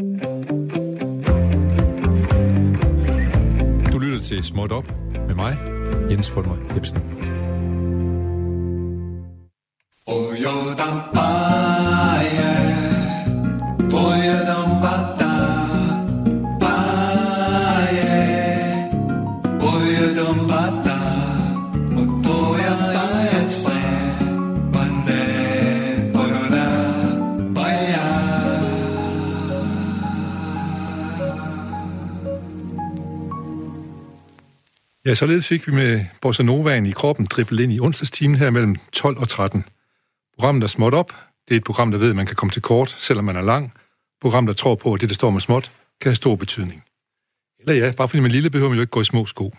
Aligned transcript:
Du 0.00 0.06
lytter 3.98 4.20
til 4.22 4.44
Småt 4.44 4.72
Op 4.72 4.92
med 5.28 5.34
mig, 5.34 5.56
Jens 6.10 6.30
Fulmer 6.30 6.56
Ebsen. 6.76 7.02
Ja, 35.10 35.14
således 35.14 35.46
fik 35.46 35.66
vi 35.66 35.72
med 35.72 36.04
Bossa 36.20 36.42
Novaen 36.42 36.86
i 36.86 36.90
kroppen 36.90 37.26
dribblet 37.26 37.62
ind 37.62 37.72
i 37.72 37.80
onsdagstimen 37.80 38.36
her 38.36 38.50
mellem 38.50 38.76
12 38.92 39.18
og 39.18 39.28
13. 39.28 39.64
Programmet 40.34 40.62
er 40.62 40.66
småt 40.66 40.94
op. 40.94 41.12
Det 41.48 41.54
er 41.54 41.56
et 41.56 41.64
program, 41.64 41.90
der 41.90 41.98
ved, 41.98 42.10
at 42.10 42.16
man 42.16 42.26
kan 42.26 42.36
komme 42.36 42.52
til 42.52 42.62
kort, 42.62 42.90
selvom 42.90 43.24
man 43.24 43.36
er 43.36 43.40
lang. 43.40 43.72
Program, 44.22 44.46
der 44.46 44.52
tror 44.52 44.74
på, 44.74 44.94
at 44.94 45.00
det, 45.00 45.08
der 45.08 45.14
står 45.14 45.30
med 45.30 45.40
småt, 45.40 45.72
kan 46.00 46.08
have 46.08 46.14
stor 46.14 46.36
betydning. 46.36 46.84
Eller 47.60 47.74
ja, 47.86 47.92
bare 47.92 48.08
fordi 48.08 48.20
man 48.20 48.30
er 48.30 48.34
lille, 48.34 48.50
behøver 48.50 48.70
man 48.70 48.76
jo 48.76 48.80
ikke 48.80 48.90
gå 48.90 49.00
i 49.00 49.04
små 49.04 49.26
sko. 49.26 49.54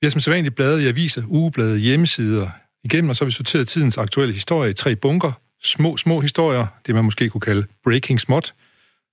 Vi 0.00 0.04
har 0.04 0.10
som 0.10 0.20
sædvanligt 0.20 0.54
bladet 0.54 0.80
i 0.80 0.88
aviser, 0.88 1.22
ugeblade, 1.26 1.78
hjemmesider 1.78 2.50
igennem, 2.84 3.08
og 3.08 3.16
så 3.16 3.24
har 3.24 3.26
vi 3.26 3.32
sorteret 3.32 3.68
tidens 3.68 3.98
aktuelle 3.98 4.34
historie 4.34 4.70
i 4.70 4.74
tre 4.74 4.96
bunker. 4.96 5.32
Små, 5.62 5.96
små 5.96 6.20
historier, 6.20 6.66
det 6.86 6.94
man 6.94 7.04
måske 7.04 7.28
kunne 7.28 7.40
kalde 7.40 7.66
breaking 7.84 8.20
småt. 8.20 8.54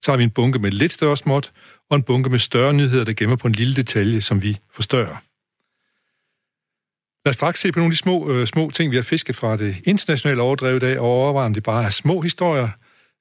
Så 0.01 0.11
har 0.11 0.17
vi 0.17 0.23
en 0.23 0.31
bunke 0.31 0.59
med 0.59 0.71
lidt 0.71 0.93
større 0.93 1.17
småt, 1.17 1.51
og 1.89 1.95
en 1.95 2.03
bunke 2.03 2.29
med 2.29 2.39
større 2.39 2.73
nyheder, 2.73 3.03
der 3.03 3.13
gemmer 3.13 3.35
på 3.35 3.47
en 3.47 3.53
lille 3.53 3.75
detalje, 3.75 4.21
som 4.21 4.43
vi 4.43 4.57
forstørrer. 4.73 5.26
Lad 7.27 7.29
os 7.29 7.35
straks 7.35 7.59
se 7.59 7.71
på 7.71 7.79
nogle 7.79 7.89
af 7.89 7.91
de 7.91 7.97
små, 7.97 8.31
øh, 8.31 8.47
små 8.47 8.69
ting, 8.69 8.91
vi 8.91 8.95
har 8.95 9.03
fisket 9.03 9.35
fra 9.35 9.57
det 9.57 9.75
internationale 9.83 10.41
overdrev 10.41 10.75
i 10.75 10.79
dag, 10.79 10.99
og 10.99 11.05
overveje, 11.05 11.45
om 11.45 11.53
det 11.53 11.63
bare 11.63 11.85
er 11.85 11.89
små 11.89 12.21
historier, 12.21 12.69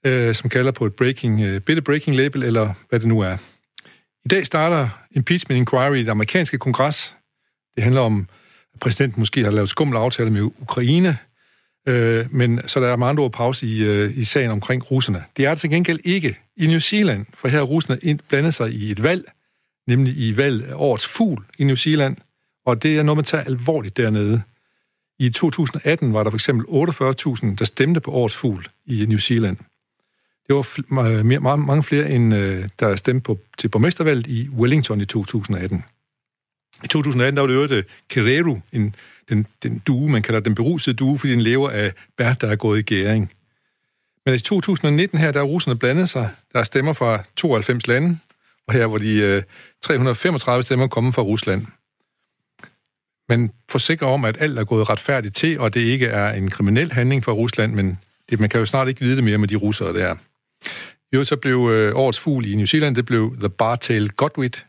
øh, 0.06 0.34
som 0.34 0.50
kalder 0.50 0.70
på 0.70 0.86
et 0.86 0.94
breaking, 0.94 1.42
øh, 1.42 1.60
bitte 1.60 1.82
breaking 1.82 2.16
label, 2.16 2.42
eller 2.42 2.74
hvad 2.88 3.00
det 3.00 3.08
nu 3.08 3.20
er. 3.20 3.36
I 4.24 4.28
dag 4.28 4.46
starter 4.46 4.88
impeachment 5.10 5.58
inquiry 5.58 5.96
i 5.96 6.02
det 6.02 6.08
amerikanske 6.08 6.58
kongres. 6.58 7.16
Det 7.74 7.82
handler 7.82 8.00
om, 8.00 8.28
at 8.74 8.80
præsidenten 8.80 9.20
måske 9.20 9.44
har 9.44 9.50
lavet 9.50 9.68
skummel 9.68 9.96
aftaler 9.96 10.30
med 10.30 10.42
Ukraine, 10.42 11.18
øh, 11.88 12.26
men 12.30 12.60
så 12.66 12.80
der 12.80 12.88
er 12.88 12.96
meget 12.96 13.18
ord 13.18 13.32
pause 13.32 13.66
i, 13.66 13.84
øh, 13.84 14.18
i 14.18 14.24
sagen 14.24 14.50
omkring 14.50 14.90
russerne. 14.90 15.24
Det 15.36 15.44
er 15.44 15.54
til 15.54 15.70
gengæld 15.70 16.00
ikke 16.04 16.38
i 16.56 16.66
New 16.66 16.78
Zealand, 16.78 17.26
for 17.34 17.48
her 17.48 17.58
har 17.58 17.64
russerne 17.64 18.18
blandet 18.28 18.54
sig 18.54 18.72
i 18.72 18.90
et 18.90 19.02
valg, 19.02 19.24
nemlig 19.88 20.14
i 20.16 20.36
valg 20.36 20.64
af 20.64 20.74
årets 20.74 21.06
fugl 21.06 21.44
i 21.58 21.64
New 21.64 21.76
Zealand, 21.76 22.16
og 22.66 22.82
det 22.82 22.98
er 22.98 23.02
noget, 23.02 23.16
man 23.16 23.24
tager 23.24 23.44
alvorligt 23.44 23.96
dernede. 23.96 24.42
I 25.18 25.30
2018 25.30 26.12
var 26.12 26.22
der 26.22 26.30
for 26.30 26.36
eksempel 26.36 26.66
48.000, 26.66 27.56
der 27.56 27.64
stemte 27.64 28.00
på 28.00 28.10
årets 28.10 28.36
fugl 28.36 28.66
i 28.86 29.06
New 29.08 29.18
Zealand. 29.18 29.56
Det 30.46 30.54
var 30.54 31.22
mere, 31.22 31.58
mange 31.58 31.82
flere, 31.82 32.10
end 32.10 32.34
øh, 32.34 32.68
der 32.80 32.96
stemte 32.96 33.20
på, 33.24 33.38
til 33.58 33.68
borgmestervalget 33.68 34.26
i 34.26 34.48
Wellington 34.48 35.00
i 35.00 35.04
2018. 35.04 35.84
I 36.84 36.86
2018 36.86 37.36
der 37.36 37.42
var 37.42 37.46
det 37.46 37.54
øvrigt 37.54 37.72
øh, 37.72 37.84
Kereru, 38.08 38.58
en, 38.72 38.94
den, 39.28 39.46
den 39.62 39.82
due, 39.86 40.10
man 40.10 40.22
kalder 40.22 40.40
den 40.40 40.54
berusede 40.54 40.96
due, 40.96 41.18
fordi 41.18 41.32
den 41.32 41.40
lever 41.40 41.70
af 41.70 41.92
bær, 42.16 42.34
der 42.34 42.48
er 42.48 42.56
gået 42.56 42.78
i 42.78 42.82
gæring. 42.82 43.32
Men 44.26 44.34
i 44.34 44.38
2019 44.38 45.18
her, 45.18 45.32
der 45.32 45.40
er 45.40 45.44
russerne 45.44 45.78
blandet 45.78 46.08
sig. 46.08 46.30
Der 46.52 46.58
er 46.58 46.64
stemmer 46.64 46.92
fra 46.92 47.24
92 47.36 47.86
lande, 47.86 48.18
og 48.66 48.74
her 48.74 48.86
hvor 48.86 48.98
de 48.98 49.14
øh, 49.14 49.42
335 49.82 50.62
stemmer 50.62 50.86
kommet 50.86 51.14
fra 51.14 51.22
Rusland 51.22 51.66
man 53.28 53.50
forsikrer 53.70 54.08
om, 54.08 54.24
at 54.24 54.36
alt 54.40 54.58
er 54.58 54.64
gået 54.64 54.88
retfærdigt 54.88 55.34
til, 55.34 55.60
og 55.60 55.74
det 55.74 55.80
ikke 55.80 56.06
er 56.06 56.32
en 56.32 56.50
kriminel 56.50 56.92
handling 56.92 57.24
for 57.24 57.32
Rusland, 57.32 57.74
men 57.74 57.98
det, 58.30 58.40
man 58.40 58.48
kan 58.48 58.60
jo 58.60 58.66
snart 58.66 58.88
ikke 58.88 59.00
vide 59.00 59.16
det 59.16 59.24
mere 59.24 59.38
med 59.38 59.48
de 59.48 59.56
russere 59.56 59.92
der. 59.92 60.16
Jo, 61.12 61.24
så 61.24 61.36
blev 61.36 61.70
øh, 61.72 61.96
årets 61.96 62.20
fugl 62.20 62.46
i 62.46 62.54
New 62.54 62.66
Zealand, 62.66 62.96
det 62.96 63.06
blev 63.06 63.36
The 63.40 63.48
Bartail 63.48 64.10
Godwit, 64.10 64.66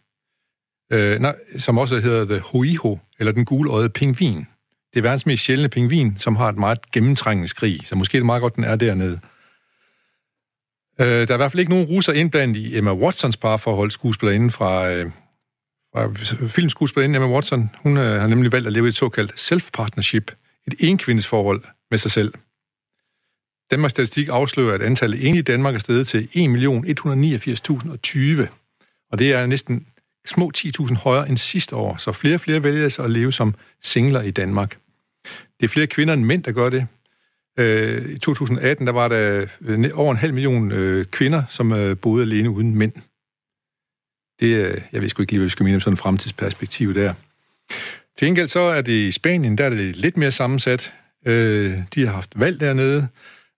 øh, 0.91 1.19
nej, 1.19 1.35
som 1.57 1.78
også 1.78 2.00
hedder 2.00 2.25
The 2.25 2.41
Huiho, 2.51 3.00
eller 3.19 3.31
den 3.31 3.45
guløjede 3.45 3.90
pingvin. 3.90 4.47
Det 4.94 5.00
er 5.00 5.01
verdens 5.01 5.25
mest 5.25 5.44
sjældne 5.44 5.69
pingvin, 5.69 6.18
som 6.18 6.35
har 6.35 6.50
et 6.50 6.57
meget 6.57 6.91
gennemtrængende 6.91 7.47
skrig, 7.47 7.79
så 7.85 7.95
måske 7.95 8.18
er 8.18 8.19
det 8.19 8.25
meget 8.25 8.41
godt, 8.41 8.56
den 8.56 8.63
er 8.63 8.75
dernede. 8.75 9.19
Øh, 11.00 11.28
der 11.28 11.34
er 11.34 11.34
i 11.34 11.38
hvert 11.38 11.51
fald 11.51 11.59
ikke 11.59 11.72
nogen 11.72 11.85
russer 11.85 12.13
indblandet 12.13 12.59
i 12.59 12.78
Emma 12.78 12.94
Watsons 12.94 13.38
parforhold, 13.38 13.91
skuespillerinde 13.91 14.51
fra, 14.51 14.89
øh, 14.91 15.12
fra 15.97 16.47
filmskuespilleren 16.47 17.16
Emma 17.16 17.28
Watson, 17.28 17.69
hun 17.84 17.97
øh, 17.97 18.22
har 18.22 18.28
nemlig 18.28 18.52
valgt 18.52 18.68
at 18.68 18.74
leve 18.74 18.85
i 18.85 18.88
et 18.88 18.96
såkaldt 18.96 19.40
self-partnership, 19.40 20.31
et 20.68 20.74
enkvindesforhold 20.80 21.63
med 21.91 21.97
sig 21.97 22.12
selv. 22.12 22.34
Danmarks 23.72 23.91
Statistik 23.91 24.30
afslører, 24.30 24.75
at 24.75 24.81
antallet 24.81 25.28
enige 25.28 25.40
i 25.40 25.44
Danmark 25.44 25.75
er 25.75 25.80
steget 25.80 26.07
til 26.07 26.30
1.189.020, 26.36 28.47
og 29.12 29.19
det 29.19 29.34
er 29.34 29.46
næsten 29.46 29.88
små 30.25 30.52
10.000 30.57 30.96
højere 30.96 31.30
end 31.30 31.38
sidste 31.38 31.75
år, 31.75 31.97
så 31.97 32.12
flere 32.12 32.36
og 32.36 32.41
flere 32.41 32.63
vælger 32.63 32.90
sig 32.90 33.06
at 33.06 33.12
leve 33.12 33.34
som 33.34 33.56
singler 33.81 34.22
i 34.22 34.31
Danmark. 34.31 34.78
Det 35.59 35.63
er 35.63 35.68
flere 35.68 35.88
kvinder 35.88 36.13
end 36.13 36.24
mænd, 36.24 36.44
der 36.44 36.52
gør 36.52 36.69
det. 36.69 36.88
Øh, 37.59 38.12
I 38.12 38.18
2018 38.18 38.88
der 38.88 38.94
var 38.94 39.07
der 39.07 39.46
øh, 39.62 39.90
over 39.94 40.12
en 40.12 40.18
halv 40.18 40.34
million 40.34 40.72
øh, 40.72 41.06
kvinder, 41.06 41.44
som 41.50 41.74
øh, 41.74 41.97
boede 41.97 42.24
alene 42.24 42.50
uden 42.50 42.75
mænd. 42.75 42.94
Det, 44.40 44.48
øh, 44.48 44.81
jeg 44.92 45.02
ved 45.02 45.09
sgu 45.09 45.22
ikke 45.22 45.31
lige, 45.31 45.40
hvad 45.40 45.46
vi 45.46 45.50
skal 45.50 45.64
mene 45.64 45.75
om 45.75 45.81
sådan 45.81 45.94
et 45.94 46.00
fremtidsperspektiv 46.00 46.96
der. 46.96 47.14
Til 48.18 48.28
gengæld 48.28 48.48
så 48.48 48.59
er 48.59 48.81
det 48.81 48.94
i 48.94 49.12
Spanien, 49.12 49.58
der 49.58 49.66
er 49.66 49.70
det 49.70 49.96
lidt 49.96 50.18
mere 50.18 50.31
sammensat. 50.31 50.94
Øh, 51.25 51.74
de 51.96 52.06
har 52.06 52.14
haft 52.14 52.40
valg 52.40 52.59
dernede, 52.59 53.08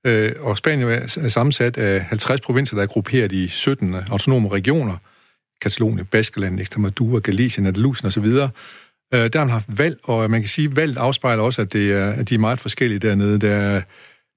øh, 0.06 0.32
og 0.40 0.58
Spanien 0.58 0.90
er 0.90 1.28
sammensat 1.28 1.78
af 1.78 2.02
50 2.02 2.42
provinser, 2.42 2.76
der 2.76 2.84
er 2.84 2.88
grupperet 2.88 3.32
i 3.32 3.48
17 3.48 3.96
autonome 3.96 4.50
regioner. 4.50 4.98
Katalonien, 5.62 6.06
Baskeland, 6.06 6.60
Extremadura, 6.60 7.20
Galicien, 7.20 7.68
Andalusien 7.68 8.08
osv. 8.08 8.26
Øh, 8.26 8.50
der 9.12 9.38
har 9.40 9.46
man 9.46 9.50
haft 9.50 9.78
valg, 9.78 10.00
og 10.04 10.32
man 10.32 10.42
kan 10.42 10.50
sige, 10.50 10.68
at 10.68 10.76
valget 10.76 10.98
afspejler 10.98 11.44
også, 11.44 11.62
at, 11.62 11.74
det 11.74 11.92
er, 11.92 12.12
at 12.12 12.30
de 12.30 12.36
er 12.36 12.40
meget 12.40 12.60
forskellige 12.60 13.00
dernede. 13.00 13.40
Der 13.40 13.56
er, 13.56 13.82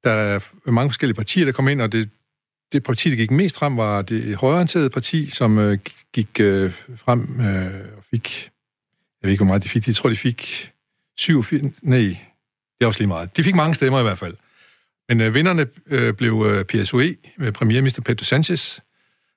der 0.04 0.10
er 0.10 0.70
mange 0.70 0.90
forskellige 0.90 1.16
partier, 1.16 1.44
der 1.44 1.52
kommer 1.52 1.70
ind, 1.70 1.82
og 1.82 1.92
det 1.92 2.10
det 2.72 2.82
parti, 2.82 3.10
der 3.10 3.16
gik 3.16 3.30
mest 3.30 3.58
frem, 3.58 3.76
var 3.76 4.02
det 4.02 4.36
højreorienterede 4.36 4.90
parti, 4.90 5.30
som 5.30 5.58
øh, 5.58 5.78
gik 6.12 6.40
øh, 6.40 6.72
frem 6.96 7.40
øh, 7.40 7.74
og 7.96 8.04
fik... 8.10 8.50
Jeg 9.22 9.28
ved 9.28 9.32
ikke, 9.32 9.44
hvor 9.44 9.48
meget 9.48 9.64
de 9.64 9.68
fik. 9.68 9.86
Jeg 9.86 9.94
tror, 9.94 10.08
de 10.08 10.16
fik 10.16 10.70
7... 11.16 11.44
Nej, 11.82 11.98
det 11.98 12.16
er 12.80 12.86
også 12.86 13.00
lige 13.00 13.08
meget. 13.08 13.36
De 13.36 13.44
fik 13.44 13.54
mange 13.54 13.74
stemmer 13.74 14.00
i 14.00 14.02
hvert 14.02 14.18
fald. 14.18 14.34
Men 15.08 15.20
øh, 15.20 15.34
vinderne 15.34 15.66
øh, 15.86 16.14
blev 16.14 16.46
øh, 16.48 16.64
PSOE, 16.64 17.16
med 17.38 17.46
øh, 17.46 17.52
premierminister 17.52 18.02
Pedro 18.02 18.24
Sanchez. 18.24 18.78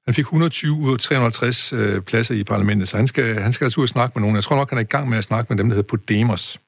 Han 0.06 0.14
fik 0.14 0.24
120 0.24 0.74
ud 0.74 0.94
af 0.94 1.00
350 1.00 1.74
øh, 1.74 2.02
pladser 2.02 2.36
i 2.36 2.44
parlamentet, 2.44 2.88
så 2.88 2.98
han 2.98 3.08
skal, 3.08 3.42
han 3.42 3.52
skal 3.52 3.66
altså 3.66 3.82
ud 3.82 3.86
og 3.86 3.90
snakke 3.90 4.14
med 4.16 4.22
nogen. 4.22 4.36
Jeg 4.36 4.44
tror 4.44 4.56
nok, 4.56 4.70
han 4.70 4.78
er 4.78 4.84
i 4.84 4.86
gang 4.86 5.10
med 5.10 5.18
at 5.18 5.24
snakke 5.24 5.54
med 5.54 5.58
dem, 5.58 5.70
der 5.70 5.76
hedder 5.76 5.88
Podemos. 5.88 6.60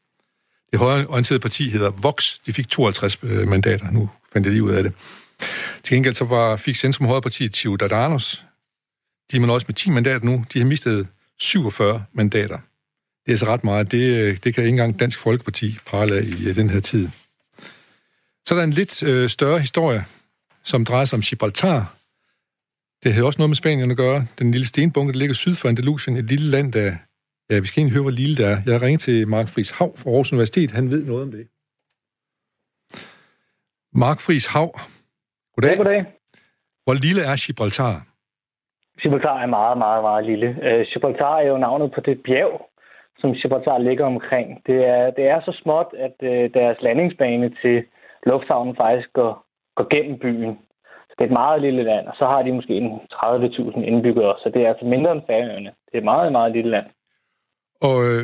Det 0.71 0.79
højreorienterede 0.79 1.39
parti 1.39 1.69
hedder 1.69 1.89
Vox. 1.89 2.39
De 2.45 2.53
fik 2.53 2.69
52 2.69 3.17
øh, 3.23 3.47
mandater. 3.47 3.91
Nu 3.91 4.09
fandt 4.33 4.45
jeg 4.45 4.51
lige 4.51 4.63
ud 4.63 4.71
af 4.71 4.83
det. 4.83 4.93
Til 5.83 5.95
gengæld 5.95 6.15
så 6.15 6.25
var, 6.25 6.55
fik 6.55 6.75
Centrum 6.75 7.07
Højrepartiet 7.07 7.55
Ciudadanos, 7.55 8.45
de 9.31 9.35
er 9.37 9.39
man 9.39 9.49
også 9.49 9.65
med 9.69 9.75
10 9.75 9.89
mandater 9.89 10.25
nu, 10.25 10.45
de 10.53 10.59
har 10.59 10.65
mistet 10.65 11.07
47 11.39 12.05
mandater. 12.13 12.59
Det 13.25 13.33
er 13.33 13.37
så 13.37 13.45
ret 13.45 13.63
meget. 13.63 13.91
Det, 13.91 14.17
øh, 14.17 14.37
det 14.37 14.55
kan 14.55 14.63
ikke 14.63 14.69
engang 14.69 14.99
Dansk 14.99 15.19
Folkeparti 15.19 15.77
prale 15.85 16.15
af 16.15 16.23
i 16.23 16.49
øh, 16.49 16.55
den 16.55 16.69
her 16.69 16.79
tid. 16.79 17.09
Så 18.47 18.55
er 18.55 18.55
der 18.55 18.63
en 18.63 18.73
lidt 18.73 19.03
øh, 19.03 19.29
større 19.29 19.59
historie, 19.59 20.05
som 20.63 20.85
drejer 20.85 21.05
sig 21.05 21.17
om 21.17 21.21
Gibraltar. 21.21 21.97
Det 23.03 23.13
havde 23.13 23.25
også 23.25 23.39
noget 23.39 23.49
med 23.49 23.55
Spanien 23.55 23.91
at 23.91 23.97
gøre. 23.97 24.27
Den 24.39 24.51
lille 24.51 24.67
stenbunke, 24.67 25.13
der 25.13 25.19
ligger 25.19 25.33
syd 25.33 25.55
for 25.55 25.69
Andalusien, 25.69 26.17
et 26.17 26.25
lille 26.25 26.51
land, 26.51 26.73
der... 26.73 26.95
Ja, 27.49 27.59
vi 27.59 27.67
skal 27.67 27.81
egentlig 27.81 27.93
høre, 27.93 28.01
hvor 28.01 28.11
lille 28.11 28.37
det 28.37 28.45
er. 28.45 28.61
Jeg 28.65 28.73
har 28.73 28.81
ringet 28.81 29.01
til 29.01 29.27
Mark 29.27 29.49
Friis 29.49 29.69
Hav 29.69 29.97
fra 29.97 30.09
Aarhus 30.09 30.31
Universitet. 30.31 30.71
Han 30.71 30.91
ved 30.91 31.05
noget 31.05 31.23
om 31.23 31.31
det. 31.31 31.47
Mark 33.93 34.19
Friis 34.19 34.45
Hav, 34.45 34.79
Goddag. 35.57 35.71
Ja, 35.71 35.77
goddag. 35.77 36.05
Hvor 36.85 36.93
lille 37.05 37.21
er 37.31 37.35
Gibraltar? 37.45 37.95
Gibraltar 39.01 39.37
er 39.45 39.49
meget, 39.59 39.77
meget, 39.85 40.01
meget 40.07 40.25
lille. 40.31 40.49
Uh, 40.67 40.81
Gibraltar 40.91 41.35
er 41.37 41.47
jo 41.53 41.57
navnet 41.57 41.89
på 41.95 42.01
det 42.07 42.15
bjerg, 42.25 42.53
som 43.19 43.29
Gibraltar 43.39 43.77
ligger 43.77 44.05
omkring. 44.05 44.47
Det 44.67 44.79
er, 44.95 45.03
det 45.17 45.25
er 45.33 45.39
så 45.47 45.53
småt, 45.61 45.89
at 46.05 46.15
uh, 46.29 46.43
deres 46.57 46.77
landingsbane 46.81 47.47
til 47.61 47.77
lufthavnen 48.29 48.75
faktisk 48.83 49.09
går, 49.13 49.31
går 49.77 49.87
gennem 49.93 50.19
byen. 50.19 50.53
Så 51.07 51.13
det 51.17 51.23
er 51.23 51.29
et 51.31 51.39
meget 51.43 51.61
lille 51.61 51.83
land, 51.83 52.05
og 52.07 52.15
så 52.19 52.25
har 52.31 52.41
de 52.41 52.51
måske 52.57 52.73
30.000 53.13 53.79
indbyggere, 53.91 54.33
så 54.41 54.47
det 54.53 54.61
er 54.61 54.69
altså 54.69 54.85
mindre 54.85 55.11
end 55.11 55.27
Færøerne. 55.27 55.71
Det 55.85 55.93
er 55.93 55.97
et 56.03 56.11
meget, 56.13 56.31
meget 56.31 56.51
lille 56.51 56.71
land. 56.71 56.87
Og, 57.81 57.97
øh, 58.07 58.23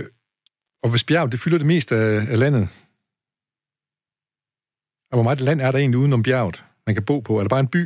og 0.83 0.89
hvis 0.91 1.07
bjerg, 1.09 1.31
det 1.31 1.39
fylder 1.44 1.57
det 1.57 1.71
meste 1.74 1.95
af, 1.95 2.15
af 2.33 2.38
landet, 2.44 2.65
og 5.12 5.15
hvor 5.15 5.24
meget 5.27 5.41
land 5.41 5.62
er 5.62 5.71
der 5.71 5.80
egentlig 5.80 6.00
udenom 6.00 6.24
bjerget? 6.24 6.72
Man 6.88 6.95
kan 6.95 7.06
bo 7.06 7.19
på? 7.19 7.33
Er 7.33 7.44
det 7.44 7.50
bare 7.50 7.68
en 7.68 7.75
by? 7.77 7.83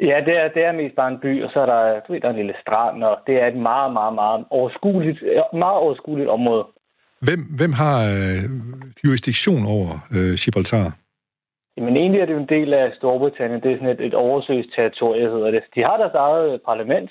Ja, 0.00 0.16
det 0.26 0.34
er, 0.42 0.48
det 0.48 0.64
er 0.64 0.72
mest 0.72 0.96
bare 0.96 1.12
en 1.12 1.18
by, 1.18 1.44
og 1.44 1.50
så 1.52 1.60
er 1.60 1.66
der, 1.66 2.00
du 2.00 2.12
ved, 2.12 2.20
der 2.20 2.28
er 2.28 2.32
en 2.32 2.42
lille 2.42 2.54
strand, 2.60 3.04
og 3.04 3.18
det 3.26 3.34
er 3.42 3.46
et 3.46 3.56
meget, 3.56 3.92
meget, 3.92 4.14
meget 4.14 4.44
overskueligt, 4.50 5.22
meget 5.52 5.78
overskueligt 5.84 6.28
område. 6.28 6.64
Hvem, 7.26 7.40
hvem 7.58 7.72
har 7.72 7.96
øh, 8.14 8.44
jurisdiktion 9.04 9.62
over 9.66 9.90
øh, 10.16 10.34
Gibraltar? 10.42 10.86
Jamen 11.76 11.96
egentlig 11.96 12.20
er 12.20 12.26
det 12.26 12.32
jo 12.32 12.38
en 12.38 12.54
del 12.56 12.74
af 12.74 12.92
Storbritannien. 12.96 13.62
Det 13.62 13.72
er 13.72 13.76
sådan 13.76 13.94
et, 13.96 14.00
et 14.00 14.14
oversøgt 14.14 14.74
territorie, 14.76 15.30
hedder 15.30 15.50
det. 15.50 15.62
De 15.74 15.80
har 15.82 15.96
deres 15.96 16.14
eget 16.14 16.62
parlament. 16.62 17.10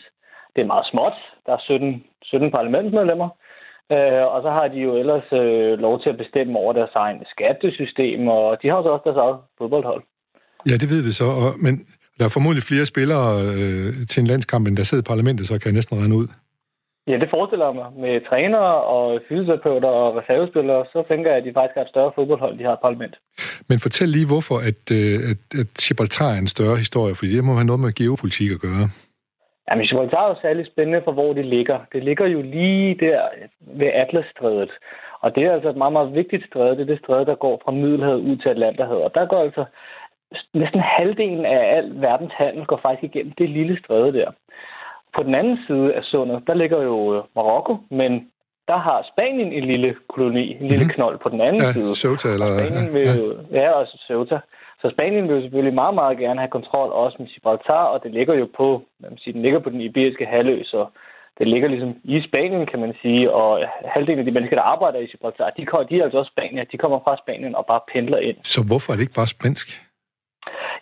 Det 0.56 0.62
er 0.62 0.66
meget 0.74 0.88
småt. 0.92 1.18
Der 1.46 1.54
er 1.54 1.58
17, 1.60 2.04
17 2.24 2.52
parlamentsmedlemmer. 2.52 3.30
Øh, 3.92 4.26
og 4.34 4.42
så 4.42 4.50
har 4.50 4.68
de 4.68 4.80
jo 4.80 4.96
ellers 4.96 5.28
øh, 5.34 5.80
lov 5.80 6.02
til 6.02 6.10
at 6.10 6.18
bestemme 6.18 6.60
over 6.60 6.74
deres 6.74 6.96
egen 6.96 7.26
skattesystem, 7.26 8.28
og 8.28 8.62
de 8.62 8.68
har 8.68 8.76
også 8.76 9.04
deres 9.04 9.18
eget 9.18 9.40
fodboldhold. 9.58 10.04
Ja, 10.70 10.76
det 10.82 10.90
ved 10.90 11.02
vi 11.04 11.12
så. 11.12 11.26
Og, 11.26 11.50
men 11.60 11.74
der 12.18 12.26
er 12.26 12.30
formodentlig 12.38 12.64
flere 12.64 12.86
spillere 12.86 13.28
øh, 13.42 14.08
til 14.12 14.22
en 14.22 14.28
landskamp, 14.28 14.68
end 14.68 14.78
der 14.78 14.84
sidder 14.84 15.04
i 15.04 15.12
parlamentet, 15.12 15.48
så 15.48 15.54
kan 15.60 15.68
jeg 15.70 15.80
næsten 15.80 16.00
regne 16.02 16.16
ud. 16.16 16.28
Ja, 17.08 17.18
det 17.24 17.30
forestiller 17.36 17.66
jeg 17.66 17.76
mig. 17.76 17.90
Med 18.04 18.14
trænere 18.30 18.74
og 18.96 19.22
fysioterapeuter 19.28 19.92
og 20.02 20.08
reservespillere, 20.20 20.86
så 20.94 21.04
tænker 21.10 21.30
jeg, 21.30 21.40
at 21.40 21.46
de 21.46 21.54
faktisk 21.54 21.76
har 21.76 21.86
et 21.86 21.94
større 21.96 22.12
fodboldhold, 22.16 22.58
de 22.60 22.64
har 22.64 22.74
et 22.74 22.84
parlament. 22.88 23.16
Men 23.70 23.80
fortæl 23.80 24.10
lige, 24.10 24.28
hvorfor 24.32 24.58
at, 24.70 24.84
øh, 25.00 25.16
at, 25.32 25.42
at 25.62 25.70
Gibraltar 25.84 26.32
er 26.34 26.40
en 26.46 26.54
større 26.56 26.78
historie, 26.86 27.16
fordi 27.16 27.32
det 27.36 27.44
må 27.44 27.54
have 27.60 27.70
noget 27.72 27.84
med 27.86 27.98
geopolitik 28.00 28.50
at 28.56 28.62
gøre. 28.68 28.86
Jamen, 29.68 29.86
Gibraltar 29.88 30.24
er 30.26 30.32
jo 30.34 30.36
særlig 30.42 30.66
spændende 30.72 31.02
for, 31.06 31.12
hvor 31.12 31.34
det 31.34 31.46
ligger. 31.46 31.80
Det 31.94 32.04
ligger 32.04 32.28
jo 32.36 32.42
lige 32.42 32.96
der 33.06 33.20
ved 33.80 33.90
Atlasstrædet. 34.02 34.72
Og 35.24 35.36
det 35.36 35.44
er 35.44 35.54
altså 35.54 35.70
et 35.70 35.82
meget, 35.82 35.94
meget 35.94 36.14
vigtigt 36.14 36.46
stræde. 36.50 36.76
Det 36.78 36.82
er 36.82 36.92
det 36.94 37.00
stræde, 37.04 37.26
der 37.26 37.36
går 37.36 37.62
fra 37.64 37.72
Middelhavet 37.72 38.22
ud 38.30 38.38
til 38.38 38.50
Atlanterhavet. 38.50 39.04
Og 39.04 39.12
der 39.16 39.26
går 39.26 39.42
altså 39.48 39.66
næsten 40.54 40.80
halvdelen 40.80 41.46
af 41.46 41.78
al 41.78 42.02
verdens 42.02 42.34
handel 42.34 42.66
går 42.66 42.80
faktisk 42.82 43.04
igennem 43.04 43.34
det 43.38 43.50
lille 43.50 43.80
stræde 43.80 44.14
der. 44.14 44.32
På 45.16 45.24
den 45.24 45.36
anden 45.36 45.58
side 45.68 45.94
af 45.94 46.04
sundet, 46.04 46.44
der 46.48 46.54
ligger 46.54 46.82
jo 46.82 47.16
øh, 47.16 47.24
Marokko, 47.36 47.78
men 47.90 48.12
der 48.68 48.78
har 48.78 49.08
Spanien 49.12 49.54
en 49.54 49.64
lille 49.64 49.96
koloni, 50.10 50.46
en 50.62 50.68
lille 50.68 50.86
mhm. 50.86 50.94
knold 50.94 51.20
på 51.20 51.30
den 51.30 51.42
anden 51.42 51.62
ja, 51.62 51.72
side. 51.72 51.96
Ceuta, 51.96 52.28
eller... 52.34 52.48
Spanien 52.60 52.94
vil, 52.94 53.08
ja. 53.52 53.62
ja, 53.62 53.72
også 53.72 54.04
Ceuta. 54.08 54.40
Så 54.82 54.90
Spanien 54.96 55.28
vil 55.28 55.36
jo 55.36 55.42
selvfølgelig 55.42 55.74
meget, 55.74 55.96
meget 55.96 56.18
gerne 56.18 56.40
have 56.40 56.56
kontrol 56.58 56.90
også 56.92 57.16
med 57.20 57.28
Gibraltar, 57.28 57.84
og 57.94 58.04
det 58.04 58.12
ligger 58.12 58.34
jo 58.34 58.48
på, 58.58 58.84
man 59.00 59.18
sige, 59.18 59.34
den 59.34 59.42
ligger 59.42 59.60
på 59.60 59.70
den 59.70 59.82
iberiske 59.82 60.26
halvø, 60.26 60.64
så 60.64 60.86
det 61.40 61.48
ligger 61.48 61.68
ligesom 61.70 61.96
i 62.04 62.22
Spanien, 62.28 62.66
kan 62.66 62.80
man 62.80 62.94
sige, 63.02 63.32
og 63.32 63.60
halvdelen 63.86 64.20
af 64.20 64.26
de 64.26 64.32
mennesker, 64.32 64.56
der 64.56 64.64
arbejder 64.64 65.00
i 65.00 65.06
Gibraltar, 65.06 65.50
de, 65.50 65.66
kommer, 65.66 65.88
de 65.88 66.00
er 66.00 66.04
altså 66.04 66.18
også 66.18 66.32
Spanier, 66.36 66.64
de 66.64 66.78
kommer 66.78 67.00
fra 67.04 67.18
Spanien 67.24 67.56
og 67.56 67.66
bare 67.66 67.82
pendler 67.94 68.18
ind. 68.18 68.38
Så 68.44 68.64
hvorfor 68.68 68.94
er 68.94 68.96
det 68.98 69.02
ikke 69.02 69.20
bare 69.22 69.28
spansk? 69.28 69.91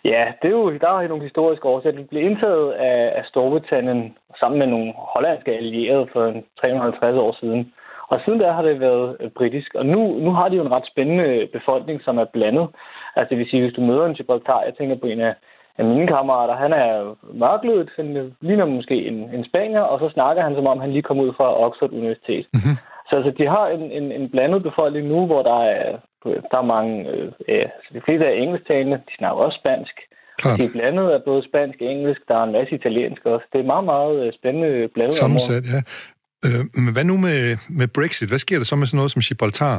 Ja, 0.04 0.32
det 0.42 0.48
er 0.48 0.52
jo, 0.52 0.78
der 0.78 0.88
er 0.88 1.02
jo 1.02 1.08
nogle 1.08 1.22
historiske 1.22 1.68
årsager. 1.68 1.96
Det 1.96 2.08
blev 2.08 2.22
indtaget 2.22 2.72
af, 2.72 3.12
af 3.16 3.24
Storbritannien 3.24 4.16
sammen 4.40 4.58
med 4.58 4.66
nogle 4.66 4.92
hollandske 4.96 5.52
allierede 5.52 6.06
for 6.12 6.34
350 6.60 7.16
år 7.16 7.36
siden. 7.40 7.72
Og 8.08 8.20
siden 8.20 8.40
der 8.40 8.52
har 8.52 8.62
det 8.62 8.80
været 8.80 9.16
øh, 9.20 9.30
britisk. 9.30 9.74
Og 9.74 9.86
nu, 9.86 10.18
nu 10.18 10.30
har 10.30 10.48
de 10.48 10.56
jo 10.56 10.62
en 10.64 10.72
ret 10.72 10.86
spændende 10.86 11.48
befolkning, 11.52 12.02
som 12.02 12.18
er 12.18 12.24
blandet. 12.24 12.68
Altså 13.16 13.30
det 13.30 13.38
vil 13.38 13.50
sige, 13.50 13.62
hvis 13.62 13.74
du 13.74 13.80
møder 13.80 14.06
en 14.06 14.14
Gibraltar, 14.14 14.62
jeg 14.62 14.74
tænker 14.74 14.96
på 14.96 15.06
en 15.06 15.20
af, 15.20 15.34
af 15.78 15.84
mine 15.84 16.06
kammerater, 16.06 16.54
han 16.54 16.72
er 16.72 17.16
mørklødet, 17.32 17.90
han 17.96 18.36
ligner 18.40 18.64
måske 18.64 19.06
en, 19.06 19.14
en 19.34 19.44
spanier, 19.44 19.80
og 19.80 19.98
så 20.00 20.08
snakker 20.08 20.42
han 20.42 20.54
som 20.54 20.66
om, 20.66 20.80
han 20.80 20.92
lige 20.92 21.02
kom 21.02 21.20
ud 21.20 21.32
fra 21.36 21.60
Oxford 21.66 21.92
Universitet. 21.92 22.46
Mm-hmm. 22.52 22.76
Så 23.08 23.16
altså, 23.16 23.30
de 23.38 23.46
har 23.46 23.66
en, 23.68 23.82
en, 23.82 24.12
en 24.12 24.30
blandet 24.30 24.62
befolkning 24.62 25.08
nu, 25.08 25.26
hvor 25.26 25.42
der 25.42 25.60
er, 25.62 25.98
der 26.24 26.58
er 26.58 26.72
mange, 26.76 27.10
øh, 27.10 27.32
ja, 27.48 27.64
de 27.94 28.00
fleste 28.04 28.24
er 28.26 28.34
engelsktalende, 28.42 28.96
de 28.96 29.14
snakker 29.18 29.42
også 29.46 29.58
spansk. 29.62 29.96
Klart. 30.38 30.60
De 30.60 30.64
er 30.64 30.70
blandet 30.70 31.10
af 31.10 31.20
både 31.24 31.42
spansk 31.48 31.78
og 31.80 31.86
engelsk, 31.86 32.20
der 32.28 32.36
er 32.40 32.44
en 32.44 32.52
masse 32.52 32.74
italiensk 32.74 33.22
også. 33.24 33.46
Det 33.52 33.58
er 33.60 33.64
meget, 33.74 33.84
meget 33.84 34.26
øh, 34.26 34.32
spændende 34.38 34.88
blandet 34.94 35.14
Sammensat, 35.14 35.64
ja. 35.74 35.80
Øh, 36.46 36.62
men 36.84 36.92
hvad 36.92 37.04
nu 37.04 37.16
med, 37.16 37.56
med 37.68 37.88
Brexit? 37.88 38.28
Hvad 38.28 38.38
sker 38.38 38.56
der 38.56 38.64
så 38.64 38.76
med 38.76 38.86
sådan 38.86 38.96
noget 38.96 39.10
som 39.10 39.22
Gibraltar? 39.28 39.76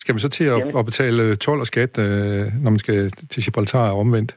Skal 0.00 0.14
vi 0.14 0.20
så 0.20 0.28
til 0.28 0.44
at, 0.44 0.76
at 0.78 0.84
betale 0.84 1.36
12 1.36 1.60
og 1.60 1.66
skat, 1.66 1.98
øh, 1.98 2.44
når 2.62 2.70
man 2.70 2.78
skal 2.78 3.10
til 3.10 3.44
Gibraltar 3.44 3.90
omvendt? 3.92 4.36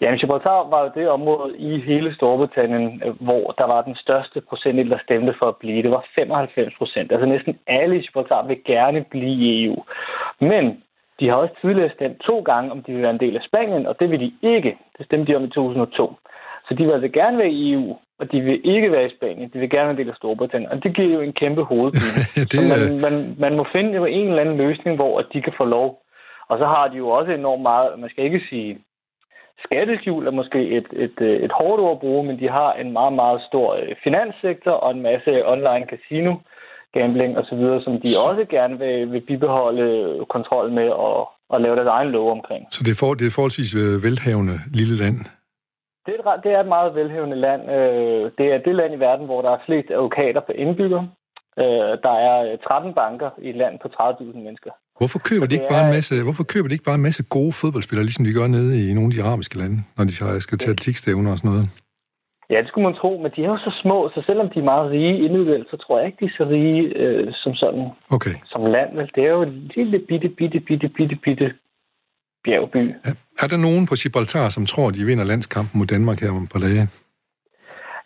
Ja, 0.00 0.14
Gibraltar 0.14 0.70
var 0.70 0.82
jo 0.82 0.90
det 0.94 1.08
område 1.08 1.58
i 1.58 1.80
hele 1.80 2.14
Storbritannien, 2.14 3.02
hvor 3.20 3.54
der 3.58 3.66
var 3.66 3.82
den 3.82 3.96
største 3.96 4.40
procentdel, 4.40 4.90
der 4.90 4.98
stemte 5.04 5.34
for 5.38 5.46
at 5.46 5.56
blive. 5.56 5.82
Det 5.82 5.90
var 5.90 6.04
95 6.14 6.74
procent. 6.78 7.12
Altså 7.12 7.26
næsten 7.26 7.58
alle 7.66 7.96
i 7.96 8.00
Gibraltar 8.00 8.46
vil 8.46 8.64
gerne 8.64 9.04
blive 9.10 9.30
i 9.30 9.64
EU. 9.64 9.84
Men 10.40 10.82
de 11.20 11.28
har 11.28 11.36
også 11.36 11.54
tidligere 11.60 11.90
stemt 11.94 12.20
to 12.20 12.40
gange, 12.40 12.72
om 12.72 12.82
de 12.82 12.92
vil 12.92 13.02
være 13.02 13.10
en 13.10 13.20
del 13.20 13.36
af 13.36 13.42
Spanien, 13.42 13.86
og 13.86 14.00
det 14.00 14.10
vil 14.10 14.20
de 14.20 14.32
ikke. 14.42 14.78
Det 14.98 15.06
stemte 15.06 15.32
de 15.32 15.36
om 15.36 15.44
i 15.44 15.48
2002. 15.48 16.14
Så 16.68 16.74
de 16.74 16.84
vil 16.84 16.92
altså 16.92 17.08
gerne 17.08 17.38
være 17.38 17.50
i 17.50 17.72
EU, 17.72 17.96
og 18.18 18.32
de 18.32 18.40
vil 18.40 18.60
ikke 18.64 18.92
være 18.92 19.06
i 19.06 19.16
Spanien. 19.16 19.50
De 19.52 19.58
vil 19.58 19.70
gerne 19.70 19.84
være 19.84 19.90
en 19.90 19.98
del 19.98 20.08
af 20.08 20.16
Storbritannien. 20.16 20.70
Og 20.70 20.82
det 20.84 20.96
giver 20.96 21.14
jo 21.14 21.20
en 21.20 21.32
kæmpe 21.32 21.62
hovedpine. 21.62 22.20
det... 22.52 22.60
man, 22.72 23.00
man, 23.00 23.36
man 23.38 23.56
må 23.56 23.66
finde 23.72 24.10
en 24.10 24.28
eller 24.28 24.40
anden 24.40 24.56
løsning, 24.56 24.96
hvor 24.96 25.20
de 25.20 25.42
kan 25.42 25.52
få 25.56 25.64
lov. 25.64 26.00
Og 26.48 26.58
så 26.58 26.66
har 26.66 26.88
de 26.88 26.96
jo 26.96 27.08
også 27.08 27.32
enormt 27.32 27.62
meget, 27.62 27.98
man 27.98 28.10
skal 28.10 28.24
ikke 28.24 28.42
sige 28.50 28.78
skatteskjul 29.64 30.26
er 30.26 30.30
måske 30.30 30.60
et, 30.78 30.86
et, 30.92 31.18
et 31.44 31.52
hårdt 31.52 31.80
ord 31.80 31.92
at 31.92 32.00
bruge, 32.00 32.26
men 32.26 32.40
de 32.40 32.48
har 32.48 32.72
en 32.72 32.92
meget, 32.92 33.12
meget 33.12 33.40
stor 33.48 33.74
øh, 33.74 33.94
finanssektor 34.04 34.70
og 34.70 34.90
en 34.90 35.02
masse 35.02 35.46
online 35.46 35.86
casino 35.92 36.32
gambling 36.92 37.38
osv., 37.38 37.62
som 37.84 37.94
de 38.04 38.10
også 38.28 38.44
gerne 38.50 38.78
vil, 38.78 39.12
vil 39.12 39.20
bibeholde 39.20 39.88
kontrol 40.34 40.72
med 40.72 40.88
og, 40.88 41.28
og 41.48 41.60
lave 41.60 41.76
deres 41.76 41.94
egen 41.96 42.10
lov 42.10 42.30
omkring. 42.30 42.62
Så 42.70 42.80
det 42.84 42.90
er, 42.90 43.00
for, 43.02 43.14
det 43.14 43.26
er 43.26 43.34
forholdsvis 43.38 43.74
øh, 43.74 44.02
velhavende 44.06 44.56
lille 44.78 44.96
land? 45.02 45.18
Det 46.06 46.12
er, 46.14 46.32
et, 46.32 46.44
det 46.44 46.52
er 46.52 46.60
et 46.60 46.74
meget 46.76 46.94
velhavende 46.94 47.36
land. 47.46 47.62
Øh, 47.76 48.30
det 48.38 48.46
er 48.54 48.58
det 48.58 48.74
land 48.74 48.94
i 48.94 49.00
verden, 49.08 49.26
hvor 49.26 49.42
der 49.42 49.50
er 49.50 49.64
flest 49.66 49.90
advokater 49.90 50.40
per 50.40 50.52
indbygger. 50.64 51.02
Øh, 51.58 51.92
der 52.06 52.14
er 52.28 52.56
13 52.56 52.94
banker 52.94 53.30
i 53.38 53.48
et 53.48 53.56
land 53.56 53.74
på 53.78 53.88
30.000 53.88 54.24
mennesker. 54.46 54.70
Hvorfor 54.98 55.18
køber, 55.18 55.46
de 55.46 55.54
ikke 55.54 55.72
bare 55.74 55.84
en 55.86 55.94
masse, 55.98 56.22
hvorfor 56.22 56.44
køber 56.44 56.68
de 56.68 56.74
ikke 56.74 56.88
bare 56.90 56.94
en 56.94 57.08
masse 57.08 57.22
gode 57.36 57.52
fodboldspillere, 57.52 58.04
ligesom 58.04 58.24
de 58.24 58.32
gør 58.32 58.46
nede 58.46 58.90
i 58.90 58.94
nogle 58.94 59.08
af 59.08 59.14
de 59.14 59.22
arabiske 59.22 59.58
lande, 59.58 59.76
når 59.96 60.04
de 60.04 60.40
skal 60.40 60.58
til 60.58 60.70
atletikstævner 60.70 61.30
og 61.30 61.38
sådan 61.38 61.50
noget? 61.50 61.68
Ja, 62.50 62.58
det 62.58 62.66
skulle 62.66 62.86
man 62.88 62.94
tro, 63.00 63.10
men 63.22 63.30
de 63.36 63.44
er 63.44 63.48
jo 63.48 63.56
så 63.56 63.72
små, 63.82 64.10
så 64.14 64.22
selvom 64.26 64.48
de 64.50 64.58
er 64.58 64.70
meget 64.72 64.90
rige 64.90 65.24
individuelt, 65.26 65.70
så 65.70 65.76
tror 65.76 65.98
jeg 65.98 66.06
ikke, 66.06 66.18
de 66.20 66.30
er 66.30 66.36
så 66.38 66.44
rige 66.54 66.82
øh, 67.02 67.32
som 67.42 67.54
sådan, 67.54 67.86
okay. 68.10 68.34
som 68.44 68.66
land. 68.66 68.90
Vel? 68.96 69.10
Det 69.14 69.22
er 69.24 69.32
jo 69.36 69.42
en 69.42 69.72
lille 69.76 69.98
bitte, 69.98 70.28
bitte, 70.28 70.60
bitte, 70.60 70.88
bitte, 70.88 71.16
bitte 71.16 71.54
bjergby. 72.44 72.82
Ja. 73.06 73.12
Er 73.42 73.48
der 73.52 73.56
nogen 73.56 73.86
på 73.86 73.94
Gibraltar, 74.02 74.48
som 74.48 74.66
tror, 74.66 74.90
de 74.90 75.04
vinder 75.04 75.24
landskampen 75.24 75.78
mod 75.78 75.86
Danmark 75.86 76.20
her 76.20 76.30
om 76.30 76.42
et 76.42 76.52
par 76.52 76.60
dage? 76.60 76.88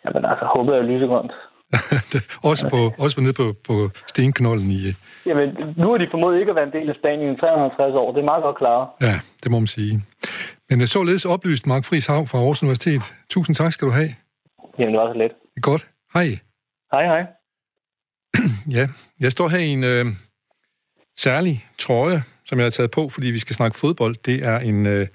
Jamen 0.05 0.25
altså, 0.31 0.45
håbet 0.55 0.75
er 0.75 0.81
lysegrønt. 0.81 1.31
også, 2.49 2.69
på, 2.73 3.03
også 3.03 3.15
på 3.17 3.21
nede 3.21 3.33
på, 3.33 3.53
på 3.67 3.89
stenknollen 4.07 4.71
i... 4.71 4.81
Jamen, 5.25 5.49
nu 5.77 5.93
er 5.93 5.97
de 5.97 6.07
formodet 6.11 6.39
ikke 6.39 6.49
at 6.49 6.55
være 6.55 6.67
en 6.67 6.73
del 6.73 6.89
af 6.89 6.95
Spanien 6.95 7.33
i 7.33 7.37
350 7.37 7.95
år. 7.95 8.11
Det 8.11 8.19
er 8.19 8.25
meget 8.25 8.43
godt 8.43 8.57
klare. 8.57 8.87
Ja, 9.01 9.19
det 9.43 9.51
må 9.51 9.59
man 9.59 9.67
sige. 9.67 10.01
Men 10.69 10.87
således 10.87 11.25
oplyst 11.25 11.67
Mark 11.67 11.83
Friis 11.85 12.07
Hav 12.07 12.27
fra 12.27 12.37
Aarhus 12.37 12.63
Universitet. 12.63 13.03
Tusind 13.29 13.55
tak 13.55 13.73
skal 13.73 13.87
du 13.87 13.91
have. 13.91 14.09
Jamen, 14.79 14.93
det 14.93 15.01
var 15.01 15.13
så 15.13 15.17
let. 15.17 15.31
Godt. 15.61 15.87
Hej. 16.13 16.27
Hej, 16.91 17.05
hej. 17.05 17.23
ja, 18.77 18.87
jeg 19.19 19.31
står 19.31 19.47
her 19.47 19.57
i 19.57 19.67
en 19.67 19.83
øh, 19.83 20.05
særlig 21.17 21.65
trøje, 21.77 22.23
som 22.45 22.59
jeg 22.59 22.65
har 22.65 22.69
taget 22.69 22.91
på, 22.91 23.09
fordi 23.09 23.27
vi 23.27 23.39
skal 23.39 23.55
snakke 23.55 23.77
fodbold. 23.77 24.15
Det 24.25 24.45
er 24.45 24.59
en 24.59 24.85
øh, 24.85 25.07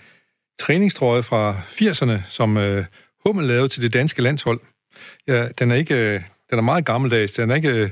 træningstrøje 0.60 1.22
fra 1.22 1.52
80'erne, 1.52 2.26
som 2.26 2.56
øh, 2.56 2.84
Hummel 3.26 3.46
lavede 3.46 3.68
til 3.68 3.82
det 3.82 3.92
danske 3.92 4.22
landshold. 4.22 4.60
Ja, 5.28 5.48
den 5.48 5.70
er 5.70 5.74
ikke... 5.74 6.14
Øh, 6.14 6.20
den 6.50 6.58
er 6.58 6.62
meget 6.62 6.84
gammeldags. 6.84 7.32
Den 7.32 7.50
er 7.50 7.54
ikke 7.54 7.68
øh, 7.68 7.90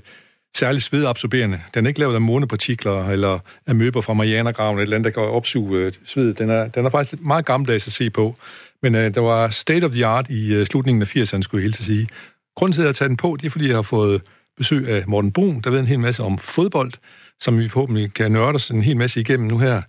særlig 0.56 0.82
svedabsorberende. 0.82 1.60
Den 1.74 1.86
er 1.86 1.88
ikke 1.88 2.00
lavet 2.00 2.14
af 2.14 2.20
månepartikler 2.20 3.08
eller 3.08 3.38
af 3.66 3.74
møber 3.74 4.00
fra 4.00 4.14
Marianergraven, 4.14 4.78
et 4.78 4.82
eller 4.82 4.96
andet, 4.96 5.14
der 5.14 5.22
kan 5.22 5.30
opsuge 5.30 5.78
øh, 5.78 5.92
sved. 6.04 6.34
Den 6.34 6.50
er, 6.50 6.68
den 6.68 6.86
er 6.86 6.90
faktisk 6.90 7.22
meget 7.22 7.44
gammeldags 7.44 7.86
at 7.86 7.92
se 7.92 8.10
på. 8.10 8.36
Men 8.82 8.94
øh, 8.94 9.14
der 9.14 9.20
var 9.20 9.48
state 9.48 9.84
of 9.84 9.90
the 9.90 10.06
art 10.06 10.30
i 10.30 10.54
øh, 10.54 10.66
slutningen 10.66 11.02
af 11.02 11.16
80'erne, 11.16 11.42
skulle 11.42 11.60
jeg 11.60 11.64
helt 11.64 11.74
til 11.74 11.82
at 11.82 11.86
sige. 11.86 12.08
Grunden 12.56 12.72
til, 12.72 12.82
at 12.82 12.84
jeg 12.84 12.88
har 12.88 12.92
taget 12.92 13.08
den 13.08 13.16
på, 13.16 13.36
det 13.40 13.46
er, 13.46 13.50
fordi 13.50 13.66
jeg 13.66 13.74
har 13.74 13.82
fået 13.82 14.22
besøg 14.56 14.88
af 14.88 15.04
Morten 15.06 15.32
Brun, 15.32 15.60
der 15.60 15.70
ved 15.70 15.80
en 15.80 15.86
hel 15.86 16.00
masse 16.00 16.22
om 16.22 16.38
fodbold, 16.38 16.92
som 17.40 17.58
vi 17.58 17.68
forhåbentlig 17.68 18.14
kan 18.14 18.32
nørde 18.32 18.54
os 18.54 18.70
en 18.70 18.82
hel 18.82 18.96
masse 18.96 19.20
igennem 19.20 19.48
nu 19.48 19.58
her 19.58 19.82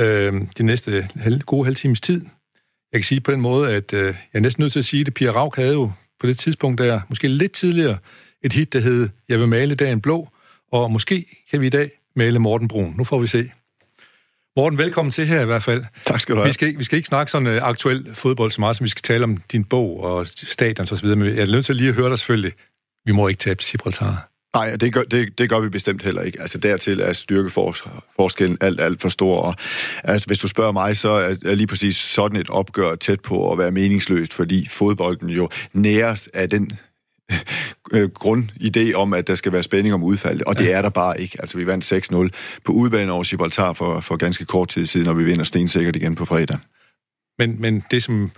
øh, 0.00 0.32
de 0.58 0.62
næste 0.62 1.08
halv, 1.16 1.40
gode 1.40 1.64
halv 1.64 1.76
times 1.76 2.00
tid. 2.00 2.20
Jeg 2.92 3.00
kan 3.00 3.04
sige 3.04 3.20
på 3.20 3.32
den 3.32 3.40
måde, 3.40 3.74
at 3.74 3.92
øh, 3.92 4.06
jeg 4.06 4.14
er 4.34 4.40
næsten 4.40 4.62
nødt 4.62 4.72
til 4.72 4.78
at 4.78 4.84
sige 4.84 5.04
det. 5.04 5.14
Pia 5.14 5.30
Rauk 5.30 5.56
havde 5.56 5.72
jo 5.72 5.92
på 6.20 6.26
det 6.26 6.38
tidspunkt 6.38 6.78
der, 6.78 7.00
måske 7.08 7.28
lidt 7.28 7.52
tidligere, 7.52 7.98
et 8.42 8.52
hit, 8.52 8.72
der 8.72 8.80
hed 8.80 9.08
Jeg 9.28 9.40
vil 9.40 9.48
male 9.48 9.74
dagen 9.74 10.00
blå, 10.00 10.28
og 10.72 10.90
måske 10.90 11.26
kan 11.50 11.60
vi 11.60 11.66
i 11.66 11.70
dag 11.70 11.90
male 12.16 12.38
Morten 12.38 12.68
Brun. 12.68 12.94
Nu 12.96 13.04
får 13.04 13.18
vi 13.18 13.26
se. 13.26 13.50
Morten, 14.56 14.78
velkommen 14.78 15.12
til 15.12 15.26
her 15.26 15.40
i 15.40 15.44
hvert 15.44 15.62
fald. 15.62 15.84
Tak 16.04 16.20
skal 16.20 16.34
du 16.34 16.40
have. 16.40 16.46
Vi 16.46 16.52
skal, 16.52 16.78
vi 16.78 16.84
skal 16.84 16.96
ikke 16.96 17.06
snakke 17.06 17.32
sådan 17.32 17.56
uh, 17.56 17.62
aktuel 17.62 18.14
fodbold 18.14 18.50
så 18.50 18.60
meget, 18.60 18.76
som 18.76 18.84
vi 18.84 18.88
skal 18.88 19.02
tale 19.02 19.24
om 19.24 19.36
din 19.52 19.64
bog 19.64 20.00
og 20.00 20.26
stadion 20.26 20.86
og 20.90 20.98
så 20.98 21.02
videre, 21.02 21.18
men 21.18 21.28
jeg 21.28 21.42
er 21.42 21.46
nødt 21.46 21.66
til 21.66 21.76
lige 21.76 21.88
at 21.88 21.94
høre 21.94 22.10
dig 22.10 22.18
selvfølgelig. 22.18 22.52
Vi 23.04 23.12
må 23.12 23.28
ikke 23.28 23.38
tabe 23.38 23.62
til 23.62 23.70
Gibraltar. 23.70 24.28
Nej, 24.54 24.76
det 24.76 24.92
gør, 24.92 25.02
det, 25.02 25.38
det 25.38 25.50
gør 25.50 25.60
vi 25.60 25.68
bestemt 25.68 26.02
heller 26.02 26.22
ikke. 26.22 26.40
Altså 26.40 26.58
dertil 26.58 27.00
er 27.00 27.12
styrkeforskellen 27.12 28.58
alt, 28.60 28.80
alt 28.80 29.00
for 29.00 29.08
stor. 29.08 29.40
Og, 29.40 29.54
altså, 30.04 30.26
hvis 30.26 30.38
du 30.38 30.48
spørger 30.48 30.72
mig, 30.72 30.96
så 30.96 31.08
er 31.44 31.54
lige 31.54 31.66
præcis 31.66 31.96
sådan 31.96 32.36
et 32.36 32.50
opgør 32.50 32.94
tæt 32.94 33.20
på 33.20 33.52
at 33.52 33.58
være 33.58 33.70
meningsløst, 33.70 34.34
fordi 34.34 34.66
fodbolden 34.66 35.28
jo 35.28 35.48
næres 35.72 36.28
af 36.34 36.50
den 36.50 36.72
øh, 37.92 38.10
grundidé 38.20 38.92
om, 38.94 39.12
at 39.12 39.26
der 39.26 39.34
skal 39.34 39.52
være 39.52 39.62
spænding 39.62 39.94
om 39.94 40.02
udfaldet, 40.02 40.42
og 40.42 40.58
det 40.58 40.64
ja. 40.64 40.70
er 40.70 40.82
der 40.82 40.90
bare 40.90 41.20
ikke. 41.20 41.36
Altså, 41.40 41.58
vi 41.58 41.66
vandt 41.66 42.12
6-0 42.12 42.60
på 42.64 42.72
udbanen 42.72 43.10
over 43.10 43.24
Gibraltar 43.24 43.72
for, 43.72 44.00
for 44.00 44.16
ganske 44.16 44.44
kort 44.44 44.68
tid 44.68 44.86
siden, 44.86 45.06
og 45.06 45.18
vi 45.18 45.24
vinder 45.24 45.44
stensikkert 45.44 45.96
igen 45.96 46.14
på 46.14 46.24
fredag. 46.24 46.58
Men, 47.38 47.60
men 47.60 47.84
det, 47.90 48.02
som 48.02 48.30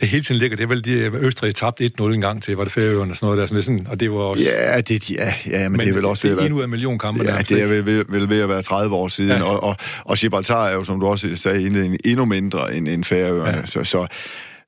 det 0.00 0.08
hele 0.08 0.22
tiden 0.22 0.38
ligger, 0.38 0.56
det 0.56 0.64
er 0.64 0.68
vel, 0.68 0.84
de, 0.84 1.18
Østrig 1.26 1.54
tabte 1.54 1.90
1-0 2.00 2.04
en 2.04 2.20
gang 2.20 2.42
til, 2.42 2.56
var 2.56 2.64
det 2.64 2.72
Færøerne 2.72 3.12
og 3.12 3.16
sådan 3.16 3.26
noget 3.26 3.40
der, 3.40 3.46
sådan, 3.46 3.62
sådan, 3.62 3.86
og 3.90 4.00
det 4.00 4.10
var 4.10 4.16
også... 4.16 4.42
Ja, 4.44 4.80
det, 4.80 5.10
ja, 5.10 5.34
ja 5.46 5.68
men, 5.68 5.72
men 5.72 5.80
det 5.80 5.88
er 5.88 5.94
vel 5.94 6.04
også... 6.04 6.28
Det 6.28 6.38
er 6.38 6.46
en 6.46 6.52
ud 6.52 6.60
af 6.60 6.64
en 6.64 6.70
million 6.70 6.98
kampe. 6.98 7.24
Ja, 7.24 7.38
det 7.38 7.62
er 7.62 7.66
vel, 7.66 7.86
vel, 7.86 8.04
vel 8.08 8.28
ved 8.28 8.40
at 8.40 8.48
være 8.48 8.62
30 8.62 8.94
år 8.94 9.08
siden, 9.08 9.30
ja. 9.30 9.42
og, 9.42 9.62
og, 9.62 9.76
og 10.04 10.16
Gibraltar 10.16 10.68
er 10.68 10.72
jo, 10.72 10.84
som 10.84 11.00
du 11.00 11.06
også 11.06 11.36
sagde, 11.36 11.98
endnu 12.04 12.24
mindre 12.24 12.74
end, 12.74 12.88
end 12.88 13.04
Færøerne, 13.04 13.58
ja. 13.58 13.66
så, 13.66 13.84
så 13.84 14.06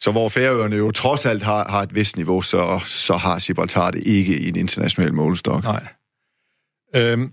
så 0.00 0.12
hvor 0.12 0.28
Færøerne 0.28 0.76
jo 0.76 0.90
trods 0.90 1.26
alt 1.26 1.42
har, 1.42 1.68
har 1.68 1.82
et 1.82 1.94
vist 1.94 2.16
niveau, 2.16 2.42
så, 2.42 2.80
så 2.84 3.16
har 3.16 3.38
Gibraltar 3.46 3.90
det 3.90 4.06
ikke 4.06 4.38
i 4.38 4.48
en 4.48 4.56
international 4.56 5.14
målestok. 5.14 5.62
Nej. 5.62 5.86
Øhm, 6.96 7.30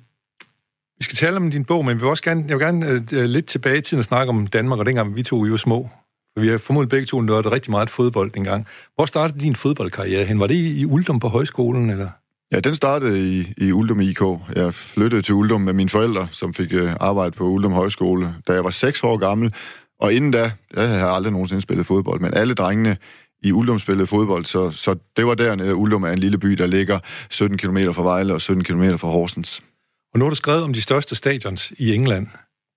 vi 0.97 1.03
skal 1.03 1.15
tale 1.15 1.37
om 1.37 1.51
din 1.51 1.65
bog, 1.65 1.85
men 1.85 1.95
vi 1.95 1.99
vil 1.99 2.09
også 2.09 2.23
gerne, 2.23 2.45
jeg 2.47 2.57
vil 2.57 2.65
gerne 2.65 2.93
uh, 2.93 3.17
lidt 3.17 3.45
tilbage 3.45 3.77
i 3.77 3.81
tiden 3.81 3.99
og 3.99 4.05
snakke 4.05 4.29
om 4.29 4.47
Danmark, 4.47 4.79
og 4.79 4.85
dengang 4.85 5.15
vi 5.15 5.23
to 5.23 5.45
jo 5.45 5.57
små. 5.57 5.89
For 6.33 6.41
vi 6.41 6.47
har 6.47 6.57
formodentlig 6.57 6.89
begge 6.89 7.05
to 7.05 7.21
nørdet 7.21 7.51
rigtig 7.51 7.71
meget 7.71 7.89
fodbold 7.89 8.31
dengang. 8.31 8.67
Hvor 8.95 9.05
startede 9.05 9.39
din 9.39 9.55
fodboldkarriere 9.55 10.25
hen? 10.25 10.39
Var 10.39 10.47
det 10.47 10.55
i, 10.55 10.85
Uldum 10.85 11.19
på 11.19 11.27
højskolen, 11.27 11.89
eller? 11.89 12.09
Ja, 12.51 12.59
den 12.59 12.75
startede 12.75 13.37
i, 13.37 13.53
i 13.57 13.71
Uldum 13.71 13.99
IK. 13.99 14.21
Jeg 14.55 14.73
flyttede 14.73 15.21
til 15.21 15.35
Uldum 15.35 15.61
med 15.61 15.73
mine 15.73 15.89
forældre, 15.89 16.27
som 16.31 16.53
fik 16.53 16.73
uh, 16.73 16.91
arbejde 16.99 17.31
på 17.31 17.43
Uldum 17.43 17.71
Højskole, 17.71 18.35
da 18.47 18.53
jeg 18.53 18.63
var 18.63 18.69
seks 18.69 19.03
år 19.03 19.17
gammel. 19.17 19.53
Og 19.99 20.13
inden 20.13 20.31
da, 20.31 20.51
jeg 20.75 20.89
har 20.89 21.07
aldrig 21.07 21.31
nogensinde 21.33 21.61
spillet 21.61 21.85
fodbold, 21.85 22.19
men 22.19 22.33
alle 22.33 22.53
drengene 22.53 22.97
i 23.43 23.51
Uldum 23.51 23.79
spillede 23.79 24.07
fodbold, 24.07 24.45
så, 24.45 24.71
så 24.71 24.95
det 25.17 25.25
var 25.25 25.33
dernede. 25.33 25.75
Uldum 25.75 26.03
er 26.03 26.11
en 26.11 26.19
lille 26.19 26.37
by, 26.37 26.51
der 26.51 26.65
ligger 26.65 26.99
17 27.29 27.57
km 27.57 27.77
fra 27.77 28.03
Vejle 28.03 28.33
og 28.33 28.41
17 28.41 28.63
km 28.63 28.83
fra 28.83 29.07
Horsens. 29.07 29.63
Og 30.13 30.19
nu 30.19 30.25
har 30.25 30.29
du 30.29 30.35
skrevet 30.35 30.63
om 30.63 30.73
de 30.73 30.81
største 30.81 31.15
stadions 31.15 31.73
i 31.77 31.93
England. 31.93 32.27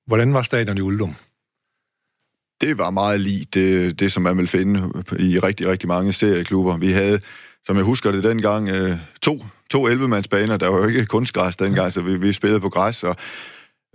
Hvordan 0.07 0.35
var 0.35 0.43
stadion 0.43 0.79
i 0.79 0.81
Uldum? 0.81 1.15
Det 2.61 2.79
var 2.79 2.91
meget 2.91 3.21
lige 3.21 3.47
det, 3.55 4.01
det, 4.01 4.13
som 4.13 4.23
man 4.23 4.39
vil 4.39 4.47
finde 4.47 4.79
i 5.19 5.39
rigtig, 5.39 5.67
rigtig 5.67 5.89
mange 5.89 6.13
serieklubber. 6.13 6.77
Vi 6.77 6.93
havde, 6.93 7.21
som 7.67 7.77
jeg 7.77 7.85
husker 7.85 8.13
det 8.13 8.25
dengang, 8.25 8.69
øh, 8.69 8.97
to, 9.23 9.45
to 9.71 9.89
11-mandsbaner. 9.89 10.57
Der 10.57 10.69
var 10.69 10.79
jo 10.79 10.87
ikke 10.87 11.07
kunstgræs 11.07 11.57
dengang, 11.57 11.93
så 11.93 12.01
vi, 12.01 12.19
vi 12.19 12.33
spillede 12.33 12.61
på 12.61 12.69
græs. 12.69 13.05
Og, 13.05 13.17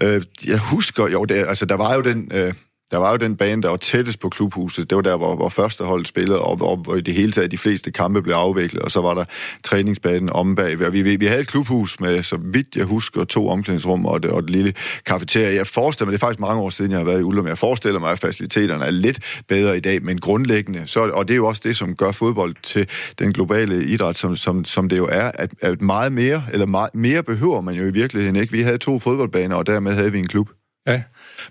øh, 0.02 0.22
jeg 0.46 0.60
husker, 0.60 1.08
jo, 1.08 1.26
det, 1.26 1.36
altså, 1.36 1.66
der 1.66 1.76
var 1.76 1.96
jo 1.96 2.02
den... 2.02 2.32
Øh, 2.34 2.54
der 2.92 2.98
var 2.98 3.12
jo 3.12 3.18
den 3.18 3.36
bane, 3.36 3.62
der 3.62 3.70
var 3.70 3.78
tættest 3.78 4.20
på 4.20 4.30
klubhuset. 4.30 4.90
Det 4.90 4.96
var 4.96 5.02
der, 5.02 5.18
hvor, 5.18 5.36
hvor 5.36 5.50
første 5.50 5.84
hold 5.84 6.06
spillede, 6.06 6.40
og 6.42 6.56
hvor, 6.56 6.76
hvor 6.76 6.96
i 6.96 7.02
det 7.02 7.14
hele 7.14 7.32
taget 7.32 7.52
de 7.52 7.58
fleste 7.58 7.92
kampe 7.92 8.22
blev 8.22 8.36
afviklet. 8.36 8.82
Og 8.82 8.92
så 8.92 9.02
var 9.02 9.14
der 9.14 9.26
træningsbanen 9.64 10.30
om 10.30 10.56
bag. 10.56 10.80
Vi, 10.94 11.02
vi, 11.02 11.16
vi 11.16 11.26
havde 11.26 11.42
et 11.42 11.48
klubhus 11.48 12.00
med, 12.00 12.24
så 12.24 12.38
vidt 12.44 12.76
jeg 12.76 12.86
husker, 12.86 13.24
to 13.24 13.50
omklædningsrum 13.50 14.06
og 14.06 14.24
det, 14.24 14.32
og 14.32 14.42
det 14.42 14.50
lille 14.50 14.74
kafeteria. 15.06 15.56
Jeg 15.56 15.68
forestiller 15.68 16.06
mig, 16.06 16.12
det 16.12 16.18
er 16.18 16.28
faktisk 16.28 16.40
mange 16.40 16.62
år 16.62 16.70
siden, 16.70 16.92
jeg 16.92 17.00
har 17.00 17.06
været 17.06 17.20
i 17.20 17.24
Ullum, 17.24 17.48
jeg 17.48 17.58
forestiller 17.58 18.00
mig, 18.00 18.12
at 18.12 18.20
faciliteterne 18.20 18.86
er 18.86 18.92
lidt 18.92 19.42
bedre 19.48 19.78
i 19.78 19.80
dag, 19.80 20.04
men 20.04 20.18
grundlæggende, 20.18 20.84
så, 20.86 21.00
og 21.00 21.28
det 21.28 21.34
er 21.34 21.38
jo 21.38 21.48
også 21.48 21.62
det, 21.64 21.76
som 21.76 21.96
gør 21.96 22.12
fodbold 22.12 22.56
til 22.64 22.90
den 23.20 23.34
globale 23.34 23.86
idræt, 23.86 24.18
som, 24.18 24.36
som, 24.36 24.66
som 24.66 24.90
det 24.90 24.98
jo 24.98 25.08
er, 25.12 25.32
at, 25.34 25.52
at 25.62 25.82
meget 25.82 26.12
mere, 26.12 26.44
eller 26.52 26.66
meget, 26.66 26.96
mere 26.96 27.24
behøver 27.24 27.62
man 27.62 27.76
jo 27.76 27.84
i 27.84 27.92
virkeligheden 27.92 28.36
ikke. 28.36 28.52
Vi 28.52 28.62
havde 28.62 28.78
to 28.78 29.00
fodboldbaner, 29.00 29.56
og 29.56 29.68
dermed 29.68 29.94
havde 29.94 30.12
vi 30.12 30.20
en 30.20 30.28
klub. 30.28 30.50
Ja, 30.88 31.02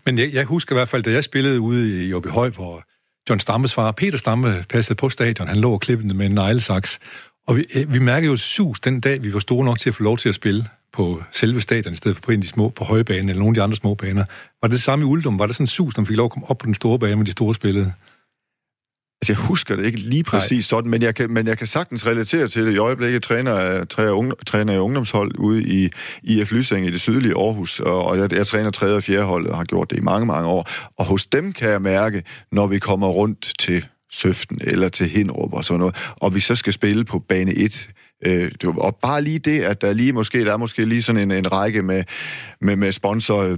men 0.06 0.18
jeg, 0.18 0.30
jeg 0.32 0.44
husker 0.44 0.74
i 0.74 0.78
hvert 0.78 0.88
fald, 0.88 1.02
da 1.02 1.10
jeg 1.10 1.24
spillede 1.24 1.60
ude 1.60 2.06
i 2.08 2.12
Høj, 2.28 2.50
hvor 2.50 2.82
John 3.30 3.40
Stammes 3.40 3.74
far, 3.74 3.92
Peter 3.92 4.18
Stamme, 4.18 4.64
passede 4.68 4.96
på 4.96 5.08
stadion. 5.08 5.48
Han 5.48 5.58
lå 5.58 5.72
og 5.72 5.80
klippede 5.80 6.14
med 6.14 6.26
en 6.26 6.32
neglesaks. 6.32 6.98
Og 7.46 7.56
vi, 7.56 7.64
eh, 7.74 7.92
vi 7.92 7.98
mærkede 7.98 8.30
jo 8.30 8.36
sus 8.36 8.80
den 8.80 9.00
dag, 9.00 9.22
vi 9.22 9.34
var 9.34 9.40
store 9.40 9.64
nok 9.64 9.78
til 9.78 9.90
at 9.90 9.94
få 9.94 10.02
lov 10.02 10.18
til 10.18 10.28
at 10.28 10.34
spille 10.34 10.68
på 10.92 11.22
selve 11.32 11.60
stadion, 11.60 11.92
i 11.92 11.96
stedet 11.96 12.16
for 12.16 12.22
på 12.22 12.32
en 12.32 12.38
af 12.38 12.42
de 12.42 12.48
små, 12.48 12.68
på 12.68 12.84
højbanen 12.84 13.28
eller 13.28 13.38
nogle 13.38 13.50
af 13.50 13.54
de 13.54 13.62
andre 13.62 13.76
små 13.76 13.94
baner. 13.94 14.24
Var 14.62 14.68
det 14.68 14.74
det 14.74 14.82
samme 14.82 15.02
i 15.02 15.06
Uldum? 15.06 15.38
Var 15.38 15.46
det 15.46 15.54
sådan 15.54 15.62
en 15.62 15.66
sus, 15.66 15.96
når 15.96 16.00
man 16.00 16.06
fik 16.06 16.16
lov 16.16 16.24
at 16.24 16.30
komme 16.30 16.50
op 16.50 16.58
på 16.58 16.66
den 16.66 16.74
store 16.74 16.98
bane 16.98 17.16
med 17.16 17.26
de 17.26 17.32
store 17.32 17.54
spillede? 17.54 17.92
Altså, 19.22 19.32
jeg 19.32 19.38
husker 19.38 19.76
det 19.76 19.86
ikke 19.86 19.98
lige 19.98 20.24
præcis 20.24 20.72
Nej. 20.72 20.78
sådan, 20.78 20.90
men 20.90 21.02
jeg, 21.02 21.14
kan, 21.14 21.30
men 21.30 21.46
jeg 21.46 21.58
kan 21.58 21.66
sagtens 21.66 22.06
relatere 22.06 22.48
til 22.48 22.66
det. 22.66 22.72
I 22.72 22.78
øjeblikket 22.78 23.22
træner, 23.22 23.84
træner, 23.84 24.10
unge, 24.10 24.32
træner 24.46 24.72
jeg 24.72 24.82
ungdomshold 24.82 25.38
ude 25.38 25.62
i 25.62 25.90
IF 26.22 26.52
Lysing 26.52 26.86
i 26.86 26.90
det 26.90 27.00
sydlige 27.00 27.34
Aarhus, 27.34 27.80
og, 27.80 28.04
og 28.04 28.18
jeg, 28.18 28.32
jeg 28.32 28.46
træner 28.46 28.70
3. 28.70 28.94
og 28.94 29.02
4. 29.02 29.22
hold 29.22 29.46
og 29.46 29.56
har 29.56 29.64
gjort 29.64 29.90
det 29.90 29.96
i 29.96 30.00
mange, 30.00 30.26
mange 30.26 30.48
år. 30.48 30.68
Og 30.96 31.04
hos 31.04 31.26
dem 31.26 31.52
kan 31.52 31.70
jeg 31.70 31.82
mærke, 31.82 32.22
når 32.52 32.66
vi 32.66 32.78
kommer 32.78 33.08
rundt 33.08 33.52
til 33.58 33.86
Søften 34.12 34.58
eller 34.60 34.88
til 34.88 35.08
Hinderup 35.08 35.52
og 35.52 35.64
sådan 35.64 35.78
noget, 35.78 36.10
og 36.16 36.34
vi 36.34 36.40
så 36.40 36.54
skal 36.54 36.72
spille 36.72 37.04
på 37.04 37.18
bane 37.18 37.52
1, 37.52 37.90
Øh, 38.26 38.50
og 38.76 38.96
bare 38.96 39.22
lige 39.22 39.38
det, 39.38 39.60
at 39.60 39.80
der 39.80 39.92
lige 39.92 40.12
måske, 40.12 40.44
der 40.44 40.52
er 40.52 40.56
måske 40.56 40.84
lige 40.84 41.02
sådan 41.02 41.22
en, 41.22 41.30
en 41.30 41.52
række 41.52 41.82
med, 41.82 42.04
med, 42.60 42.76
med 42.76 42.92
sponsor 42.92 43.56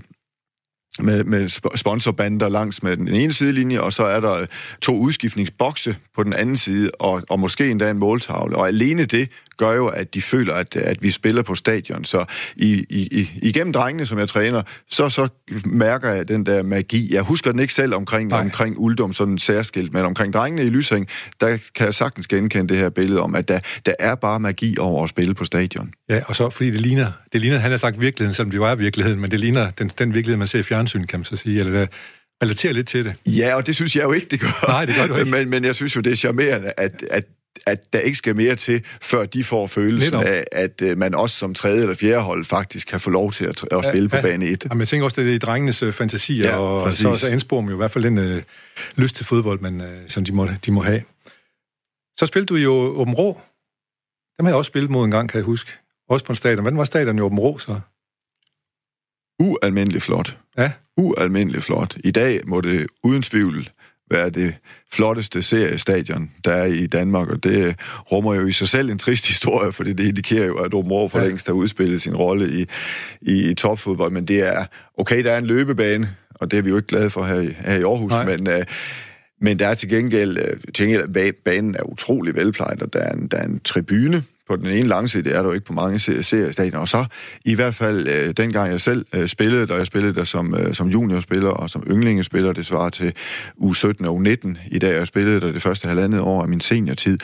med, 0.98 1.24
med 1.24 1.48
sponsorbander 1.76 2.48
langs 2.48 2.82
med 2.82 2.96
den 2.96 3.08
ene 3.08 3.32
sidelinje, 3.32 3.80
og 3.80 3.92
så 3.92 4.02
er 4.02 4.20
der 4.20 4.32
øh, 4.32 4.46
to 4.80 4.96
udskiftningsbokse 4.96 5.96
på 6.14 6.22
den 6.22 6.32
anden 6.32 6.56
side, 6.56 6.90
og, 6.98 7.22
og 7.30 7.40
måske 7.40 7.70
endda 7.70 7.90
en 7.90 7.98
måltavle. 7.98 8.56
Og 8.56 8.68
alene 8.68 9.04
det 9.04 9.30
gør 9.56 9.72
jo, 9.72 9.86
at 9.86 10.14
de 10.14 10.22
føler, 10.22 10.54
at, 10.54 10.76
at 10.76 11.02
vi 11.02 11.10
spiller 11.10 11.42
på 11.42 11.54
stadion. 11.54 12.04
Så 12.04 12.24
i, 12.56 12.84
i, 12.90 13.30
igennem 13.42 13.72
drengene, 13.72 14.06
som 14.06 14.18
jeg 14.18 14.28
træner, 14.28 14.62
så, 14.90 15.08
så 15.08 15.28
mærker 15.64 16.10
jeg 16.10 16.28
den 16.28 16.46
der 16.46 16.62
magi. 16.62 17.14
Jeg 17.14 17.22
husker 17.22 17.50
den 17.50 17.60
ikke 17.60 17.74
selv 17.74 17.94
omkring, 17.94 18.32
omkring 18.32 18.78
Uldum, 18.78 19.12
sådan 19.12 19.38
særskilt, 19.38 19.92
men 19.92 20.04
omkring 20.04 20.32
drengene 20.32 20.64
i 20.64 20.68
Lysing, 20.68 21.08
der 21.40 21.58
kan 21.74 21.86
jeg 21.86 21.94
sagtens 21.94 22.28
genkende 22.28 22.68
det 22.68 22.76
her 22.76 22.88
billede 22.88 23.20
om, 23.20 23.34
at 23.34 23.48
der, 23.48 23.60
der 23.86 23.94
er 23.98 24.14
bare 24.14 24.40
magi 24.40 24.76
over 24.78 25.04
at 25.04 25.10
spille 25.10 25.34
på 25.34 25.44
stadion. 25.44 25.92
Ja, 26.08 26.20
og 26.26 26.36
så 26.36 26.50
fordi 26.50 26.70
det 26.70 26.80
ligner, 26.80 27.12
det 27.32 27.40
ligner 27.40 27.58
han 27.58 27.70
har 27.70 27.78
sagt 27.78 28.00
virkeligheden, 28.00 28.34
selvom 28.34 28.50
det 28.50 28.56
jo 28.56 28.64
er 28.64 28.74
virkeligheden, 28.74 29.20
men 29.20 29.30
det 29.30 29.40
ligner 29.40 29.70
den, 29.70 29.90
den 29.98 30.14
virkelighed, 30.14 30.38
man 30.38 30.46
ser 30.46 30.58
i 30.58 30.62
fjernsyn, 30.62 31.06
kan 31.06 31.18
man 31.18 31.24
så 31.24 31.36
sige, 31.36 31.60
eller 31.60 31.72
der, 31.72 31.86
relaterer 32.42 32.72
lidt 32.72 32.86
til 32.86 33.04
det. 33.04 33.14
Ja, 33.26 33.54
og 33.54 33.66
det 33.66 33.74
synes 33.74 33.96
jeg 33.96 34.02
jo 34.02 34.12
ikke, 34.12 34.26
det 34.30 34.40
gør. 34.40 34.68
Nej, 34.68 34.84
det 34.84 34.94
gør 34.96 35.06
du 35.06 35.16
ikke. 35.16 35.30
Men, 35.36 35.50
men 35.50 35.64
jeg 35.64 35.74
synes 35.74 35.96
jo, 35.96 36.00
det 36.00 36.12
er 36.12 36.16
charmerende, 36.16 36.72
at, 36.76 37.04
at 37.10 37.24
at 37.66 37.92
der 37.92 37.98
ikke 37.98 38.18
skal 38.18 38.36
mere 38.36 38.56
til, 38.56 38.84
før 39.02 39.26
de 39.26 39.44
får 39.44 39.66
følelsen 39.66 40.16
af, 40.16 40.44
at 40.52 40.82
uh, 40.82 40.98
man 40.98 41.14
også 41.14 41.36
som 41.36 41.54
tredje 41.54 41.80
eller 41.80 41.94
fjerde 41.94 42.22
hold 42.22 42.44
faktisk 42.44 42.88
kan 42.88 43.00
få 43.00 43.10
lov 43.10 43.32
til 43.32 43.44
at, 43.44 43.64
at 43.72 43.84
spille 43.84 44.10
ja, 44.12 44.20
på 44.20 44.26
bane 44.26 44.46
1. 44.46 44.64
Ja, 44.64 44.68
men 44.74 44.80
jeg 44.80 44.88
tænker 44.88 45.04
også, 45.04 45.20
det 45.20 45.30
er 45.30 45.34
i 45.34 45.38
drengenes 45.38 45.82
uh, 45.82 45.92
fantasier, 45.92 46.48
ja, 46.48 46.58
og 46.58 46.92
så, 46.92 47.14
så 47.14 47.28
ansporer 47.28 47.60
man 47.60 47.70
jo 47.70 47.76
i 47.76 47.76
hvert 47.76 47.90
fald 47.90 48.04
den 48.04 48.18
uh, 48.18 48.42
lyst 48.96 49.16
til 49.16 49.26
fodbold, 49.26 49.60
man, 49.60 49.80
uh, 49.80 49.86
som 50.08 50.24
de 50.24 50.32
må, 50.32 50.48
de 50.66 50.72
må 50.72 50.82
have. 50.82 51.02
Så 52.18 52.26
spillede 52.26 52.48
du 52.48 52.56
jo 52.56 52.72
Åben 52.72 53.14
Rå. 53.14 53.40
Dem 54.38 54.46
har 54.46 54.50
jeg 54.50 54.56
også 54.56 54.68
spillet 54.68 54.90
mod 54.90 55.04
en 55.04 55.10
gang, 55.10 55.28
kan 55.28 55.38
jeg 55.38 55.44
huske. 55.44 55.70
Også 56.08 56.26
på 56.26 56.32
en 56.32 56.36
stadion. 56.36 56.60
Hvordan 56.60 56.78
var 56.78 56.84
stadion 56.84 57.18
i 57.18 57.20
Åben 57.20 57.38
Rå 57.38 57.58
så? 57.58 57.80
Ualmindelig 59.38 60.02
flot. 60.02 60.36
Ja. 60.58 60.72
Ualmindelig 60.96 61.62
flot. 61.62 61.96
I 62.04 62.10
dag 62.10 62.40
må 62.46 62.60
det 62.60 62.86
uden 63.02 63.22
tvivl 63.22 63.68
være 64.12 64.30
det 64.30 64.54
flotteste 64.92 65.42
seriestadion, 65.42 66.30
der 66.44 66.52
er 66.52 66.64
i 66.64 66.86
Danmark, 66.86 67.28
og 67.28 67.44
det 67.44 67.76
rummer 68.12 68.34
jo 68.34 68.46
i 68.46 68.52
sig 68.52 68.68
selv 68.68 68.90
en 68.90 68.98
trist 68.98 69.26
historie, 69.26 69.72
for 69.72 69.84
det 69.84 70.00
indikerer 70.00 70.46
jo, 70.46 70.56
at 70.56 70.74
Områ 70.74 71.08
for 71.08 71.20
længst 71.20 71.46
har 71.46 71.54
udspillet 71.54 72.02
sin 72.02 72.16
rolle 72.16 72.60
i, 72.60 72.66
i, 73.22 73.50
i 73.50 73.54
topfodbold, 73.54 74.12
men 74.12 74.28
det 74.28 74.38
er, 74.38 74.66
okay, 74.98 75.24
der 75.24 75.32
er 75.32 75.38
en 75.38 75.46
løbebane, 75.46 76.10
og 76.34 76.50
det 76.50 76.58
er 76.58 76.62
vi 76.62 76.70
jo 76.70 76.76
ikke 76.76 76.88
glade 76.88 77.10
for 77.10 77.24
her 77.24 77.40
i, 77.40 77.54
her 77.58 77.76
i 77.76 77.82
Aarhus, 77.82 78.12
Nej. 78.12 78.24
men... 78.24 78.48
Uh, 78.48 78.62
men 79.44 79.58
der 79.58 79.68
er 79.68 79.74
til 79.74 79.88
gengæld, 79.88 80.38
øh, 80.38 80.72
til 80.74 80.86
gengæld 80.86 81.32
banen 81.32 81.74
er 81.74 81.82
utrolig 81.82 82.36
velplejet, 82.36 82.82
og 82.82 82.92
der 82.92 82.98
er 82.98 83.12
en, 83.12 83.26
der 83.26 83.36
er 83.36 83.44
en 83.44 83.60
tribune, 83.60 84.22
på 84.52 84.56
den 84.56 84.66
ene 84.66 84.88
langside, 84.88 85.24
det 85.24 85.36
er 85.36 85.42
der 85.42 85.48
jo 85.48 85.52
ikke 85.52 85.66
på 85.66 85.72
mange 85.72 85.98
seriestadier. 85.98 86.78
Og 86.78 86.88
så 86.88 87.04
i 87.44 87.54
hvert 87.54 87.74
fald 87.74 88.08
øh, 88.08 88.34
dengang 88.36 88.70
jeg 88.70 88.80
selv 88.80 89.06
øh, 89.12 89.28
spillede, 89.28 89.66
da 89.66 89.74
jeg 89.74 89.86
spillede 89.86 90.14
der 90.14 90.24
som, 90.24 90.54
øh, 90.54 90.74
som 90.74 90.88
juniorspiller 90.88 91.50
og 91.50 91.70
som 91.70 91.82
yndlingespiller, 91.90 92.52
det 92.52 92.66
svarer 92.66 92.90
til 92.90 93.12
u 93.56 93.72
17 93.72 94.06
og 94.06 94.14
u 94.14 94.18
19 94.18 94.58
i 94.70 94.78
dag. 94.78 94.94
Jeg 94.94 95.06
spillede 95.06 95.40
der 95.40 95.52
det 95.52 95.62
første 95.62 95.88
halvandet 95.88 96.20
år 96.20 96.42
af 96.42 96.48
min 96.48 96.60
seniortid, 96.60 97.18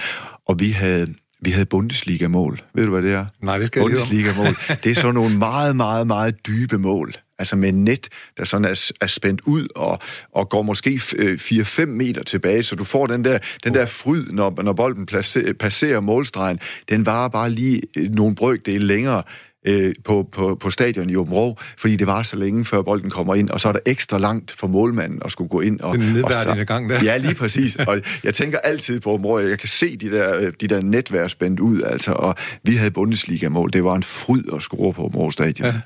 og 0.47 0.61
vi 0.61 0.69
havde 0.69 1.15
vi 1.41 1.51
havde 1.51 1.67
Bundesliga-mål. 1.67 2.61
Ved 2.75 2.85
du, 2.85 2.91
hvad 2.91 3.03
det 3.03 3.13
er? 3.13 3.27
Nej, 3.43 3.59
det 3.59 3.67
skal 3.67 3.83
Bundesliga-mål. 3.83 4.57
Det 4.85 4.91
er 4.91 4.95
sådan 4.95 5.15
nogle 5.15 5.39
meget, 5.39 5.77
meget, 5.77 6.07
meget 6.07 6.47
dybe 6.47 6.79
mål 6.79 7.15
altså 7.39 7.57
med 7.57 7.73
net, 7.73 8.09
der 8.37 8.45
sådan 8.45 8.65
er, 8.65 8.91
er 9.01 9.07
spændt 9.07 9.41
ud 9.45 9.67
og, 9.77 9.99
og 10.33 10.49
går 10.49 10.63
måske 10.63 10.91
4-5 10.91 11.81
øh, 11.81 11.89
meter 11.89 12.23
tilbage, 12.23 12.63
så 12.63 12.77
du 12.77 12.85
får 12.85 13.07
den 13.07 13.25
der, 13.25 13.39
den 13.65 13.75
der 13.75 13.87
fryd, 13.87 14.27
når, 14.27 14.63
når 14.63 14.73
bolden 14.73 15.07
passerer, 15.07 15.53
passerer 15.53 16.01
målstregen. 16.01 16.61
Den 16.89 17.07
varer 17.07 17.29
bare 17.29 17.51
lige 17.51 17.83
øh, 17.97 18.11
nogle 18.11 18.35
brøk, 18.35 18.67
det 18.67 18.75
er 18.75 18.81
længere 18.81 19.23
øh, 19.67 19.95
på, 20.05 20.29
på, 20.33 20.55
på 20.55 20.71
stadion 20.71 21.11
i 21.11 21.17
Åben 21.17 21.35
Rå, 21.35 21.57
fordi 21.79 21.97
det 21.97 22.07
var 22.07 22.23
så 22.23 22.37
længe, 22.37 22.65
før 22.65 22.83
bolden 22.83 23.11
kommer 23.11 23.35
ind, 23.35 23.51
og 23.51 23.61
så 23.61 23.69
er 23.69 23.73
der 23.73 23.81
ekstra 23.87 24.19
langt 24.19 24.51
for 24.51 24.67
målmanden 24.67 25.23
at 25.25 25.33
skulle 25.33 25.49
gå 25.49 25.61
ind. 25.61 25.81
Og, 25.81 25.95
Den 25.95 26.13
nedværdigende 26.13 26.65
gang 26.65 26.91
der. 26.91 27.05
Ja, 27.05 27.17
lige 27.17 27.35
præcis. 27.35 27.77
Og 27.77 28.01
jeg 28.25 28.35
tænker 28.35 28.59
altid 28.59 29.01
på 29.01 29.11
Åben 29.11 29.27
Rå, 29.27 29.39
jeg 29.39 29.59
kan 29.59 29.69
se 29.69 29.97
de 29.97 30.11
der, 30.11 30.51
de 30.51 30.67
der 30.67 30.81
netværk 30.81 31.31
spændt 31.31 31.61
ud, 31.61 31.83
altså, 31.83 32.13
og 32.13 32.35
vi 32.63 32.77
havde 32.77 32.91
Bundesliga-mål. 32.91 33.73
Det 33.73 33.85
var 33.85 33.95
en 33.95 34.03
fryd 34.03 34.43
at 34.57 34.63
score 34.63 34.93
på 34.93 35.03
Åben 35.03 35.19
Rå 35.19 35.31
stadion. 35.31 35.67
Ja. 35.67 35.81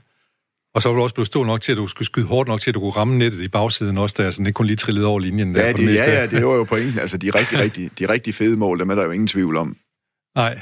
Og 0.75 0.83
så 0.83 0.89
var 0.89 0.97
du 0.97 1.03
også 1.03 1.15
blevet 1.15 1.27
stor 1.27 1.47
nok 1.47 1.61
til, 1.61 1.73
at 1.73 1.79
du 1.79 1.87
skulle 1.87 2.07
skyde 2.07 2.27
hårdt 2.27 2.49
nok 2.49 2.61
til, 2.61 2.71
at 2.71 2.75
du 2.75 2.81
kunne 2.81 2.93
ramme 2.93 3.19
nettet 3.19 3.41
i 3.41 3.49
bagsiden 3.49 3.99
også, 3.99 4.23
der 4.23 4.31
sådan 4.31 4.47
ikke 4.47 4.57
kun 4.57 4.67
lige 4.67 4.77
trillede 4.77 5.07
over 5.07 5.21
linjen. 5.21 5.55
Der 5.55 5.67
Ja, 5.67 5.73
på 5.73 5.79
det, 5.79 5.95
ja, 5.95 6.21
ja, 6.21 6.27
det 6.27 6.47
var 6.47 6.55
jo 6.55 6.65
pointen. 6.65 6.99
Altså, 6.99 7.19
de 7.19 7.31
rigtig, 7.31 7.59
rigtig, 7.65 7.99
de 7.99 8.09
rigtig 8.09 8.35
fede 8.35 8.57
mål, 8.57 8.81
dem 8.81 8.91
er 8.91 8.95
der 8.95 9.05
jo 9.05 9.11
ingen 9.11 9.27
tvivl 9.27 9.57
om. 9.57 9.77
Nej, 10.37 10.61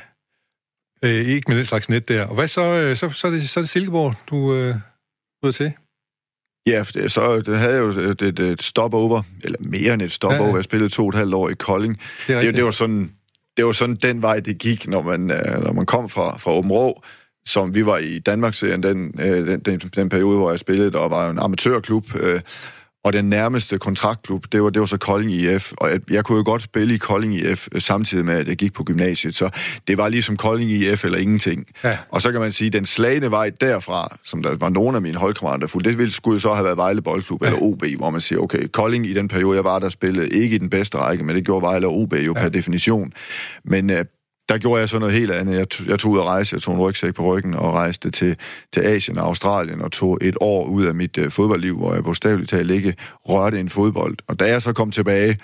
øh, 1.05 1.27
ikke 1.27 1.45
med 1.49 1.57
den 1.57 1.65
slags 1.65 1.89
net 1.89 2.09
der. 2.09 2.27
Og 2.27 2.35
hvad 2.35 2.49
så? 2.49 2.63
Øh, 2.63 2.97
så, 2.97 3.11
så, 3.11 3.27
er, 3.27 3.31
det, 3.31 3.49
så 3.49 3.61
er 3.61 3.63
det 3.63 3.69
Silkeborg, 3.69 4.15
du 4.31 4.55
øh, 4.55 4.75
ud 5.43 5.53
til? 5.53 5.73
Ja, 6.67 6.85
så 7.09 7.43
det 7.47 7.59
havde 7.59 7.73
jeg 7.73 7.81
jo 7.81 7.89
et, 7.89 8.23
et, 8.23 8.39
et 8.39 8.63
stopover, 8.63 9.23
eller 9.45 9.59
mere 9.61 9.95
end 9.95 10.03
et 10.03 10.13
stopover. 10.13 10.49
Ja. 10.49 10.55
Jeg 10.55 10.65
spillede 10.65 10.91
to 10.91 11.03
og 11.03 11.09
et 11.09 11.15
halvt 11.15 11.35
år 11.35 11.49
i 11.49 11.55
Kolding. 11.55 12.01
Det 12.27 12.43
Det, 12.43 12.55
det, 12.55 12.65
var 12.65 12.71
sådan, 12.71 13.13
det 13.57 13.67
var 13.67 13.73
sådan 13.73 13.97
den 13.97 14.23
vej, 14.23 14.41
det 14.41 14.59
gik, 14.59 14.89
når 14.89 15.03
man, 15.03 15.31
øh, 15.31 15.63
når 15.65 15.73
man 15.73 15.87
kom 15.87 16.09
fra, 16.09 16.39
fra 16.39 16.53
Åben 16.53 16.73
Rå, 16.73 17.03
som 17.47 17.75
vi 17.75 17.87
var 17.87 17.99
i 17.99 18.19
Danmarksserien 18.19 18.83
den, 18.83 19.15
øh, 19.21 19.47
den, 19.47 19.61
den, 19.61 19.79
den 19.79 20.09
periode, 20.09 20.37
hvor 20.37 20.51
jeg 20.51 20.59
spillede, 20.59 20.99
og 20.99 21.11
var 21.11 21.31
en 21.31 21.39
amatørklub, 21.39 22.15
øh, 22.15 22.41
og 23.05 23.13
den 23.13 23.25
nærmeste 23.25 23.79
kontraktklub, 23.79 24.45
det 24.53 24.63
var, 24.63 24.71
det 24.71 24.81
var 24.81 24.87
så 24.87 24.97
Kolding 24.97 25.33
IF, 25.33 25.73
og 25.77 25.91
jeg, 25.91 26.01
jeg 26.11 26.25
kunne 26.25 26.39
jo 26.39 26.45
godt 26.45 26.63
spille 26.63 26.95
i 26.95 26.97
Kolding 26.97 27.35
IF, 27.35 27.69
øh, 27.73 27.81
samtidig 27.81 28.25
med, 28.25 28.35
at 28.35 28.49
jeg 28.49 28.57
gik 28.57 28.73
på 28.73 28.85
gymnasiet, 28.85 29.35
så 29.35 29.51
det 29.89 29.99
var 29.99 30.09
ligesom 30.09 30.37
Kolding 30.37 30.71
IF 30.71 31.05
eller 31.05 31.19
ingenting. 31.19 31.67
Ja. 31.85 31.99
Og 32.09 32.23
så 32.23 32.33
kan 32.33 32.41
man 32.41 32.53
sige, 32.53 32.67
at 32.67 32.73
den 32.73 32.85
slagende 32.85 33.31
vej 33.31 33.51
derfra, 33.61 34.17
som 34.25 34.43
der 34.43 34.55
var 34.55 34.69
nogle 34.69 34.97
af 34.97 35.03
mine 35.03 35.19
holdkammerater, 35.19 35.61
der 35.61 35.67
fulgte, 35.67 35.91
det 35.91 35.99
ville 35.99 36.13
skulle 36.13 36.35
jo 36.35 36.39
så 36.39 36.55
have 36.55 36.65
været 36.65 36.77
Vejle 36.77 37.03
Boldklub 37.03 37.43
ja. 37.43 37.47
eller 37.47 37.63
OB, 37.63 37.85
hvor 37.97 38.11
man 38.11 38.21
siger, 38.21 38.41
okay, 38.41 38.69
Kolding 38.73 39.07
i 39.07 39.13
den 39.13 39.29
periode, 39.29 39.57
jeg 39.57 39.65
var 39.65 39.79
der, 39.79 39.89
spillede 39.89 40.29
ikke 40.29 40.57
i 40.57 40.59
den 40.59 40.71
bedste 40.71 40.99
række, 40.99 41.25
men 41.25 41.37
det 41.37 41.45
gjorde 41.45 41.63
Vejle 41.63 41.87
og 41.87 41.97
OB 41.97 42.13
jo 42.13 42.35
ja. 42.37 42.43
per 42.43 42.49
definition. 42.49 43.13
Men 43.65 43.91
øh, 43.91 44.05
der 44.51 44.59
gjorde 44.59 44.81
jeg 44.81 44.89
så 44.89 44.99
noget 44.99 45.15
helt 45.15 45.31
andet. 45.31 45.57
Jeg, 45.57 45.69
tog- 45.69 45.87
jeg 45.87 45.99
tog 45.99 46.13
ud 46.13 46.19
at 46.19 46.25
rejse, 46.25 46.55
jeg 46.55 46.63
tog 46.63 46.75
en 46.75 46.81
rygsæk 46.81 47.15
på 47.15 47.35
ryggen 47.35 47.55
og 47.55 47.73
rejste 47.73 48.11
til, 48.11 48.37
til 48.73 48.81
Asien 48.81 49.19
og 49.19 49.27
Australien 49.27 49.81
og 49.81 49.93
tog 49.93 50.19
et 50.21 50.37
år 50.41 50.67
ud 50.67 50.85
af 50.85 50.95
mit 50.95 51.19
øh, 51.19 51.31
fodboldliv, 51.31 51.77
hvor 51.77 51.95
jeg 51.95 52.05
bogstaveligt 52.05 52.51
talt 52.51 52.71
ikke 52.71 52.95
rørte 53.29 53.61
en 53.61 53.69
fodbold. 53.69 54.17
Og 54.27 54.41
da 54.41 54.45
jeg 54.49 54.63
så 54.63 54.73
kom 54.73 54.91
tilbage, 54.91 55.39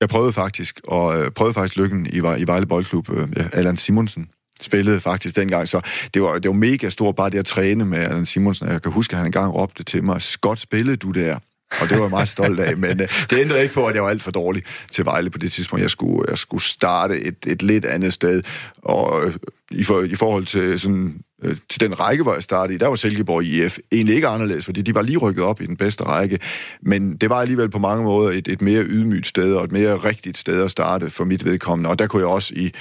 jeg 0.00 0.08
prøvede 0.08 0.32
faktisk, 0.32 0.80
og 0.88 1.20
øh, 1.20 1.30
prøvede 1.30 1.54
faktisk 1.54 1.76
lykken 1.76 2.06
i, 2.06 2.16
i 2.16 2.46
Vejle 2.46 2.66
Boldklub. 2.66 3.10
Øh, 3.10 3.28
ja, 3.36 3.44
Allan 3.52 3.76
Simonsen 3.76 4.28
spillede 4.60 5.00
faktisk 5.00 5.36
dengang, 5.36 5.68
så 5.68 5.80
det 6.14 6.22
var, 6.22 6.38
det 6.38 6.48
var 6.48 6.54
mega 6.54 6.88
stort 6.88 7.16
bare 7.16 7.30
det 7.30 7.38
at 7.38 7.46
træne 7.46 7.84
med 7.84 7.98
Allan 7.98 8.24
Simonsen. 8.24 8.68
Jeg 8.68 8.82
kan 8.82 8.92
huske, 8.92 9.12
at 9.12 9.18
han 9.18 9.26
engang 9.26 9.54
råbte 9.54 9.82
til 9.84 10.04
mig, 10.04 10.22
Skot 10.22 10.58
spillede 10.58 10.96
du 10.96 11.10
der. 11.10 11.38
Og 11.80 11.88
det 11.88 11.96
var 11.96 12.04
jeg 12.04 12.10
meget 12.10 12.28
stolt 12.28 12.60
af, 12.60 12.76
men 12.76 13.00
øh, 13.00 13.08
det 13.30 13.38
ændrede 13.38 13.62
ikke 13.62 13.74
på, 13.74 13.86
at 13.86 13.94
jeg 13.94 14.02
var 14.02 14.08
alt 14.08 14.22
for 14.22 14.30
dårlig 14.30 14.62
til 14.92 15.04
Vejle 15.04 15.30
på 15.30 15.38
det 15.38 15.52
tidspunkt. 15.52 15.82
Jeg 15.82 15.90
skulle, 15.90 16.24
jeg 16.28 16.38
skulle 16.38 16.62
starte 16.62 17.20
et, 17.20 17.36
et 17.46 17.62
lidt 17.62 17.84
andet 17.84 18.12
sted, 18.12 18.42
og 18.82 19.26
øh, 19.26 19.34
i, 19.70 19.84
for, 19.84 20.02
i 20.02 20.14
forhold 20.14 20.46
til, 20.46 20.80
sådan, 20.80 21.20
øh, 21.42 21.56
til 21.70 21.80
den 21.80 22.00
række, 22.00 22.22
hvor 22.22 22.32
jeg 22.32 22.42
startede 22.42 22.78
der 22.78 22.86
var 22.86 22.94
Silkeborg 22.94 23.44
IF 23.44 23.78
egentlig 23.92 24.14
ikke 24.14 24.28
anderledes, 24.28 24.64
fordi 24.64 24.82
de 24.82 24.94
var 24.94 25.02
lige 25.02 25.18
rykket 25.18 25.44
op 25.44 25.60
i 25.60 25.66
den 25.66 25.76
bedste 25.76 26.04
række, 26.04 26.38
men 26.82 27.16
det 27.16 27.30
var 27.30 27.40
alligevel 27.40 27.70
på 27.70 27.78
mange 27.78 28.04
måder 28.04 28.30
et, 28.30 28.48
et 28.48 28.62
mere 28.62 28.82
ydmygt 28.82 29.26
sted, 29.26 29.54
og 29.54 29.64
et 29.64 29.72
mere 29.72 29.96
rigtigt 29.96 30.38
sted 30.38 30.62
at 30.62 30.70
starte 30.70 31.10
for 31.10 31.24
mit 31.24 31.44
vedkommende, 31.44 31.90
og 31.90 31.98
der 31.98 32.06
kunne 32.06 32.20
jeg 32.20 32.28
også 32.28 32.54
i 32.56 32.72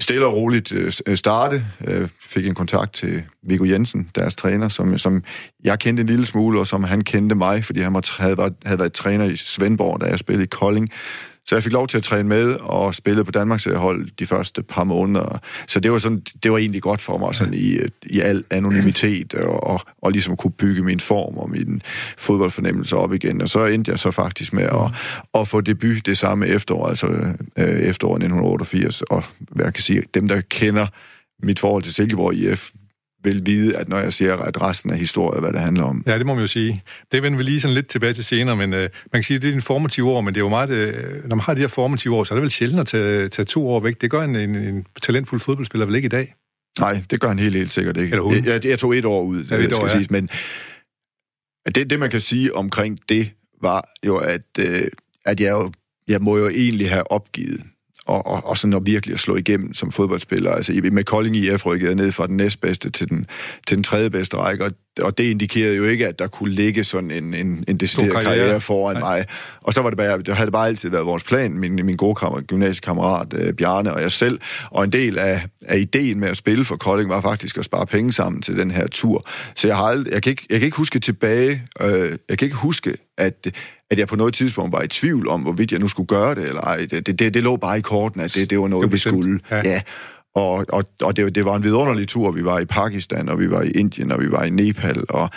stille 0.00 0.26
og 0.26 0.34
roligt 0.34 0.72
øh, 0.72 0.92
øh, 1.06 1.16
starte. 1.16 1.66
Øh, 1.84 2.08
fik 2.26 2.46
en 2.46 2.54
kontakt 2.54 2.92
til 2.92 3.22
Viggo 3.42 3.64
Jensen, 3.64 4.10
deres 4.14 4.36
træner, 4.36 4.68
som, 4.68 4.98
som 4.98 5.22
jeg 5.64 5.78
kendte 5.78 6.00
en 6.00 6.06
lille 6.06 6.26
smule, 6.26 6.60
og 6.60 6.66
som 6.66 6.84
han 6.84 7.00
kendte 7.00 7.34
mig, 7.34 7.64
fordi 7.64 7.80
han 7.80 7.94
var, 7.94 8.22
havde, 8.22 8.38
været, 8.38 8.54
havde 8.64 8.78
været 8.78 8.92
træner 8.92 9.24
i 9.24 9.36
Svendborg, 9.36 10.00
da 10.00 10.06
jeg 10.06 10.18
spillede 10.18 10.44
i 10.44 10.48
Kolding. 10.50 10.88
Så 11.48 11.54
jeg 11.54 11.62
fik 11.62 11.72
lov 11.72 11.86
til 11.88 11.98
at 11.98 12.02
træne 12.02 12.28
med 12.28 12.56
og 12.60 12.94
spille 12.94 13.24
på 13.24 13.30
Danmarks 13.30 13.66
øh, 13.66 13.74
hold 13.74 14.10
de 14.18 14.26
første 14.26 14.62
par 14.62 14.84
måneder. 14.84 15.38
Så 15.66 15.80
det 15.80 15.92
var, 15.92 15.98
sådan, 15.98 16.22
det 16.42 16.52
var 16.52 16.58
egentlig 16.58 16.82
godt 16.82 17.00
for 17.00 17.18
mig 17.18 17.34
sådan 17.34 17.54
i, 17.54 17.72
øh, 17.72 17.88
i 18.02 18.20
al 18.20 18.44
anonymitet 18.50 19.34
og, 19.34 19.64
og, 19.64 19.80
og 20.02 20.12
ligesom 20.12 20.36
kunne 20.36 20.50
bygge 20.50 20.82
min 20.82 21.00
form 21.00 21.38
og 21.38 21.50
min 21.50 21.82
fodboldfornemmelse 22.18 22.96
op 22.96 23.12
igen. 23.12 23.42
Og 23.42 23.48
så 23.48 23.66
endte 23.66 23.90
jeg 23.90 23.98
så 23.98 24.10
faktisk 24.10 24.52
med 24.52 24.62
at, 24.62 24.90
at 25.40 25.48
få 25.48 25.60
debut 25.60 26.06
det 26.06 26.18
samme 26.18 26.46
efterår, 26.46 26.88
altså 26.88 27.06
øh, 27.56 27.78
efterår 27.80 28.14
1988. 28.14 29.02
Og 29.02 29.24
hvad 29.38 29.66
jeg 29.66 29.74
kan 29.74 29.82
sige, 29.82 30.02
dem 30.14 30.28
der 30.28 30.40
kender 30.40 30.86
mit 31.42 31.58
forhold 31.58 31.82
til 31.82 31.94
Silkeborg 31.94 32.34
IF, 32.34 32.70
vil 33.24 33.46
vide, 33.46 33.76
at 33.76 33.88
når 33.88 33.98
jeg 33.98 34.12
siger, 34.12 34.36
at 34.36 34.62
resten 34.62 34.90
af 34.92 34.98
historien, 34.98 35.42
hvad 35.42 35.52
det 35.52 35.60
handler 35.60 35.84
om. 35.84 36.02
Ja, 36.06 36.18
det 36.18 36.26
må 36.26 36.34
man 36.34 36.40
jo 36.40 36.46
sige. 36.46 36.82
Det 37.12 37.22
vender 37.22 37.36
vi 37.36 37.42
lige 37.42 37.60
sådan 37.60 37.74
lidt 37.74 37.86
tilbage 37.86 38.12
til 38.12 38.24
senere, 38.24 38.56
men 38.56 38.72
øh, 38.72 38.80
man 38.80 38.90
kan 39.12 39.22
sige, 39.22 39.36
at 39.36 39.42
det 39.42 39.50
er 39.50 39.54
en 39.54 39.62
formative 39.62 40.10
år, 40.10 40.20
men 40.20 40.34
det 40.34 40.40
er 40.40 40.44
jo 40.44 40.48
meget, 40.48 40.70
øh, 40.70 41.28
når 41.28 41.36
man 41.36 41.42
har 41.44 41.54
de 41.54 41.60
her 41.60 41.68
formative 41.68 42.16
år, 42.16 42.24
så 42.24 42.34
er 42.34 42.36
det 42.36 42.42
vel 42.42 42.50
sjældent 42.50 42.80
at 42.80 42.86
tage, 42.86 43.28
tage 43.28 43.46
to 43.46 43.68
år 43.68 43.80
væk. 43.80 44.00
Det 44.00 44.10
gør 44.10 44.22
en, 44.22 44.36
en, 44.36 44.54
en 44.54 44.86
talentfuld 45.02 45.40
fodboldspiller 45.40 45.86
vel 45.86 45.94
ikke 45.94 46.06
i 46.06 46.08
dag? 46.08 46.34
Nej, 46.80 47.02
det 47.10 47.20
gør 47.20 47.28
han 47.28 47.38
helt, 47.38 47.56
helt 47.56 47.72
sikkert 47.72 47.96
ikke. 47.96 48.16
Jeg, 48.34 48.46
jeg, 48.46 48.66
jeg 48.66 48.78
tog 48.78 48.96
et 48.96 49.04
år 49.04 49.22
ud, 49.22 49.36
Ja, 49.36 49.56
et 49.56 49.62
skal 49.64 49.74
år, 49.74 49.82
ja. 49.82 49.88
siges, 49.88 50.10
men 50.10 50.28
det, 51.74 51.90
det, 51.90 51.98
man 51.98 52.10
kan 52.10 52.20
sige 52.20 52.54
omkring 52.54 52.98
det, 53.08 53.30
var 53.62 53.88
jo, 54.06 54.16
at, 54.16 54.42
øh, 54.58 54.82
at 55.24 55.40
jeg, 55.40 55.50
jo, 55.50 55.72
jeg 56.08 56.20
må 56.22 56.36
jo 56.38 56.48
egentlig 56.48 56.90
have 56.90 57.12
opgivet 57.12 57.62
og, 58.08 58.26
og, 58.26 58.46
og 58.46 58.58
sådan 58.58 58.74
at 58.74 58.82
virkelig 58.86 59.14
at 59.14 59.20
slå 59.20 59.36
igennem 59.36 59.74
som 59.74 59.92
fodboldspiller. 59.92 60.50
Altså 60.50 60.80
med 60.92 61.04
Kolding 61.04 61.36
IF 61.36 61.66
rykkede 61.66 61.94
ned 61.94 62.12
fra 62.12 62.26
den 62.26 62.36
næstbedste 62.36 62.90
til 62.90 63.08
den, 63.08 63.26
til 63.66 63.76
den 63.76 63.84
tredje 63.84 64.10
bedste 64.10 64.36
række, 64.36 64.64
og, 64.64 64.70
og 65.00 65.18
det 65.18 65.24
indikerede 65.24 65.76
jo 65.76 65.84
ikke, 65.84 66.08
at 66.08 66.18
der 66.18 66.26
kunne 66.26 66.50
ligge 66.50 66.84
sådan 66.84 67.10
en, 67.10 67.34
en, 67.34 67.64
en 67.68 67.76
decideret 67.76 68.12
karriere. 68.12 68.34
karriere, 68.34 68.60
foran 68.60 68.96
Nej. 68.96 69.16
Mig. 69.18 69.26
Og 69.62 69.72
så 69.72 69.82
var 69.82 69.90
det 69.90 69.96
bare, 69.96 70.18
det 70.18 70.34
havde 70.34 70.46
det 70.46 70.52
bare 70.52 70.66
altid 70.66 70.90
været 70.90 71.06
vores 71.06 71.24
plan, 71.24 71.58
min, 71.58 71.74
min 71.74 71.96
gode 71.96 72.14
kammer, 72.14 72.40
gymnasiekammerat 72.40 73.34
øh, 73.34 73.54
Bjarne 73.54 73.94
og 73.94 74.02
jeg 74.02 74.12
selv. 74.12 74.40
Og 74.70 74.84
en 74.84 74.92
del 74.92 75.18
af, 75.18 75.42
af 75.66 75.78
ideen 75.78 76.20
med 76.20 76.28
at 76.28 76.36
spille 76.36 76.64
for 76.64 76.76
Kolding 76.76 77.10
var 77.10 77.20
faktisk 77.20 77.58
at 77.58 77.64
spare 77.64 77.86
penge 77.86 78.12
sammen 78.12 78.42
til 78.42 78.56
den 78.56 78.70
her 78.70 78.86
tur. 78.86 79.26
Så 79.54 79.68
jeg, 79.68 79.76
har 79.76 79.84
aldrig, 79.84 80.12
jeg, 80.12 80.22
kan, 80.22 80.30
ikke, 80.30 80.46
jeg 80.50 80.58
kan 80.58 80.66
ikke 80.66 80.76
huske 80.76 80.98
tilbage, 80.98 81.62
øh, 81.80 82.18
jeg 82.28 82.38
kan 82.38 82.46
ikke 82.46 82.56
huske, 82.56 82.96
at, 83.18 83.46
at 83.90 83.98
jeg 83.98 84.08
på 84.08 84.16
noget 84.16 84.34
tidspunkt 84.34 84.72
var 84.72 84.82
i 84.82 84.88
tvivl 84.88 85.28
om, 85.28 85.40
hvorvidt 85.40 85.72
jeg 85.72 85.80
nu 85.80 85.88
skulle 85.88 86.06
gøre 86.06 86.34
det, 86.34 86.48
eller 86.48 86.60
ej. 86.60 86.76
Det, 86.90 87.06
det, 87.06 87.18
det, 87.18 87.34
det 87.34 87.42
lå 87.42 87.56
bare 87.56 87.78
i 87.78 87.80
korten, 87.80 88.20
at 88.20 88.34
det, 88.34 88.50
det 88.50 88.58
var 88.58 88.68
noget, 88.68 88.82
Det 88.82 88.90
var 88.90 89.10
vi 89.10 89.18
skulle. 89.18 89.40
Ja. 89.50 89.62
Ja. 89.64 89.80
Og, 90.34 90.66
og, 90.68 90.84
og 91.02 91.16
det, 91.16 91.34
det 91.34 91.44
var 91.44 91.56
en 91.56 91.62
vidunderlig 91.62 92.08
tur. 92.08 92.30
Vi 92.30 92.44
var 92.44 92.58
i 92.58 92.64
Pakistan, 92.64 93.28
og 93.28 93.38
vi 93.38 93.50
var 93.50 93.62
i 93.62 93.70
Indien, 93.70 94.12
og 94.12 94.20
vi 94.20 94.32
var 94.32 94.44
i 94.44 94.50
Nepal, 94.50 95.04
og 95.08 95.30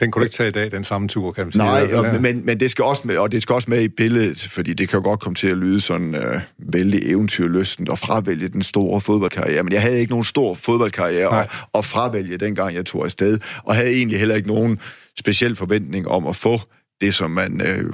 Den 0.00 0.10
kunne 0.10 0.20
du 0.20 0.24
ikke 0.24 0.34
tage 0.34 0.48
i 0.48 0.52
dag, 0.52 0.72
den 0.72 0.84
samme 0.84 1.08
tur, 1.08 1.32
kan 1.32 1.44
man 1.44 1.52
sige. 1.52 1.64
Nej, 1.64 1.88
og, 1.92 2.22
men, 2.22 2.46
men 2.46 2.60
det 2.60 2.70
skal 2.70 2.84
også 2.84 3.02
med, 3.04 3.16
og 3.16 3.32
det 3.32 3.42
skal 3.42 3.54
også 3.54 3.70
med 3.70 3.82
i 3.82 3.88
billedet, 3.88 4.48
fordi 4.50 4.74
det 4.74 4.88
kan 4.88 4.98
jo 4.98 5.04
godt 5.04 5.20
komme 5.20 5.34
til 5.34 5.46
at 5.48 5.56
lyde 5.56 5.80
sådan 5.80 6.14
øh, 6.14 6.40
vældig 6.58 7.02
eventyrlysten 7.04 7.90
og 7.90 7.98
fravælge 7.98 8.48
den 8.48 8.62
store 8.62 9.00
fodboldkarriere. 9.00 9.62
Men 9.62 9.72
jeg 9.72 9.82
havde 9.82 9.98
ikke 9.98 10.10
nogen 10.10 10.24
stor 10.24 10.54
fodboldkarriere 10.54 11.28
og, 11.28 11.46
og 11.72 11.84
fravælge 11.84 12.36
dengang 12.36 12.74
jeg 12.74 12.84
tog 12.84 13.04
afsted, 13.04 13.38
og 13.64 13.74
havde 13.74 13.90
egentlig 13.90 14.18
heller 14.18 14.34
ikke 14.34 14.48
nogen 14.48 14.78
speciel 15.18 15.56
forventning 15.56 16.08
om 16.08 16.26
at 16.26 16.36
få 16.36 16.60
det, 17.04 17.14
som 17.14 17.30
man 17.30 17.60
øh, 17.66 17.92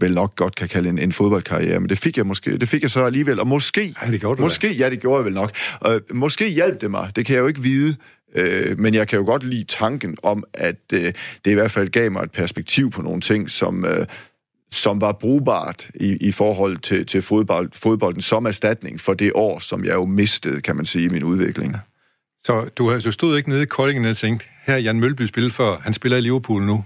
vel 0.00 0.14
nok 0.14 0.36
godt 0.36 0.54
kan 0.54 0.68
kalde 0.68 0.88
en, 0.88 0.98
en 0.98 1.12
fodboldkarriere. 1.12 1.80
Men 1.80 1.88
det 1.88 1.98
fik 1.98 2.16
jeg 2.16 2.26
måske, 2.26 2.58
det 2.58 2.68
fik 2.68 2.82
jeg 2.82 2.90
så 2.90 3.04
alligevel, 3.04 3.40
og 3.40 3.46
måske, 3.46 3.94
Ja, 4.06 4.10
det 4.10 4.20
gjorde 4.20 4.42
måske, 4.42 4.72
ja, 4.74 4.90
det 4.90 5.00
gjorde 5.00 5.16
jeg 5.18 5.24
vel 5.24 5.34
nok. 5.34 5.52
Øh, 5.88 6.00
måske 6.16 6.48
hjalp 6.48 6.80
det 6.80 6.90
mig, 6.90 7.10
det 7.16 7.26
kan 7.26 7.34
jeg 7.34 7.40
jo 7.42 7.46
ikke 7.46 7.62
vide, 7.62 7.96
øh, 8.34 8.78
men 8.78 8.94
jeg 8.94 9.08
kan 9.08 9.18
jo 9.18 9.24
godt 9.24 9.44
lide 9.44 9.64
tanken 9.64 10.16
om, 10.22 10.44
at 10.54 10.76
øh, 10.92 11.00
det 11.44 11.50
i 11.50 11.54
hvert 11.54 11.70
fald 11.70 11.88
gav 11.88 12.10
mig 12.12 12.22
et 12.22 12.30
perspektiv 12.32 12.90
på 12.90 13.02
nogle 13.02 13.20
ting, 13.20 13.50
som, 13.50 13.84
øh, 13.84 14.06
som 14.70 15.00
var 15.00 15.12
brugbart 15.12 15.90
i, 15.94 16.16
i 16.28 16.32
forhold 16.32 16.76
til, 16.76 17.06
til 17.06 17.22
fodbold, 17.22 17.70
fodbolden 17.74 18.20
som 18.22 18.46
erstatning 18.46 19.00
for 19.00 19.14
det 19.14 19.32
år, 19.34 19.58
som 19.58 19.84
jeg 19.84 19.94
jo 19.94 20.04
mistede, 20.06 20.60
kan 20.60 20.76
man 20.76 20.84
sige, 20.84 21.04
i 21.04 21.08
min 21.08 21.24
udvikling. 21.24 21.76
Så 22.44 22.68
du, 22.78 22.90
har- 22.90 22.98
du 23.00 23.10
stod 23.10 23.36
ikke 23.36 23.48
nede 23.48 23.62
i 23.62 23.66
Koldingen 23.66 24.04
og 24.04 24.16
tænkte, 24.16 24.46
her 24.66 24.74
er 24.74 24.78
Jan 24.78 25.00
Mølby 25.00 25.22
spillet 25.26 25.52
før, 25.52 25.76
han 25.82 25.92
spiller 25.92 26.18
i 26.18 26.20
Liverpool 26.20 26.62
nu. 26.62 26.84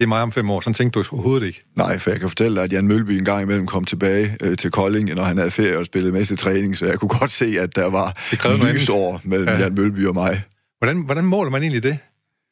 Det 0.00 0.04
er 0.04 0.08
mig 0.08 0.22
om 0.22 0.32
fem 0.32 0.50
år, 0.50 0.60
sådan 0.60 0.74
tænkte 0.74 1.00
du 1.00 1.04
overhovedet 1.12 1.46
ikke. 1.46 1.64
Nej, 1.76 1.98
for 1.98 2.10
jeg 2.10 2.20
kan 2.20 2.28
fortælle 2.28 2.56
dig, 2.56 2.64
at 2.64 2.72
Jan 2.72 2.86
Mølby 2.88 3.10
en 3.10 3.24
gang 3.24 3.42
imellem 3.42 3.66
kom 3.66 3.84
tilbage 3.84 4.36
øh, 4.42 4.56
til 4.56 4.70
Kolding, 4.70 5.14
når 5.14 5.22
han 5.24 5.36
havde 5.36 5.50
ferie 5.50 5.78
og 5.78 5.86
spillede 5.86 6.12
med 6.12 6.24
til 6.26 6.36
træning, 6.36 6.76
så 6.78 6.86
jeg 6.86 6.98
kunne 6.98 7.18
godt 7.18 7.30
se, 7.30 7.60
at 7.60 7.76
der 7.76 7.86
var 7.90 8.26
Det 8.30 8.74
lysår 8.74 9.20
mellem 9.24 9.48
Ja. 9.48 9.54
ja. 9.54 9.60
Jan 9.60 9.74
Mølby 9.74 10.06
og 10.06 10.14
mig. 10.14 10.42
Hvordan, 10.78 11.00
hvordan 11.00 11.24
måler 11.24 11.50
man 11.50 11.62
egentlig 11.62 11.82
det? 11.82 11.98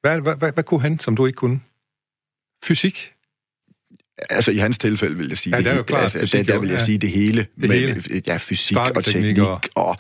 Hvad, 0.01 0.21
hvad, 0.21 0.37
hvad, 0.37 0.53
hvad 0.53 0.65
kunne 0.65 0.81
han, 0.81 0.99
som 0.99 1.17
du 1.17 1.27
ikke 1.27 1.37
kunne? 1.37 1.61
Fysik? 2.65 3.11
Altså 4.31 4.53
i 4.53 4.57
hans 4.57 4.79
tilfælde 4.79 5.17
vil 5.17 5.29
jeg 5.29 5.39
sige 5.39 5.53
Ja, 5.53 5.57
det, 5.57 5.65
det 5.65 5.73
hele. 5.73 5.85
klart, 5.85 6.03
altså, 6.03 6.19
fysik 6.21 6.47
der, 6.47 6.53
der 6.53 6.61
vil 6.61 6.69
jeg 6.69 6.79
ja. 6.79 6.85
sige 6.85 6.99
det 6.99 7.11
hele. 7.11 7.47
Det 7.61 7.73
hele. 7.73 8.03
Ja, 8.27 8.37
fysik 8.37 8.77
og 8.79 9.05
teknik 9.05 9.39
og- 9.39 9.61
og... 9.75 9.97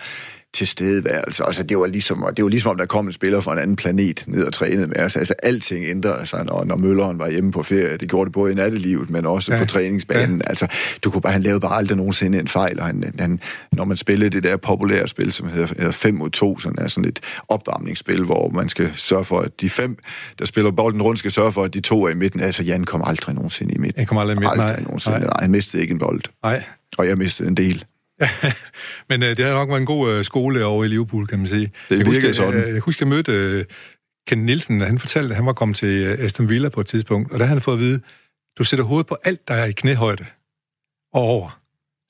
tilstedeværelse. 0.54 1.44
Altså, 1.44 1.62
det 1.62 1.78
var 1.78 1.86
ligesom, 1.86 2.24
det 2.36 2.44
var 2.44 2.48
ligesom 2.48 2.70
om 2.70 2.76
der 2.76 2.86
kom 2.86 3.06
en 3.06 3.12
spiller 3.12 3.40
fra 3.40 3.52
en 3.52 3.58
anden 3.58 3.76
planet 3.76 4.24
ned 4.26 4.44
og 4.44 4.52
trænede 4.52 4.86
med 4.86 5.00
os. 5.00 5.16
Altså, 5.16 5.34
alting 5.42 5.84
ændrede 5.84 6.26
sig, 6.26 6.44
når, 6.44 6.64
når 6.64 6.76
Mølleren 6.76 7.18
var 7.18 7.30
hjemme 7.30 7.52
på 7.52 7.62
ferie. 7.62 7.96
Det 7.96 8.08
gjorde 8.08 8.24
det 8.24 8.32
både 8.32 8.52
i 8.52 8.54
nattelivet, 8.54 9.10
men 9.10 9.26
også 9.26 9.52
ja. 9.52 9.58
på 9.58 9.64
træningsbanen. 9.64 10.36
Ja. 10.44 10.48
Altså, 10.48 10.66
du 11.04 11.10
kunne 11.10 11.22
bare, 11.22 11.32
han 11.32 11.42
lavede 11.42 11.60
bare 11.60 11.76
aldrig 11.76 11.96
nogensinde 11.96 12.38
en 12.38 12.48
fejl, 12.48 12.80
og 12.80 12.86
han, 12.86 13.14
han, 13.18 13.40
når 13.72 13.84
man 13.84 13.96
spillede 13.96 14.30
det 14.30 14.42
der 14.42 14.56
populære 14.56 15.08
spil, 15.08 15.32
som 15.32 15.48
hedder 15.48 15.90
5 15.90 16.14
mod 16.14 16.30
2, 16.30 16.58
sådan 16.58 16.84
er 16.84 16.88
sådan 16.88 17.08
et 17.08 17.20
opvarmningsspil, 17.48 18.24
hvor 18.24 18.48
man 18.48 18.68
skal 18.68 18.90
sørge 18.94 19.24
for, 19.24 19.40
at 19.40 19.60
de 19.60 19.70
fem, 19.70 19.96
der 20.38 20.44
spiller 20.44 20.70
bolden 20.70 21.02
rundt, 21.02 21.18
skal 21.18 21.30
sørge 21.30 21.52
for, 21.52 21.64
at 21.64 21.74
de 21.74 21.80
to 21.80 22.04
er 22.04 22.08
i 22.10 22.14
midten. 22.14 22.40
Altså, 22.40 22.62
Jan 22.62 22.84
kom 22.84 23.02
aldrig 23.06 23.34
nogensinde 23.34 23.74
i 23.74 23.78
midten. 23.78 24.00
Han 24.00 24.06
kom 24.06 24.18
aldrig 24.18 24.36
i 24.36 24.40
midten, 24.40 24.60
aldrig 24.60 24.76
nej. 24.76 24.84
Nogensinde. 24.84 25.18
nej. 25.18 25.26
Nej, 25.26 25.40
han 25.40 25.50
mistede 25.50 25.82
ikke 25.82 25.92
en 25.92 25.98
bold. 25.98 26.22
Nej. 26.42 26.62
Og 26.98 27.08
jeg 27.08 27.18
mistede 27.18 27.48
en 27.48 27.56
del. 27.56 27.84
Men 29.08 29.22
øh, 29.22 29.36
det 29.36 29.44
har 29.44 29.52
nok 29.52 29.68
været 29.68 29.80
en 29.80 29.86
god 29.86 30.12
øh, 30.12 30.24
skole 30.24 30.64
over 30.64 30.84
i 30.84 30.88
Liverpool, 30.88 31.26
kan 31.26 31.38
man 31.38 31.48
sige. 31.48 31.72
Det 31.88 31.98
jeg 31.98 32.06
husker, 32.06 32.32
sådan. 32.32 32.60
Jeg, 32.60 32.72
jeg 32.72 32.80
husker, 32.80 33.06
jeg 33.06 33.08
mødte 33.08 33.32
øh, 33.32 33.64
Ken 34.26 34.38
Nielsen, 34.38 34.80
han 34.80 34.98
fortalte, 34.98 35.30
at 35.30 35.36
han 35.36 35.46
var 35.46 35.52
kommet 35.52 35.76
til 35.76 35.88
øh, 35.88 36.24
Aston 36.24 36.48
Villa 36.48 36.68
på 36.68 36.80
et 36.80 36.86
tidspunkt, 36.86 37.32
og 37.32 37.38
der 37.38 37.44
havde 37.44 37.54
han 37.54 37.62
fået 37.62 37.76
at 37.76 37.80
vide, 37.80 38.00
du 38.58 38.64
sætter 38.64 38.84
hovedet 38.84 39.06
på 39.06 39.16
alt, 39.24 39.48
der 39.48 39.54
er 39.54 39.64
i 39.64 39.72
knæhøjde 39.72 40.26
og 41.12 41.22
over. 41.22 41.60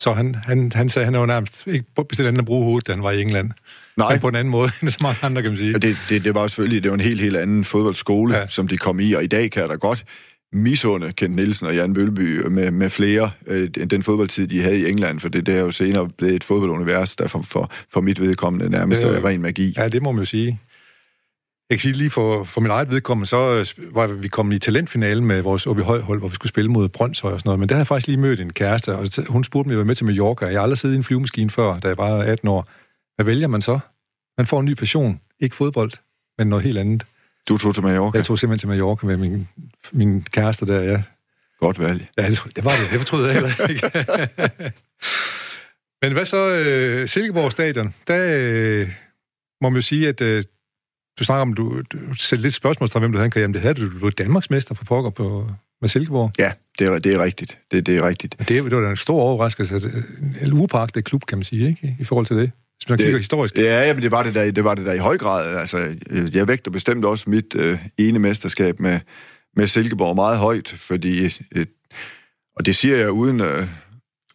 Så 0.00 0.12
han, 0.12 0.34
han, 0.34 0.72
han 0.74 0.88
sagde, 0.88 1.06
at 1.06 1.12
han 1.12 1.20
var 1.20 1.26
nærmest 1.26 1.66
ikke 1.66 1.86
bestilt 2.08 2.28
andet 2.28 2.38
at 2.38 2.44
bruge 2.44 2.64
hovedet, 2.64 2.86
da 2.86 2.92
han 2.92 3.02
var 3.02 3.10
i 3.10 3.20
England. 3.20 3.50
Nej. 3.96 4.12
Men 4.12 4.20
på 4.20 4.28
en 4.28 4.34
anden 4.34 4.50
måde 4.50 4.70
end 4.82 4.90
så 4.90 4.98
mange 5.02 5.18
andre, 5.22 5.42
kan 5.42 5.50
man 5.50 5.58
sige. 5.58 5.70
Ja, 5.72 5.78
det, 5.78 5.96
det, 6.08 6.24
det 6.24 6.34
var 6.34 6.46
selvfølgelig 6.46 6.82
det 6.82 6.90
var 6.90 6.94
en 6.94 7.00
helt, 7.00 7.20
helt 7.20 7.36
anden 7.36 7.64
fodboldskole, 7.64 8.36
ja. 8.36 8.48
som 8.48 8.68
de 8.68 8.76
kom 8.76 9.00
i, 9.00 9.12
og 9.12 9.24
i 9.24 9.26
dag 9.26 9.50
kan 9.50 9.62
jeg 9.62 9.70
da 9.70 9.74
godt 9.74 10.04
misunde 10.54 11.12
Kent 11.12 11.36
Nielsen 11.36 11.66
og 11.66 11.74
Jan 11.74 11.92
Mølby 11.92 12.46
med, 12.46 12.70
med 12.70 12.90
flere 12.90 13.30
øh, 13.46 13.68
den 13.68 14.02
fodboldtid, 14.02 14.46
de 14.46 14.62
havde 14.62 14.80
i 14.80 14.90
England, 14.90 15.20
for 15.20 15.28
det, 15.28 15.46
det 15.46 15.54
er 15.54 15.60
jo 15.60 15.70
senere 15.70 16.08
blevet 16.08 16.34
et 16.34 16.44
fodboldunivers, 16.44 17.16
der 17.16 17.28
for, 17.28 17.42
for, 17.42 17.70
for 17.92 18.00
mit 18.00 18.20
vedkommende 18.20 18.70
nærmest 18.70 19.02
er 19.02 19.24
ren 19.24 19.42
magi. 19.42 19.74
Ja, 19.76 19.88
det 19.88 20.02
må 20.02 20.12
man 20.12 20.18
jo 20.18 20.24
sige. 20.24 20.60
Jeg 21.70 21.78
kan 21.78 21.80
sige 21.80 21.92
lige 21.92 22.10
for, 22.10 22.44
for 22.44 22.60
min 22.60 22.70
eget 22.70 22.90
vedkommende, 22.90 23.26
så 23.26 23.36
øh, 23.36 23.94
var 23.94 24.06
vi 24.06 24.28
kommet 24.28 24.56
i 24.56 24.58
talentfinalen 24.58 25.24
med 25.24 25.42
vores 25.42 25.66
OB 25.66 25.80
hold, 25.80 26.18
hvor 26.18 26.28
vi 26.28 26.34
skulle 26.34 26.50
spille 26.50 26.70
mod 26.70 26.88
Brøndshøj 26.88 27.32
og 27.32 27.40
sådan 27.40 27.48
noget. 27.48 27.60
Men 27.60 27.68
der 27.68 27.74
havde 27.74 27.80
jeg 27.80 27.86
faktisk 27.86 28.06
lige 28.06 28.20
mødt 28.20 28.40
en 28.40 28.52
kæreste, 28.52 28.96
og 28.96 29.08
hun 29.28 29.44
spurgte 29.44 29.68
mig, 29.68 29.72
at 29.72 29.76
jeg 29.76 29.78
var 29.78 29.84
med 29.84 29.94
til 29.94 30.06
Mallorca. 30.06 30.46
Jeg 30.46 30.54
har 30.54 30.62
aldrig 30.62 30.78
siddet 30.78 30.94
i 30.94 30.96
en 30.96 31.04
flyvemaskine 31.04 31.50
før, 31.50 31.80
da 31.80 31.88
jeg 31.88 31.98
var 31.98 32.22
18 32.22 32.48
år. 32.48 32.68
Hvad 33.16 33.24
vælger 33.24 33.48
man 33.48 33.62
så? 33.62 33.78
Man 34.38 34.46
får 34.46 34.60
en 34.60 34.66
ny 34.66 34.74
passion. 34.74 35.20
Ikke 35.40 35.56
fodbold, 35.56 35.92
men 36.38 36.46
noget 36.46 36.64
helt 36.64 36.78
andet. 36.78 37.06
Du 37.48 37.58
tog 37.58 37.74
til 37.74 37.82
Mallorca? 37.82 38.18
Jeg 38.18 38.24
tog 38.24 38.38
simpelthen 38.38 38.58
til 38.58 38.68
Mallorca 38.68 39.06
med 39.06 39.16
min, 39.16 39.48
min 39.92 40.26
kæreste 40.32 40.66
der, 40.66 40.80
ja. 40.80 41.02
Godt 41.60 41.80
valg. 41.80 42.08
Ja, 42.18 42.28
det, 42.28 42.42
det 42.56 42.64
var 42.64 42.70
det. 42.70 42.90
Det 42.90 42.98
fortrød 42.98 43.24
jeg 43.26 43.34
heller 43.34 43.68
ikke. 43.68 44.72
Men 46.02 46.12
hvad 46.12 46.24
så 46.24 46.50
øh, 46.50 47.08
Silkeborg 47.08 47.52
Stadion? 47.52 47.94
Der 48.06 48.26
øh, 48.30 48.90
må 49.60 49.68
man 49.68 49.76
jo 49.76 49.82
sige, 49.82 50.08
at 50.08 50.20
øh, 50.20 50.44
du 51.18 51.24
snakker 51.24 51.42
om, 51.42 51.54
du, 51.54 51.82
du 51.92 52.14
sætter 52.14 52.42
lidt 52.42 52.54
spørgsmålstegn, 52.54 53.00
hvem 53.00 53.12
du 53.12 53.18
havde 53.18 53.24
en 53.24 53.30
karriere. 53.30 53.52
Det 53.52 53.60
havde 53.60 53.74
du, 53.74 53.92
du 53.92 53.98
var 53.98 54.10
Danmarksmester 54.10 54.74
for 54.74 54.84
pokker 54.84 55.10
på, 55.10 55.50
med 55.80 55.88
Silkeborg. 55.88 56.30
Ja, 56.38 56.52
det 56.78 56.86
er, 56.86 56.98
det 56.98 57.14
er 57.14 57.22
rigtigt. 57.22 57.58
Det, 57.70 57.86
det 57.86 57.96
er 57.96 58.08
rigtigt. 58.08 58.38
Det, 58.38 58.48
det 58.48 58.72
var 58.72 58.80
da 58.80 58.90
en 58.90 58.96
stor 58.96 59.22
overraskelse. 59.22 59.74
Altså, 59.74 59.90
en 60.42 60.52
upagtet 60.52 61.04
klub, 61.04 61.26
kan 61.26 61.38
man 61.38 61.44
sige, 61.44 61.68
ikke? 61.68 61.96
I 62.00 62.04
forhold 62.04 62.26
til 62.26 62.36
det. 62.36 62.52
Hvis 62.76 62.88
man 62.88 62.98
det, 62.98 63.04
kigger 63.04 63.18
historisk. 63.18 63.58
Ja, 63.58 63.94
men 63.94 64.02
det 64.02 64.10
var 64.10 64.22
det, 64.22 64.34
der, 64.34 64.50
det 64.50 64.64
var 64.64 64.74
det 64.74 64.86
der 64.86 64.92
i 64.92 64.98
høj 64.98 65.18
grad. 65.18 65.56
Altså, 65.56 65.96
jeg 66.32 66.48
vægter 66.48 66.70
bestemt 66.70 67.04
også 67.04 67.30
mit 67.30 67.54
øh, 67.56 67.78
ene 67.98 68.18
mesterskab 68.18 68.80
med, 68.80 69.00
med 69.56 69.66
Silkeborg 69.66 70.14
meget 70.14 70.38
højt, 70.38 70.68
fordi, 70.68 71.24
øh, 71.54 71.66
og 72.56 72.66
det 72.66 72.76
siger 72.76 72.96
jeg 72.96 73.10
uden, 73.10 73.40
øh, 73.40 73.66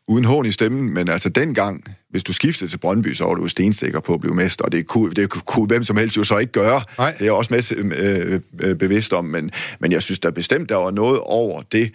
uden 0.07 0.25
hån 0.25 0.45
i 0.45 0.51
stemmen, 0.51 0.93
men 0.93 1.09
altså 1.09 1.29
dengang, 1.29 1.83
hvis 2.09 2.23
du 2.23 2.33
skiftede 2.33 2.69
til 2.69 2.77
Brøndby, 2.77 3.13
så 3.13 3.25
var 3.25 3.33
du 3.33 3.47
stenstikker 3.47 3.99
på 3.99 4.13
at 4.13 4.19
blive 4.19 4.35
mester, 4.35 4.65
og 4.65 4.71
det 4.71 4.87
kunne, 4.87 5.13
det 5.13 5.29
kunne 5.29 5.67
hvem 5.67 5.83
som 5.83 5.97
helst 5.97 6.17
jo 6.17 6.23
så 6.23 6.37
ikke 6.37 6.51
gøre. 6.51 6.81
Nej. 6.97 7.11
Det 7.11 7.21
er 7.21 7.25
jeg 7.25 7.33
også 7.33 7.53
med 7.53 7.95
øh, 7.97 8.39
øh, 8.59 8.75
bevidst 8.75 9.13
om, 9.13 9.25
men, 9.25 9.51
men 9.79 9.91
jeg 9.91 10.03
synes 10.03 10.19
da 10.19 10.29
bestemt, 10.29 10.69
der 10.69 10.75
var 10.75 10.91
noget 10.91 11.19
over 11.19 11.61
det 11.61 11.91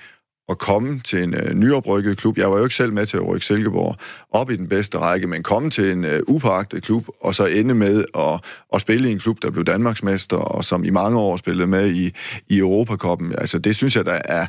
at 0.49 0.59
komme 0.59 1.01
til 1.01 1.23
en 1.23 1.35
øh, 1.35 1.55
nyoprykket 1.55 2.19
klub. 2.19 2.39
Jeg 2.39 2.51
var 2.51 2.59
jo 2.59 2.65
ikke 2.65 2.75
selv 2.75 2.93
med 2.93 3.07
til 3.07 3.17
at 3.17 3.27
rykke 3.27 3.47
Silkeborg 3.47 3.97
op 4.31 4.51
i 4.51 4.57
den 4.57 4.69
bedste 4.69 4.99
række, 4.99 5.27
men 5.27 5.43
komme 5.43 5.71
til 5.71 5.93
en 5.93 6.05
øh, 6.05 6.21
upagtet 6.29 6.83
klub, 6.83 7.05
og 7.21 7.35
så 7.35 7.47
ende 7.47 7.75
med 7.75 8.05
at, 8.19 8.41
at 8.75 8.81
spille 8.81 9.09
i 9.09 9.13
en 9.13 9.19
klub, 9.19 9.43
der 9.43 9.51
blev 9.51 9.65
Danmarksmester, 9.65 10.37
og 10.37 10.65
som 10.65 10.85
i 10.85 10.91
mange 10.91 11.19
år 11.19 11.37
spillede 11.37 11.67
med 11.67 11.91
i, 11.91 12.13
i 12.49 12.59
Europakoppen. 12.59 13.35
Altså, 13.39 13.59
det 13.59 13.77
synes 13.77 13.97
jeg, 13.97 14.05
der 14.05 14.21
er 14.25 14.47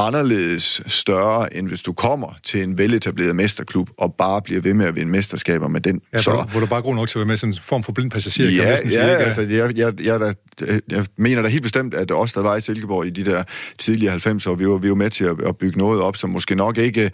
anderledes 0.00 0.82
større, 0.86 1.56
end 1.56 1.68
hvis 1.68 1.82
du 1.82 1.92
kommer 1.92 2.38
til 2.42 2.62
en 2.62 2.78
veletableret 2.78 3.36
mesterklub 3.36 3.90
og 3.98 4.14
bare 4.14 4.42
bliver 4.42 4.60
ved 4.60 4.74
med 4.74 4.86
at 4.86 4.96
vinde 4.96 5.10
mesterskaber 5.10 5.68
med 5.68 5.80
den. 5.80 6.00
Ja, 6.12 6.18
så, 6.18 6.46
hvor 6.50 6.60
du 6.60 6.66
bare 6.66 6.82
god 6.82 6.94
nok 6.94 7.08
til 7.08 7.18
at 7.18 7.20
være 7.20 7.26
med 7.26 7.36
sådan 7.36 7.52
en 7.52 7.58
form 7.62 7.82
for 7.82 7.92
blind 7.92 8.10
passager, 8.10 8.50
ja, 8.50 8.56
kan 8.56 8.62
jeg 8.62 8.70
næsten 8.70 8.90
ja, 8.90 9.06
sige. 9.06 9.16
altså, 9.16 9.40
jeg, 9.40 9.76
jeg, 9.76 10.00
jeg, 10.00 10.34
jeg, 10.60 10.80
jeg 10.90 11.06
mener 11.18 11.42
da 11.42 11.48
helt 11.48 11.62
bestemt, 11.62 11.94
at 11.94 12.10
os, 12.10 12.32
der 12.32 12.42
var 12.42 12.56
i 12.56 12.60
Silkeborg 12.60 13.06
i 13.06 13.10
de 13.10 13.24
der 13.24 13.42
tidlige 13.78 14.12
90'er, 14.14 14.54
vi 14.54 14.68
var, 14.68 14.76
vi 14.76 14.88
var 14.88 14.94
med 14.94 15.10
til 15.10 15.24
at, 15.24 15.42
at 15.42 15.56
bygge 15.56 15.78
noget 15.78 16.00
op, 16.00 16.16
som 16.16 16.30
måske 16.30 16.54
nok 16.54 16.78
ikke 16.78 17.10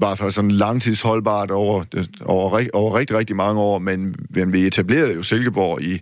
var 0.00 0.14
for 0.14 0.28
sådan 0.28 0.50
langtidsholdbart 0.50 1.50
over, 1.50 1.84
over, 2.24 2.66
over 2.72 2.98
rigtig, 2.98 3.16
rigtig 3.16 3.36
mange 3.36 3.60
år, 3.60 3.78
men, 3.78 4.14
men 4.30 4.52
vi 4.52 4.66
etablerede 4.66 5.14
jo 5.14 5.22
Silkeborg 5.22 5.82
i, 5.82 6.00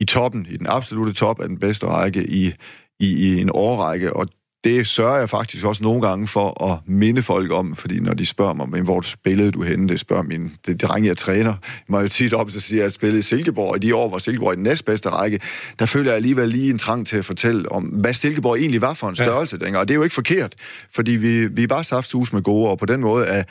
i 0.00 0.04
toppen, 0.04 0.46
i 0.50 0.56
den 0.56 0.66
absolute 0.66 1.12
top 1.12 1.40
af 1.40 1.48
den 1.48 1.58
bedste 1.58 1.86
række 1.86 2.26
i, 2.26 2.52
i, 3.00 3.06
i 3.06 3.40
en 3.40 3.50
årrække, 3.52 4.12
og 4.12 4.28
det 4.64 4.86
sørger 4.86 5.18
jeg 5.18 5.28
faktisk 5.28 5.64
også 5.64 5.82
nogle 5.82 6.08
gange 6.08 6.26
for 6.26 6.72
at 6.72 6.78
minde 6.86 7.22
folk 7.22 7.52
om, 7.52 7.76
fordi 7.76 8.00
når 8.00 8.14
de 8.14 8.26
spørger 8.26 8.54
mig, 8.54 8.68
men 8.68 8.84
hvor 8.84 9.00
spillede 9.00 9.50
du 9.50 9.62
henne, 9.62 9.88
det 9.88 10.00
spørger 10.00 10.22
min, 10.22 10.52
det 10.66 10.82
drenge, 10.82 11.08
jeg 11.08 11.16
træner, 11.16 11.54
mig 11.88 12.02
jo 12.02 12.08
tit 12.08 12.34
op, 12.34 12.50
så 12.50 12.60
siger 12.60 12.78
jeg, 12.78 12.82
at 12.82 12.84
jeg 12.84 12.92
spillede 12.92 13.18
i 13.18 13.22
Silkeborg, 13.22 13.76
i 13.76 13.78
de 13.78 13.94
år, 13.94 14.08
hvor 14.08 14.18
Silkeborg 14.18 14.52
i 14.52 14.56
den 14.56 14.62
næstbedste 14.62 15.08
række, 15.08 15.40
der 15.78 15.86
føler 15.86 16.10
jeg 16.10 16.16
alligevel 16.16 16.48
lige 16.48 16.70
en 16.70 16.78
trang 16.78 17.06
til 17.06 17.16
at 17.16 17.24
fortælle 17.24 17.72
om, 17.72 17.84
hvad 17.84 18.14
Silkeborg 18.14 18.58
egentlig 18.58 18.80
var 18.80 18.94
for 18.94 19.08
en 19.08 19.16
størrelse 19.16 19.56
ja. 19.60 19.64
dengang, 19.64 19.80
og 19.80 19.88
det 19.88 19.94
er 19.94 19.96
jo 19.96 20.02
ikke 20.02 20.14
forkert, 20.14 20.54
fordi 20.94 21.10
vi, 21.10 21.46
vi 21.46 21.70
var 21.70 21.82
saftsus 21.82 22.32
med 22.32 22.42
gode, 22.42 22.70
og 22.70 22.78
på 22.78 22.86
den 22.86 23.00
måde 23.00 23.26
er 23.26 23.42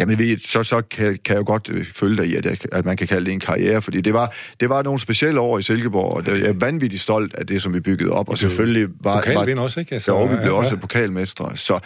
Jamen, 0.00 0.18
ved, 0.18 0.38
så, 0.44 0.62
så 0.62 0.80
kan, 0.80 1.18
kan 1.24 1.34
jeg 1.34 1.40
jo 1.40 1.44
godt 1.46 1.70
øh, 1.72 1.84
følge 1.84 2.16
dig 2.16 2.26
i, 2.26 2.34
at, 2.34 2.66
at 2.72 2.84
man 2.84 2.96
kan 2.96 3.06
kalde 3.06 3.26
det 3.26 3.32
en 3.32 3.40
karriere, 3.40 3.82
fordi 3.82 4.00
det 4.00 4.14
var, 4.14 4.34
det 4.60 4.68
var 4.68 4.82
nogle 4.82 5.00
specielle 5.00 5.40
år 5.40 5.58
i 5.58 5.62
Silkeborg, 5.62 6.16
og 6.16 6.26
jeg 6.26 6.48
er 6.48 6.52
vanvittigt 6.52 7.02
stolt 7.02 7.34
af 7.34 7.46
det, 7.46 7.62
som 7.62 7.74
vi 7.74 7.80
byggede 7.80 8.10
op, 8.10 8.28
og 8.28 8.38
selvfølgelig 8.38 8.88
var... 9.00 9.16
Pokalvind 9.16 9.58
også, 9.58 9.80
ikke? 9.80 9.92
Altså, 9.92 10.18
ja, 10.18 10.22
vi 10.22 10.36
blev 10.36 10.52
ja, 10.52 10.58
også 10.58 10.76
pokalmestre, 10.76 11.56
så... 11.56 11.78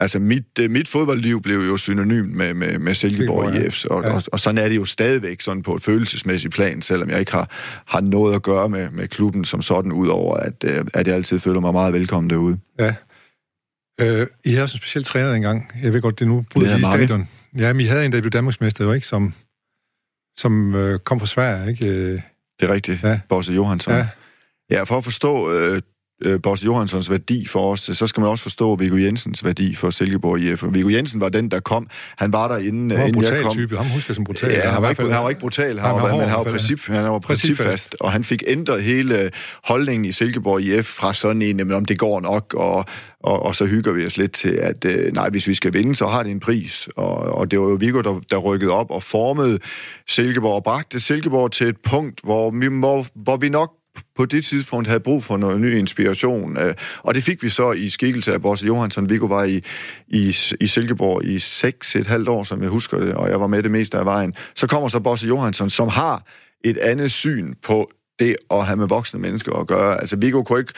Altså, 0.00 0.18
mit, 0.18 0.58
øh, 0.60 0.70
mit 0.70 0.88
fodboldliv 0.88 1.42
blev 1.42 1.58
jo 1.58 1.76
synonym 1.76 2.24
med, 2.24 2.54
med, 2.54 2.78
med 2.78 2.94
Silkeborg 2.94 3.54
ja. 3.54 3.60
IF, 3.60 3.84
og, 3.84 4.04
ja. 4.04 4.12
og, 4.12 4.22
og 4.32 4.40
sådan 4.40 4.58
er 4.58 4.68
det 4.68 4.76
jo 4.76 4.84
stadigvæk 4.84 5.40
sådan 5.40 5.62
på 5.62 5.74
et 5.74 5.82
følelsesmæssigt 5.82 6.54
plan, 6.54 6.82
selvom 6.82 7.10
jeg 7.10 7.20
ikke 7.20 7.32
har, 7.32 7.50
har 7.86 8.00
noget 8.00 8.34
at 8.34 8.42
gøre 8.42 8.68
med, 8.68 8.90
med 8.90 9.08
klubben 9.08 9.44
som 9.44 9.62
sådan, 9.62 9.92
udover 9.92 10.36
at, 10.36 10.64
øh, 10.64 10.84
at 10.94 11.06
jeg 11.06 11.14
altid 11.14 11.38
føler 11.38 11.60
mig 11.60 11.72
meget 11.72 11.94
velkommen 11.94 12.30
derude. 12.30 12.58
Ja, 12.78 12.94
Øh, 14.02 14.26
I 14.44 14.50
havde 14.50 14.62
også 14.62 14.76
en 14.76 14.80
speciel 14.80 15.04
træner 15.04 15.32
engang. 15.34 15.72
Jeg 15.82 15.92
ved 15.92 16.00
godt, 16.00 16.18
det 16.18 16.24
er 16.24 16.28
nu 16.28 16.44
bryder 16.50 16.76
i 16.76 16.82
stadion. 16.82 17.28
Ja, 17.58 17.72
men 17.72 17.80
I 17.80 17.84
havde 17.84 18.04
en, 18.04 18.12
der 18.12 18.20
blev 18.20 18.30
Danmarksmester, 18.30 18.84
jo 18.84 18.92
ikke? 18.92 19.06
Som, 19.06 19.34
som 20.36 20.74
øh, 20.74 20.98
kom 20.98 21.20
fra 21.20 21.26
Sverige, 21.26 21.70
ikke? 21.70 21.88
Øh, 21.88 22.20
det 22.60 22.68
er 22.68 22.74
rigtigt. 22.74 23.02
Ja. 23.02 23.20
Bosse 23.28 23.52
Johansson. 23.52 23.94
Ja. 23.94 24.06
ja, 24.70 24.82
for 24.82 24.96
at 24.96 25.04
forstå 25.04 25.52
øh, 25.52 25.82
øh, 26.24 26.42
Bosse 26.42 26.64
Johanssons 26.64 27.10
værdi 27.10 27.46
for 27.46 27.72
os, 27.72 27.80
så 27.80 28.06
skal 28.06 28.20
man 28.20 28.30
også 28.30 28.42
forstå 28.42 28.76
Viggo 28.76 28.96
Jensens 28.96 29.44
værdi 29.44 29.74
for 29.74 29.90
Silkeborg 29.90 30.40
IF. 30.40 30.64
Viggo 30.70 30.88
Jensen 30.88 31.20
var 31.20 31.28
den, 31.28 31.50
der 31.50 31.60
kom. 31.60 31.86
Han 32.16 32.32
var 32.32 32.48
der 32.48 32.58
inden, 32.58 32.90
han 32.90 33.00
var 33.00 33.06
inden 33.06 33.22
jeg 33.22 33.42
kom. 33.42 33.52
type. 33.52 33.76
Ham 33.76 33.86
husker 33.86 34.10
jeg 34.10 34.14
som 34.14 34.24
brutal. 34.24 34.52
Ja, 34.52 34.70
han, 34.70 34.82
var 34.82 34.90
ikke, 34.90 35.02
han 35.02 35.22
var 35.22 35.28
ikke 35.28 35.40
brutal, 35.40 35.78
han, 35.78 35.94
var, 35.94 36.16
men 36.16 36.28
han 36.28 36.38
var, 36.38 36.44
princip, 36.44 36.86
han 36.86 37.10
var 37.10 37.18
principfast, 37.18 37.96
og 38.00 38.12
han 38.12 38.24
fik 38.24 38.42
ændret 38.46 38.82
hele 38.82 39.30
holdningen 39.64 40.04
i 40.04 40.12
Silkeborg 40.12 40.60
IF 40.60 40.86
fra 40.86 41.14
sådan 41.14 41.42
en, 41.42 41.72
om 41.72 41.84
det 41.84 41.98
går 41.98 42.20
nok, 42.20 42.54
og, 42.54 42.84
og, 43.20 43.42
og 43.42 43.54
så 43.54 43.66
hygger 43.66 43.92
vi 43.92 44.06
os 44.06 44.16
lidt 44.16 44.32
til, 44.32 44.48
at 44.48 44.84
øh, 44.84 45.12
nej, 45.12 45.28
hvis 45.28 45.46
vi 45.46 45.54
skal 45.54 45.72
vinde, 45.72 45.94
så 45.94 46.06
har 46.06 46.22
det 46.22 46.30
en 46.30 46.40
pris. 46.40 46.88
Og, 46.96 47.14
og 47.14 47.50
det 47.50 47.60
var 47.60 47.68
jo 47.68 47.74
Viggo, 47.74 48.00
der, 48.00 48.20
der 48.30 48.36
rykkede 48.38 48.70
op 48.70 48.90
og 48.90 49.02
formede 49.02 49.58
Silkeborg 50.08 50.54
og 50.54 50.64
bragte 50.64 51.00
Silkeborg 51.00 51.52
til 51.52 51.66
et 51.66 51.76
punkt, 51.84 52.20
hvor 52.24 52.50
vi, 52.50 52.68
må, 52.68 53.06
hvor 53.14 53.36
vi 53.36 53.48
nok 53.48 53.70
på 54.16 54.26
det 54.26 54.44
tidspunkt 54.44 54.88
havde 54.88 55.00
brug 55.00 55.24
for 55.24 55.36
noget 55.36 55.60
ny 55.60 55.78
inspiration. 55.78 56.56
Øh, 56.56 56.74
og 56.98 57.14
det 57.14 57.22
fik 57.22 57.42
vi 57.42 57.48
så 57.48 57.72
i 57.72 57.88
skikkelse 57.88 58.32
af 58.32 58.42
Bosse 58.42 58.66
Johansson. 58.66 59.10
Viggo 59.10 59.26
var 59.26 59.44
i, 59.44 59.62
i, 60.08 60.36
i 60.60 60.66
Silkeborg 60.66 61.24
i 61.24 61.38
seks 61.38 61.96
et 61.96 62.06
halvt 62.06 62.28
år, 62.28 62.42
som 62.42 62.62
jeg 62.62 62.70
husker 62.70 62.98
det, 62.98 63.14
og 63.14 63.30
jeg 63.30 63.40
var 63.40 63.46
med 63.46 63.62
det 63.62 63.70
meste 63.70 63.98
af 63.98 64.04
vejen. 64.04 64.34
Så 64.54 64.66
kommer 64.66 64.88
så 64.88 65.00
Bosse 65.00 65.26
Johansson, 65.26 65.70
som 65.70 65.88
har 65.88 66.22
et 66.64 66.76
andet 66.76 67.12
syn 67.12 67.54
på 67.62 67.90
det 68.18 68.36
at 68.50 68.66
have 68.66 68.76
med 68.76 68.88
voksne 68.88 69.20
mennesker 69.20 69.52
at 69.52 69.66
gøre. 69.66 70.00
Altså, 70.00 70.16
Viggo 70.16 70.42
kunne 70.42 70.60
ikke 70.60 70.72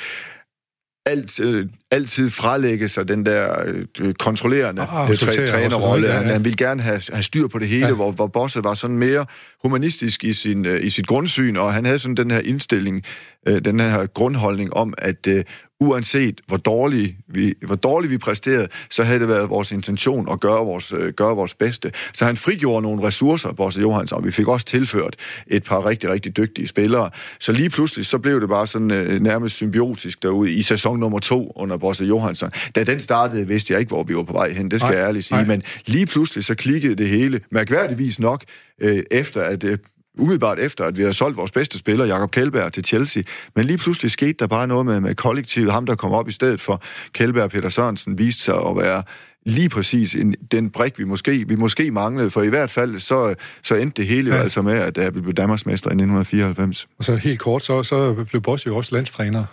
alt, 1.07 1.41
øh, 1.41 1.67
altid 1.91 2.31
frelægge 2.31 2.89
sig 2.89 3.09
den 3.09 3.27
der 3.27 3.65
øh, 4.01 4.15
kontrollerende 4.15 4.83
øh, 4.83 5.17
træ, 5.17 5.47
trænerrolle. 5.47 6.09
Han, 6.09 6.27
han 6.27 6.45
ville 6.45 6.57
gerne 6.57 6.83
have, 6.83 7.03
have 7.13 7.23
styr 7.23 7.47
på 7.47 7.59
det 7.59 7.69
hele, 7.69 7.87
ja. 7.87 7.95
hvor, 7.95 8.11
hvor 8.11 8.27
Bosse 8.27 8.65
var 8.65 8.75
sådan 8.75 8.99
mere 8.99 9.27
humanistisk 9.63 10.25
i, 10.25 10.33
sin, 10.33 10.67
øh, 10.67 10.85
i 10.85 10.91
sit 10.91 11.07
grundsyn, 11.07 11.57
og 11.57 11.75
han 11.75 11.85
havde 11.85 11.99
sådan 11.99 12.17
den 12.17 12.31
her 12.31 12.41
indstilling, 12.41 13.03
øh, 13.49 13.65
den 13.65 13.81
her 13.81 14.07
grundholdning 14.07 14.75
om, 14.75 14.95
at 14.99 15.27
øh, 15.27 15.45
uanset 15.85 16.41
hvor 16.47 16.57
dårligt 16.57 17.17
vi, 17.29 17.55
hvor 17.67 17.77
dårligt 17.77 18.11
vi 18.11 18.19
præsterede, 18.19 18.69
så 18.91 19.05
havde 19.05 19.21
det 19.21 19.29
været 19.29 19.51
vores 19.51 19.73
intention 19.73 20.33
at 20.33 20.41
gøre 20.41 20.65
vores, 20.65 20.93
øh, 20.93 21.13
gøre 21.13 21.37
vores 21.37 21.55
bedste. 21.55 21.93
Så 22.13 22.25
han 22.25 22.37
frigjorde 22.37 22.83
nogle 22.83 23.03
ressourcer, 23.03 23.53
Bosse 23.53 23.81
Johansson, 23.81 24.19
og 24.19 24.25
vi 24.25 24.31
fik 24.31 24.49
også 24.49 24.67
tilført 24.67 25.17
et 25.47 25.65
par 25.65 25.87
rigtig, 25.87 26.11
rigtig 26.11 26.37
dygtige 26.37 26.69
spillere. 26.69 27.11
Så 27.41 27.53
lige 27.53 27.71
pludselig, 27.71 28.07
så 28.07 28.19
blev 28.19 28.41
det 28.41 28.49
bare 28.49 28.67
sådan 28.67 28.91
øh, 28.91 29.23
nærmest 29.23 29.55
symbiotisk 29.55 30.23
derude 30.23 30.53
i 30.53 30.63
sæson 30.63 31.01
nummer 31.01 31.19
to 31.19 31.53
under 31.57 31.77
Bosse 31.77 32.05
Johansson. 32.05 32.51
Da 32.75 32.85
den 32.85 33.01
startede, 33.01 33.49
vidste 33.49 33.73
jeg 33.73 33.81
ikke, 33.81 33.91
hvor 33.91 34.03
vi 34.03 34.17
var 34.17 34.23
på 34.23 34.33
vej 34.33 34.53
hen, 34.53 34.71
det 34.71 34.81
skal 34.81 34.91
nej, 34.91 34.99
jeg 34.99 35.09
ærligt 35.09 35.25
sige, 35.25 35.39
nej. 35.39 35.47
men 35.47 35.63
lige 35.87 36.07
pludselig 36.07 36.45
så 36.45 36.55
klikkede 36.55 36.95
det 36.95 37.09
hele, 37.09 37.41
mærkværdigvis 37.51 38.19
nok, 38.19 38.45
øh, 38.81 39.03
efter 39.11 39.43
at 39.43 39.65
øh, 39.65 39.79
umiddelbart 40.19 40.59
efter, 40.59 40.85
at 40.85 40.99
vi 40.99 41.03
har 41.03 41.13
solgt 41.13 41.37
vores 41.37 41.51
bedste 41.51 41.79
spiller, 41.79 42.05
Jakob 42.05 42.31
Kjellberg, 42.31 42.73
til 42.73 42.85
Chelsea. 42.85 43.23
Men 43.57 43.65
lige 43.65 43.79
pludselig 43.79 44.11
skete 44.11 44.33
der 44.33 44.47
bare 44.47 44.67
noget 44.67 44.87
med, 44.87 45.01
med 45.01 45.15
kollektivet. 45.15 45.73
Ham, 45.73 45.87
der 45.87 45.95
kom 45.95 46.13
op 46.13 46.29
i 46.29 46.33
stedet 46.33 46.61
for 46.61 46.83
Kjellberg 47.13 47.45
og 47.45 47.51
Peter 47.51 47.69
Sørensen, 47.69 48.19
viste 48.19 48.43
sig 48.43 48.55
at 48.55 48.77
være 48.77 49.03
lige 49.47 49.69
præcis 49.69 50.15
en, 50.15 50.35
den 50.51 50.71
brik, 50.71 50.99
vi 50.99 51.05
måske, 51.05 51.49
vi 51.49 51.57
måske 51.57 51.91
manglede. 51.91 52.31
For 52.31 52.43
i 52.43 52.49
hvert 52.49 52.71
fald, 52.71 52.99
så, 53.01 53.35
så 53.63 53.75
endte 53.75 54.03
det 54.03 54.11
hele 54.11 54.31
ja. 54.31 54.37
jo 54.37 54.43
altså 54.43 54.63
med, 54.63 54.75
at, 54.75 54.99
at 54.99 55.15
vi 55.15 55.21
blev 55.21 55.35
Danmarksmester 55.35 55.91
i 55.91 55.95
1994. 55.95 56.87
Og 56.99 57.05
så 57.05 57.17
helt 57.17 57.41
kort, 57.41 57.63
så, 57.63 57.83
så 57.83 58.25
blev 58.31 58.43
Boss 58.43 58.67
jo 58.67 58.77
også 58.77 58.95
landstræner. 58.95 59.45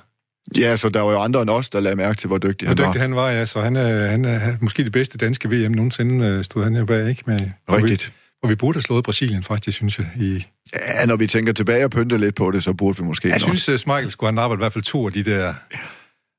Ja, 0.58 0.76
så 0.76 0.90
der 0.90 1.02
var 1.02 1.12
jo 1.12 1.20
andre 1.20 1.42
end 1.42 1.50
os, 1.50 1.70
der 1.70 1.80
lagde 1.80 1.96
mærke 1.96 2.18
til, 2.18 2.28
hvor 2.28 2.38
dygtig 2.38 2.68
hvor 2.68 2.76
han 2.76 2.78
var. 2.78 2.92
dygtig 2.92 3.02
han 3.02 3.16
var, 3.16 3.30
ja. 3.30 3.46
Så 3.46 3.62
han 3.62 3.76
er, 3.76 4.08
han 4.08 4.26
er 4.26 4.56
måske 4.62 4.84
det 4.84 4.92
bedste 4.92 5.18
danske 5.18 5.50
VM 5.50 5.72
nogensinde, 5.72 6.26
øh, 6.26 6.44
stod 6.44 6.64
han 6.64 6.76
jo 6.76 6.86
bag, 6.86 7.10
ikke? 7.10 7.24
Med, 7.26 7.40
Rigtigt. 7.70 8.14
Og 8.44 8.50
vi 8.50 8.56
burde 8.56 8.76
have 8.76 8.82
slået 8.82 9.04
Brasilien, 9.04 9.44
faktisk, 9.44 9.78
synes 9.78 10.00
jeg. 10.00 10.08
I... 10.20 10.46
Ja, 10.76 11.06
når 11.06 11.16
vi 11.16 11.28
tænker 11.28 11.54
tilbage 11.54 11.84
og 11.86 11.92
pynter 11.92 12.18
lidt 12.18 12.36
på 12.36 12.52
det, 12.52 12.64
så 12.64 12.74
burde 12.74 12.98
vi 12.98 13.04
måske 13.04 13.28
Jeg 13.28 13.40
nok. 13.40 13.42
synes, 13.58 13.70
at 13.70 13.88
Michael 13.88 14.12
skulle 14.12 14.32
have 14.34 14.42
arbejdet 14.42 14.60
i 14.60 14.64
hvert 14.64 14.74
fald 14.74 14.84
to 14.84 15.08
af 15.08 15.14
de 15.14 15.24
der 15.24 15.54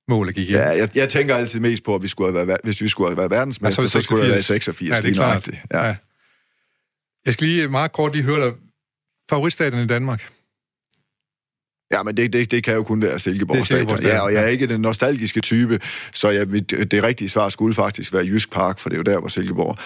mål, 0.08 0.26
der 0.26 0.32
gik 0.32 0.48
ind. 0.48 0.58
Ja, 0.58 0.68
jeg, 0.68 0.96
jeg 0.96 1.08
tænker 1.08 1.36
altid 1.36 1.60
mest 1.60 1.84
på, 1.84 1.94
at 1.94 2.02
vi 2.02 2.08
skulle 2.08 2.32
have 2.32 2.46
været, 2.46 2.60
hvis 2.64 2.82
vi 2.82 2.88
skulle 2.88 3.08
have 3.10 3.16
været 3.16 3.30
verdensmester, 3.30 3.82
ja, 3.82 3.86
så, 3.86 4.00
skulle 4.00 4.22
det 4.22 4.30
være 4.30 4.42
86. 4.42 4.90
Ja, 4.90 4.96
det 4.96 5.10
er 5.10 5.14
klart. 5.14 5.48
Ja. 5.72 5.86
ja. 5.86 5.96
Jeg 7.26 7.34
skal 7.34 7.46
lige 7.46 7.68
meget 7.68 7.92
kort 7.92 8.12
lige 8.12 8.22
høre 8.22 8.46
dig. 8.46 8.52
Favoritstaten 9.30 9.80
i 9.80 9.86
Danmark? 9.86 10.30
Ja, 11.92 12.02
men 12.02 12.16
det, 12.16 12.32
det, 12.32 12.50
det 12.50 12.64
kan 12.64 12.74
jo 12.74 12.82
kun 12.82 13.02
være 13.02 13.18
Silkeborg, 13.18 13.56
det 13.56 13.66
Silkeborg 13.66 13.98
Stadion. 13.98 14.16
Ja, 14.16 14.24
og 14.24 14.34
jeg 14.34 14.42
er 14.42 14.48
ikke 14.48 14.66
den 14.66 14.80
nostalgiske 14.80 15.40
type, 15.40 15.80
så 16.12 16.30
jeg, 16.30 16.46
det 16.90 17.02
rigtige 17.02 17.28
svar 17.28 17.48
skulle 17.48 17.74
faktisk 17.74 18.12
være 18.12 18.24
Jysk 18.26 18.52
Park, 18.52 18.78
for 18.78 18.88
det 18.88 18.96
er 18.96 18.98
jo 18.98 19.14
der, 19.14 19.18
hvor 19.18 19.28
Silkeborg 19.28 19.78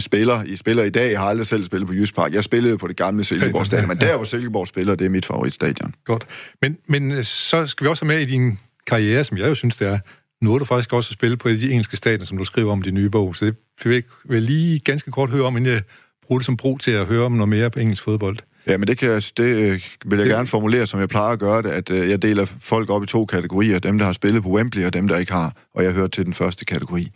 spiller. 0.00 0.44
I 0.44 0.56
spiller 0.56 0.84
i 0.84 0.90
dag. 0.90 1.10
Jeg 1.10 1.20
har 1.20 1.28
aldrig 1.28 1.46
selv 1.46 1.64
spillet 1.64 1.86
på 1.86 1.94
Jysk 1.94 2.14
Park. 2.14 2.32
Jeg 2.32 2.44
spillede 2.44 2.78
på 2.78 2.88
det 2.88 2.96
gamle 2.96 3.24
Silkeborg 3.24 3.66
Stadion, 3.66 3.88
men 3.88 3.96
der, 3.96 4.16
hvor 4.16 4.24
Silkeborg 4.24 4.68
spiller, 4.68 4.94
det 4.94 5.04
er 5.04 5.08
mit 5.08 5.26
favoritstadion. 5.26 5.94
Godt. 6.04 6.26
Men, 6.62 6.76
men 6.86 7.12
øh, 7.12 7.24
så 7.24 7.66
skal 7.66 7.84
vi 7.84 7.88
også 7.88 8.04
have 8.04 8.14
med 8.14 8.22
i 8.22 8.30
din 8.30 8.58
karriere, 8.86 9.24
som 9.24 9.38
jeg 9.38 9.48
jo 9.48 9.54
synes, 9.54 9.76
det 9.76 9.88
er. 9.88 9.98
Nu 10.42 10.54
er 10.54 10.58
du 10.58 10.64
faktisk 10.64 10.92
også 10.92 11.10
at 11.10 11.14
spille 11.14 11.36
på 11.36 11.48
de 11.48 11.70
engelske 11.70 11.96
stadion, 11.96 12.26
som 12.26 12.38
du 12.38 12.44
skriver 12.44 12.72
om 12.72 12.80
i 12.80 12.82
din 12.82 12.94
nye 12.94 13.10
bog. 13.10 13.36
Så 13.36 13.44
det 13.44 13.54
vil 13.84 14.04
jeg 14.30 14.42
lige 14.42 14.78
ganske 14.78 15.10
kort 15.10 15.30
høre 15.30 15.44
om, 15.44 15.56
inden 15.56 15.72
jeg 15.72 15.82
bruger 16.26 16.38
det 16.38 16.46
som 16.46 16.56
brug 16.56 16.80
til 16.80 16.90
at 16.90 17.06
høre 17.06 17.24
om 17.24 17.32
noget 17.32 17.48
mere 17.48 17.70
på 17.70 17.80
engelsk 17.80 18.02
fodbold. 18.02 18.38
Ja, 18.68 18.76
men 18.76 18.88
det, 18.88 18.98
kan 18.98 19.10
jeg, 19.10 19.22
det 19.36 19.44
øh, 19.44 19.80
vil 20.04 20.18
jeg 20.18 20.28
gerne 20.28 20.46
formulere, 20.46 20.86
som 20.86 21.00
jeg 21.00 21.08
plejer 21.08 21.32
at 21.32 21.38
gøre 21.38 21.62
det, 21.62 21.70
at 21.70 21.90
øh, 21.90 22.10
jeg 22.10 22.22
deler 22.22 22.44
folk 22.60 22.90
op 22.90 23.02
i 23.02 23.06
to 23.06 23.24
kategorier. 23.24 23.78
Dem, 23.78 23.98
der 23.98 24.04
har 24.04 24.12
spillet 24.12 24.42
på 24.42 24.48
Wembley, 24.48 24.84
og 24.84 24.92
dem, 24.92 25.08
der 25.08 25.16
ikke 25.16 25.32
har. 25.32 25.52
Og 25.74 25.84
jeg 25.84 25.92
hører 25.92 26.08
til 26.08 26.24
den 26.24 26.34
første 26.34 26.64
kategori. 26.64 27.10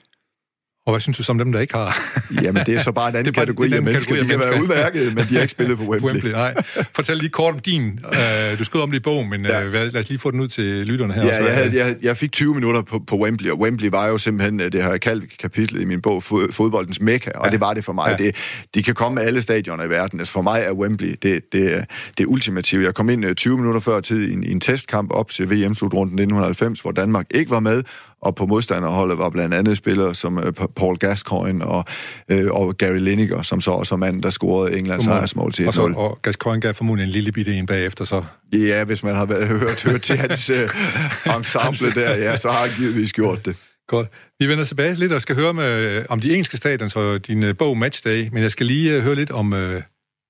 Og 0.87 0.93
hvad 0.93 1.01
synes 1.01 1.17
du 1.17 1.23
som 1.23 1.39
dem, 1.39 1.53
der 1.53 1.61
ikke 1.61 1.75
har? 1.75 1.99
Jamen, 2.45 2.67
det 2.67 2.75
er 2.75 2.81
så 2.81 2.93
bare 2.93 3.09
en 3.09 3.17
anden 3.17 3.33
kategori 3.43 3.67
en 3.67 3.73
anden 3.73 3.87
af 3.87 3.93
mennesker. 3.93 4.15
Kategori 4.15 4.37
de 4.37 4.43
kan 4.43 4.51
være 4.53 4.63
udmærket, 4.63 5.15
men 5.15 5.27
de 5.29 5.35
har 5.35 5.41
ikke 5.41 5.51
spillet 5.51 5.79
på 5.79 5.85
Wembley. 5.85 6.11
Wembley 6.11 6.31
nej. 6.31 6.55
Fortæl 6.95 7.17
lige 7.17 7.29
kort 7.29 7.55
om 7.55 7.61
din. 7.61 8.01
Uh, 8.05 8.59
du 8.59 8.65
skrev 8.65 8.83
om 8.83 8.91
det 8.91 8.99
i 8.99 9.03
bogen, 9.03 9.31
men 9.31 9.45
ja. 9.45 9.67
uh, 9.67 9.73
lad 9.73 9.97
os 9.97 10.09
lige 10.09 10.19
få 10.19 10.31
den 10.31 10.41
ud 10.41 10.49
til 10.49 10.65
lytterne 10.65 11.15
her. 11.15 11.23
Ja, 11.23 11.29
også. 11.29 11.45
jeg, 11.45 11.55
havde, 11.55 11.77
jeg, 11.77 11.97
jeg 12.03 12.17
fik 12.17 12.33
20 12.33 12.55
minutter 12.55 12.83
på, 12.83 12.99
på 13.07 13.17
Wembley, 13.17 13.51
og 13.51 13.61
Wembley 13.61 13.89
var 13.91 14.09
jo 14.09 14.19
simpelthen, 14.19 14.59
det 14.59 14.83
har 14.83 14.91
jeg 14.91 15.01
kaldt 15.01 15.39
kapitlet 15.39 15.81
i 15.81 15.85
min 15.85 16.03
bog, 16.03 16.23
fodboldens 16.23 17.01
mekka, 17.01 17.31
og 17.35 17.47
ja. 17.47 17.51
det 17.51 17.61
var 17.61 17.75
det 17.75 17.85
for 17.85 17.93
mig. 17.93 18.17
Ja. 18.21 18.25
Det, 18.25 18.37
de 18.75 18.83
kan 18.83 18.95
komme 18.95 19.15
med 19.15 19.23
alle 19.23 19.43
stadioner 19.43 19.85
i 19.85 19.91
verden. 19.91 20.21
Altså 20.21 20.33
for 20.33 20.43
mig 20.43 20.63
er 20.67 20.73
Wembley 20.73 21.15
det, 21.23 21.53
det, 21.53 21.85
det 22.19 22.27
ultimative. 22.27 22.85
Jeg 22.85 22.95
kom 22.95 23.09
ind 23.09 23.35
20 23.35 23.59
minutter 23.59 23.81
før 23.81 24.01
tid 24.01 24.29
i 24.29 24.33
en, 24.33 24.45
i 24.45 24.51
en 24.51 24.61
testkamp 24.61 25.11
op 25.11 25.31
til 25.31 25.51
VM-slutrunden 25.51 26.15
1990, 26.15 26.81
hvor 26.81 26.91
Danmark 26.91 27.27
ikke 27.31 27.51
var 27.51 27.61
med, 27.61 27.83
og 28.23 28.35
på 28.35 28.47
modstanderholdet 28.47 29.19
var 29.19 29.31
blandt 29.31 29.55
andet 29.55 29.77
spillere 29.77 30.15
som 30.15 30.37
uh, 30.37 30.67
Paul 30.77 30.99
Gascoigne 30.99 31.67
og, 31.67 31.85
uh, 32.33 32.51
og 32.51 32.77
Gary 32.77 32.99
Lineker, 32.99 33.43
som 33.43 33.61
så 33.61 33.71
også 33.71 33.95
var 33.95 33.99
manden, 33.99 34.23
der 34.23 34.31
scorede 34.31 34.79
Englands 34.79 35.05
sejrsmål 35.05 35.53
til 35.53 35.63
1-0. 35.63 35.67
Og, 35.67 35.75
så, 35.75 35.83
og 35.83 36.19
Gascoigne 36.23 36.61
gav 36.61 36.75
formodentlig 36.75 37.07
en 37.07 37.13
lille 37.13 37.33
bitte 37.33 37.55
en 37.55 37.67
bagefter, 37.67 38.05
så... 38.05 38.25
Ja, 38.53 38.85
hvis 38.85 39.03
man 39.03 39.15
har 39.15 39.25
været, 39.25 39.49
hørt, 39.49 39.83
hørt 39.83 40.03
til 40.03 40.17
hans 40.17 40.51
uh, 40.51 41.37
ensemble 41.37 42.03
der, 42.03 42.17
ja, 42.17 42.37
så 42.37 42.51
har 42.51 42.67
han 42.67 42.77
givetvis 42.77 43.13
gjort 43.13 43.47
det. 43.47 43.57
Godt. 43.89 44.09
Vi 44.39 44.49
vender 44.49 44.65
tilbage 44.65 44.95
lidt 44.95 45.13
og 45.13 45.23
skal 45.23 45.37
høre 45.37 45.55
med, 45.55 46.05
om 46.09 46.21
de 46.21 46.31
engelske 46.31 46.57
stater, 46.57 46.89
så 46.89 47.19
din 47.19 47.43
uh, 47.43 47.57
bog 47.57 47.79
Matchday, 47.79 48.29
men 48.33 48.43
jeg 48.43 48.51
skal 48.51 48.67
lige 48.67 49.01
høre 49.01 49.15
lidt 49.15 49.31
om 49.31 49.53
uh, 49.53 49.83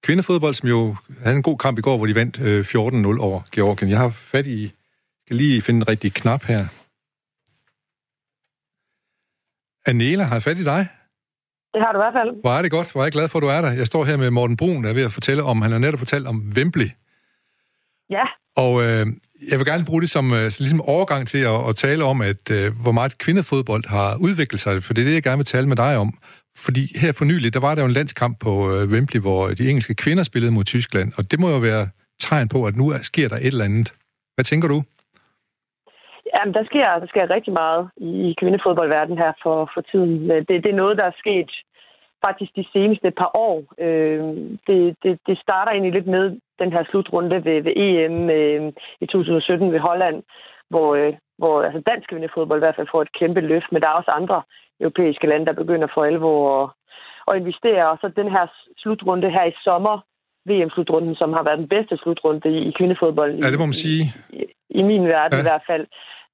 kvindefodbold, 0.05 0.55
som 0.55 0.68
jo 0.68 0.96
havde 1.22 1.37
en 1.37 1.42
god 1.42 1.59
kamp 1.59 1.78
i 1.78 1.83
går, 1.83 1.96
hvor 1.96 2.07
de 2.07 2.14
vandt 2.14 2.38
uh, 2.38 3.16
14-0 3.16 3.22
over 3.22 3.40
Georgien. 3.55 3.90
Jeg 3.90 3.98
har 3.98 4.12
fat 4.16 4.46
i... 4.46 4.62
Jeg 4.62 4.70
skal 5.26 5.37
lige 5.37 5.62
finde 5.62 5.78
en 5.78 5.88
rigtig 5.88 6.14
knap 6.14 6.44
her. 6.44 6.66
Anela, 9.86 10.24
har 10.24 10.34
jeg 10.34 10.42
fat 10.42 10.58
i 10.58 10.64
dig? 10.64 10.88
Det 11.74 11.80
har 11.82 11.92
du 11.92 11.98
i 11.98 12.02
hvert 12.04 12.16
fald. 12.20 12.40
Hvor 12.40 12.52
er 12.52 12.62
det 12.62 12.70
godt. 12.70 12.92
Hvor 12.92 13.00
er 13.00 13.04
jeg 13.04 13.12
glad 13.12 13.28
for, 13.28 13.38
at 13.38 13.42
du 13.42 13.48
er 13.48 13.60
der. 13.60 13.70
Jeg 13.70 13.86
står 13.86 14.04
her 14.04 14.16
med 14.16 14.30
Morten 14.30 14.56
Brun, 14.56 14.84
der 14.84 14.90
er 14.90 14.94
ved 14.94 15.02
at 15.02 15.12
fortælle 15.12 15.42
om, 15.42 15.62
han 15.62 15.72
har 15.72 15.78
netop 15.78 15.98
fortalt 15.98 16.26
om 16.26 16.52
Wembley. 16.56 16.90
Ja. 18.10 18.24
Og 18.56 18.82
øh, 18.82 19.06
jeg 19.50 19.58
vil 19.58 19.66
gerne 19.66 19.84
bruge 19.84 20.00
det 20.00 20.10
som 20.10 20.32
øh, 20.32 20.52
ligesom 20.58 20.80
overgang 20.80 21.28
til 21.28 21.38
at, 21.38 21.68
at 21.68 21.76
tale 21.76 22.04
om, 22.04 22.20
at 22.20 22.50
øh, 22.50 22.80
hvor 22.82 22.92
meget 22.92 23.18
kvindefodbold 23.18 23.88
har 23.88 24.16
udviklet 24.20 24.60
sig, 24.60 24.82
for 24.82 24.94
det 24.94 25.02
er 25.02 25.06
det, 25.06 25.14
jeg 25.14 25.22
gerne 25.22 25.36
vil 25.36 25.46
tale 25.46 25.68
med 25.68 25.76
dig 25.76 25.96
om. 25.96 26.18
Fordi 26.56 26.98
her 26.98 27.12
for 27.12 27.24
nylig, 27.24 27.54
der 27.54 27.60
var 27.60 27.74
der 27.74 27.82
jo 27.82 27.86
en 27.86 27.92
landskamp 27.92 28.38
på 28.40 28.74
øh, 28.74 28.88
Wembley, 28.90 29.20
hvor 29.20 29.48
de 29.48 29.68
engelske 29.68 29.94
kvinder 29.94 30.22
spillede 30.22 30.52
mod 30.52 30.64
Tyskland, 30.64 31.12
og 31.16 31.30
det 31.30 31.40
må 31.40 31.50
jo 31.50 31.58
være 31.58 31.88
tegn 32.20 32.48
på, 32.48 32.64
at 32.64 32.76
nu 32.76 32.94
sker 33.02 33.28
der 33.28 33.36
et 33.36 33.46
eller 33.46 33.64
andet. 33.64 33.92
Hvad 34.34 34.44
tænker 34.44 34.68
du? 34.68 34.82
Jamen, 36.34 36.54
der 36.54 36.64
sker, 36.64 36.98
der 37.02 37.06
sker 37.06 37.30
rigtig 37.30 37.52
meget 37.52 37.90
i 37.96 38.34
kvindefodboldverdenen 38.40 39.18
her 39.18 39.32
for, 39.42 39.70
for 39.74 39.80
tiden. 39.80 40.30
Det, 40.30 40.48
det 40.64 40.70
er 40.70 40.82
noget, 40.82 40.98
der 40.98 41.04
er 41.04 41.20
sket 41.22 41.50
faktisk 42.26 42.52
de 42.56 42.66
seneste 42.72 43.10
par 43.10 43.30
år. 43.48 43.56
Øh, 43.86 44.22
det, 44.66 44.80
det, 45.02 45.12
det 45.28 45.36
starter 45.44 45.72
egentlig 45.72 45.92
lidt 45.92 46.06
med 46.06 46.24
den 46.58 46.72
her 46.72 46.84
slutrunde 46.90 47.44
ved, 47.44 47.58
ved 47.66 47.74
EM 47.86 48.30
øh, 48.30 48.72
i 49.00 49.06
2017 49.06 49.72
ved 49.72 49.78
Holland, 49.78 50.22
hvor, 50.70 50.94
øh, 50.94 51.12
hvor 51.38 51.62
altså 51.62 51.80
dansk 51.90 52.08
kvindefodbold 52.08 52.58
i 52.58 52.64
hvert 52.64 52.76
fald 52.76 52.92
får 52.92 53.02
et 53.02 53.16
kæmpe 53.18 53.40
løft, 53.40 53.72
men 53.72 53.82
der 53.82 53.88
er 53.88 53.98
også 54.00 54.10
andre 54.10 54.42
europæiske 54.80 55.26
lande, 55.26 55.46
der 55.46 55.60
begynder 55.62 55.88
for 55.94 56.04
alvor 56.04 56.40
at, 56.62 56.70
at 57.28 57.40
investere. 57.40 57.90
Og 57.90 57.98
så 58.00 58.06
den 58.16 58.30
her 58.30 58.46
slutrunde 58.82 59.30
her 59.30 59.44
i 59.44 59.54
sommer, 59.64 59.96
VM-slutrunden, 60.50 61.14
som 61.14 61.32
har 61.32 61.42
været 61.42 61.58
den 61.58 61.68
bedste 61.68 61.96
slutrunde 61.96 62.50
i, 62.50 62.58
i 62.68 62.72
kvindefodbold. 62.78 63.32
Ja, 63.34 63.50
det 63.50 63.58
må 63.58 63.66
man 63.66 63.82
sige. 63.86 64.02
I, 64.30 64.44
i 64.70 64.82
min 64.82 65.04
verden 65.08 65.38
ja. 65.38 65.42
i 65.42 65.48
hvert 65.50 65.66
fald 65.66 65.86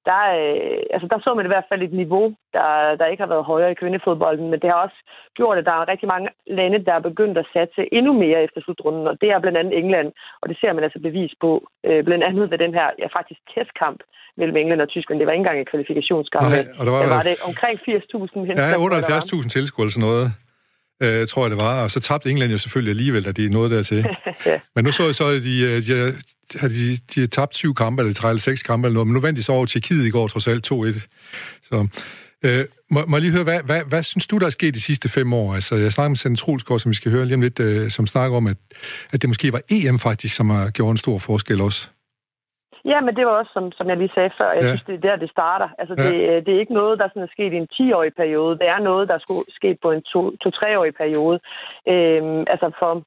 der, 0.05 0.21
øh, 0.39 0.81
altså 0.93 1.07
der 1.11 1.19
så 1.19 1.33
man 1.33 1.45
i 1.45 1.53
hvert 1.53 1.69
fald 1.69 1.81
et 1.83 1.93
niveau, 2.01 2.25
der, 2.53 2.95
der 2.99 3.05
ikke 3.11 3.23
har 3.23 3.33
været 3.33 3.49
højere 3.51 3.71
i 3.71 3.79
kvindefodbolden, 3.81 4.49
men 4.49 4.59
det 4.59 4.69
har 4.69 4.79
også 4.85 4.99
gjort, 5.37 5.57
at 5.57 5.65
der 5.65 5.71
er 5.71 5.91
rigtig 5.91 6.07
mange 6.07 6.29
lande, 6.47 6.85
der 6.85 6.93
er 6.93 7.07
begyndt 7.09 7.37
at 7.37 7.49
satse 7.53 7.81
endnu 7.97 8.13
mere 8.13 8.43
efter 8.43 8.59
slutrunden, 8.61 9.07
og 9.07 9.15
det 9.21 9.29
er 9.29 9.39
blandt 9.39 9.57
andet 9.57 9.77
England, 9.77 10.09
og 10.41 10.49
det 10.49 10.57
ser 10.61 10.73
man 10.73 10.83
altså 10.83 10.99
bevis 11.07 11.33
på, 11.43 11.51
øh, 11.87 12.03
blandt 12.03 12.23
andet 12.23 12.51
ved 12.51 12.57
den 12.57 12.73
her, 12.73 12.87
ja 13.01 13.07
faktisk 13.17 13.41
testkamp 13.53 13.99
mellem 14.37 14.55
England 14.61 14.81
og 14.81 14.89
Tyskland. 14.89 15.19
Det 15.19 15.27
var 15.27 15.33
ikke 15.33 15.43
engang 15.45 15.59
en 15.59 15.71
kvalifikationskamp. 15.71 16.43
Nej, 16.49 16.65
og 16.79 16.85
der 16.85 16.91
var, 16.91 17.01
der 17.01 17.13
var 17.17 17.25
det 17.29 17.37
omkring 17.49 17.75
80.000 17.79 18.39
mennesker. 18.39 18.67
Ja, 18.67 19.43
78.000 19.43 19.49
tilskuere 19.49 19.89
sådan 19.91 20.07
noget 20.09 20.27
øh, 21.01 21.27
tror 21.27 21.43
jeg 21.43 21.49
det 21.49 21.57
var. 21.57 21.83
Og 21.83 21.91
så 21.91 21.99
tabte 21.99 22.29
England 22.29 22.51
jo 22.51 22.57
selvfølgelig 22.57 22.91
alligevel, 22.91 23.25
da 23.25 23.31
de 23.31 23.49
nåede 23.49 23.75
dertil. 23.75 23.97
ja. 24.45 24.59
Men 24.75 24.83
nu 24.83 24.91
så 24.91 25.05
jeg 25.05 25.15
så, 25.15 25.27
at 25.27 25.43
de, 25.43 25.59
øh, 25.59 25.81
de, 25.81 26.15
de, 26.53 26.69
de, 26.69 26.97
de 27.15 27.27
tabt 27.27 27.55
syv 27.55 27.75
kampe, 27.75 28.01
eller 28.01 28.13
tre 28.13 28.29
eller 28.29 28.39
seks 28.39 28.63
kampe 28.63 28.87
eller 28.87 28.93
noget, 28.93 29.07
men 29.07 29.13
nu 29.13 29.19
vandt 29.19 29.37
de 29.37 29.43
så 29.43 29.51
over 29.51 29.65
Tjekkiet 29.65 30.05
i 30.05 30.09
går, 30.09 30.27
trods 30.27 30.47
alt 30.47 30.71
2-1. 30.71 31.07
Så 31.63 31.87
øh, 32.45 32.65
må, 32.91 33.05
må 33.05 33.17
jeg 33.17 33.21
lige 33.21 33.31
høre, 33.31 33.43
hvad, 33.43 33.59
hvad, 33.65 33.81
hvad 33.87 34.03
synes 34.03 34.27
du, 34.27 34.37
der 34.37 34.45
er 34.45 34.49
sket 34.49 34.73
de 34.73 34.81
sidste 34.81 35.09
fem 35.09 35.33
år? 35.33 35.55
Altså, 35.55 35.75
jeg 35.75 35.93
snakker 35.93 36.09
med 36.09 36.17
Sande 36.17 36.37
Trulsgaard, 36.37 36.79
som 36.79 36.89
vi 36.89 36.95
skal 36.95 37.11
høre 37.11 37.25
lige 37.25 37.35
om 37.35 37.41
lidt, 37.41 37.59
øh, 37.59 37.91
som 37.91 38.07
snakker 38.07 38.37
om, 38.37 38.47
at, 38.47 38.57
at 39.11 39.21
det 39.21 39.29
måske 39.29 39.53
var 39.53 39.61
EM 39.71 39.99
faktisk, 39.99 40.35
som 40.35 40.49
har 40.49 40.69
gjort 40.69 40.91
en 40.91 40.97
stor 40.97 41.19
forskel 41.19 41.61
også. 41.61 41.89
Ja, 42.85 43.01
men 43.01 43.15
det 43.15 43.25
var 43.25 43.31
også, 43.31 43.51
som, 43.53 43.71
som 43.71 43.89
jeg 43.89 43.97
lige 43.97 44.11
sagde 44.15 44.31
før, 44.37 44.51
jeg 44.51 44.61
ja. 44.61 44.67
synes, 44.67 44.83
det 44.83 44.95
er 44.95 45.09
der, 45.09 45.15
det 45.15 45.29
starter. 45.29 45.69
Altså, 45.77 45.95
ja. 45.97 46.03
det, 46.03 46.15
øh, 46.29 46.45
det 46.45 46.55
er 46.55 46.59
ikke 46.59 46.73
noget, 46.73 46.99
der 46.99 47.07
sådan 47.07 47.21
er 47.21 47.35
sket 47.35 47.53
i 47.53 47.57
en 47.57 47.69
10-årig 47.73 48.13
periode. 48.13 48.59
Det 48.59 48.67
er 48.67 48.79
noget, 48.79 49.07
der 49.07 49.13
er 49.13 49.43
sket 49.49 49.79
på 49.79 49.91
en 49.91 50.03
2-3-årig 50.47 50.95
periode. 50.95 51.39
Øhm, 51.87 52.43
altså, 52.53 52.71
for, 52.79 53.03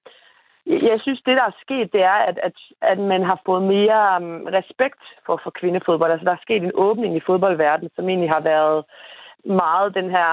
jeg 0.67 0.99
synes, 1.03 1.21
det, 1.27 1.37
der 1.37 1.45
er 1.45 1.61
sket, 1.65 1.93
det 1.93 2.03
er, 2.03 2.21
at, 2.31 2.39
at, 2.43 2.57
at 2.83 2.99
man 2.99 3.23
har 3.23 3.41
fået 3.47 3.63
mere 3.63 4.17
um, 4.17 4.43
respekt 4.59 5.03
for, 5.27 5.41
for 5.43 5.51
kvindefodbold. 5.51 6.13
Altså, 6.13 6.25
der 6.25 6.33
er 6.33 6.47
sket 6.47 6.63
en 6.63 6.73
åbning 6.75 7.17
i 7.17 7.27
fodboldverdenen, 7.27 7.91
som 7.97 8.09
egentlig 8.09 8.31
har 8.31 8.41
været 8.41 8.85
meget 9.45 9.95
den 9.95 10.11
her 10.11 10.29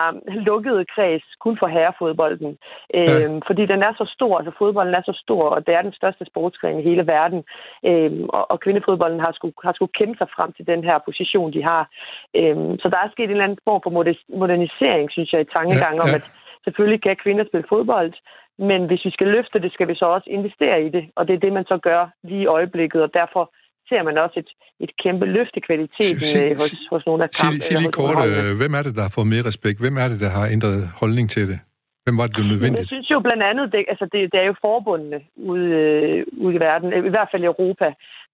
lukkede 0.47 0.85
kreds 0.95 1.23
kun 1.39 1.57
for 1.59 1.67
herrefodbolden. 1.67 2.57
Ja. 2.93 3.25
Øhm, 3.25 3.41
fordi 3.47 3.65
den 3.65 3.83
er 3.83 3.93
så 3.97 4.05
stor, 4.15 4.37
altså 4.37 4.53
fodbolden 4.57 4.95
er 4.95 5.01
så 5.05 5.15
stor, 5.23 5.43
og 5.49 5.67
det 5.67 5.73
er 5.75 5.81
den 5.81 5.93
største 5.93 6.25
sportsgren 6.25 6.79
i 6.79 6.83
hele 6.83 7.07
verden. 7.07 7.43
Øhm, 7.85 8.23
og, 8.29 8.51
og 8.51 8.59
kvindefodbolden 8.59 9.19
har 9.19 9.31
skulle, 9.31 9.53
har 9.63 9.73
skulle 9.73 9.97
kæmpe 9.99 10.17
sig 10.17 10.27
frem 10.35 10.53
til 10.53 10.67
den 10.67 10.83
her 10.83 10.97
position, 11.05 11.53
de 11.53 11.63
har. 11.63 11.89
Øhm, 12.35 12.79
så 12.79 12.89
der 12.89 12.97
er 12.97 13.09
sket 13.11 13.23
en 13.23 13.31
eller 13.31 13.43
anden 13.43 13.59
form 13.63 13.81
for 13.83 13.91
modernisering, 14.37 15.11
synes 15.11 15.33
jeg, 15.33 15.41
i 15.41 15.53
tankegang 15.57 15.95
ja, 15.95 16.01
ja. 16.01 16.09
om, 16.09 16.15
at 16.15 16.31
selvfølgelig 16.63 17.01
kan 17.03 17.15
kvinder 17.15 17.45
spille 17.45 17.67
fodbold, 17.69 18.13
men 18.57 18.85
hvis 18.85 19.05
vi 19.05 19.11
skal 19.11 19.27
løfte 19.27 19.59
det, 19.59 19.73
skal 19.73 19.87
vi 19.87 19.95
så 19.95 20.05
også 20.05 20.29
investere 20.29 20.83
i 20.83 20.89
det. 20.89 21.03
Og 21.15 21.27
det 21.27 21.33
er 21.33 21.39
det, 21.39 21.53
man 21.53 21.65
så 21.65 21.77
gør 21.77 22.07
lige 22.23 22.41
i 22.41 22.51
øjeblikket, 22.57 23.01
og 23.03 23.13
derfor 23.13 23.51
ser 23.89 24.01
man 24.03 24.17
også 24.17 24.37
et, 24.43 24.49
et 24.85 24.91
kæmpe 25.03 25.25
løft 25.25 25.53
i 25.59 25.59
kvaliteten 25.67 26.19
sig, 26.33 26.51
øh, 26.51 26.57
hos, 26.61 26.71
hos 26.93 27.05
nogle 27.09 27.23
af 27.23 27.29
kampene. 27.39 27.61
Sig 27.61 27.77
lige 27.81 27.91
kort, 27.91 28.17
øh, 28.29 28.57
hvem 28.61 28.73
er 28.77 28.83
det, 28.87 28.93
der 28.97 29.03
har 29.07 29.13
fået 29.17 29.27
mere 29.33 29.45
respekt? 29.51 29.77
Hvem 29.83 29.97
er 30.03 30.07
det, 30.11 30.19
der 30.25 30.29
har 30.37 30.45
ændret 30.55 30.79
holdning 31.01 31.29
til 31.35 31.45
det? 31.51 31.59
Hvem 32.03 32.17
var 32.17 32.27
det, 32.27 32.37
det 32.37 32.45
nødvendigt? 32.51 32.79
Jeg 32.79 32.87
synes 32.87 33.09
jo 33.11 33.19
blandt 33.27 33.43
andet, 33.49 33.65
det, 33.73 33.85
altså 33.93 34.05
det, 34.13 34.19
det 34.31 34.39
er 34.43 34.47
jo 34.51 34.55
forbundene 34.61 35.19
ude, 35.51 35.69
øh, 35.83 36.25
ude 36.45 36.55
i 36.55 36.59
verden, 36.59 36.87
i 37.09 37.13
hvert 37.15 37.29
fald 37.31 37.43
i 37.43 37.51
Europa. 37.53 37.87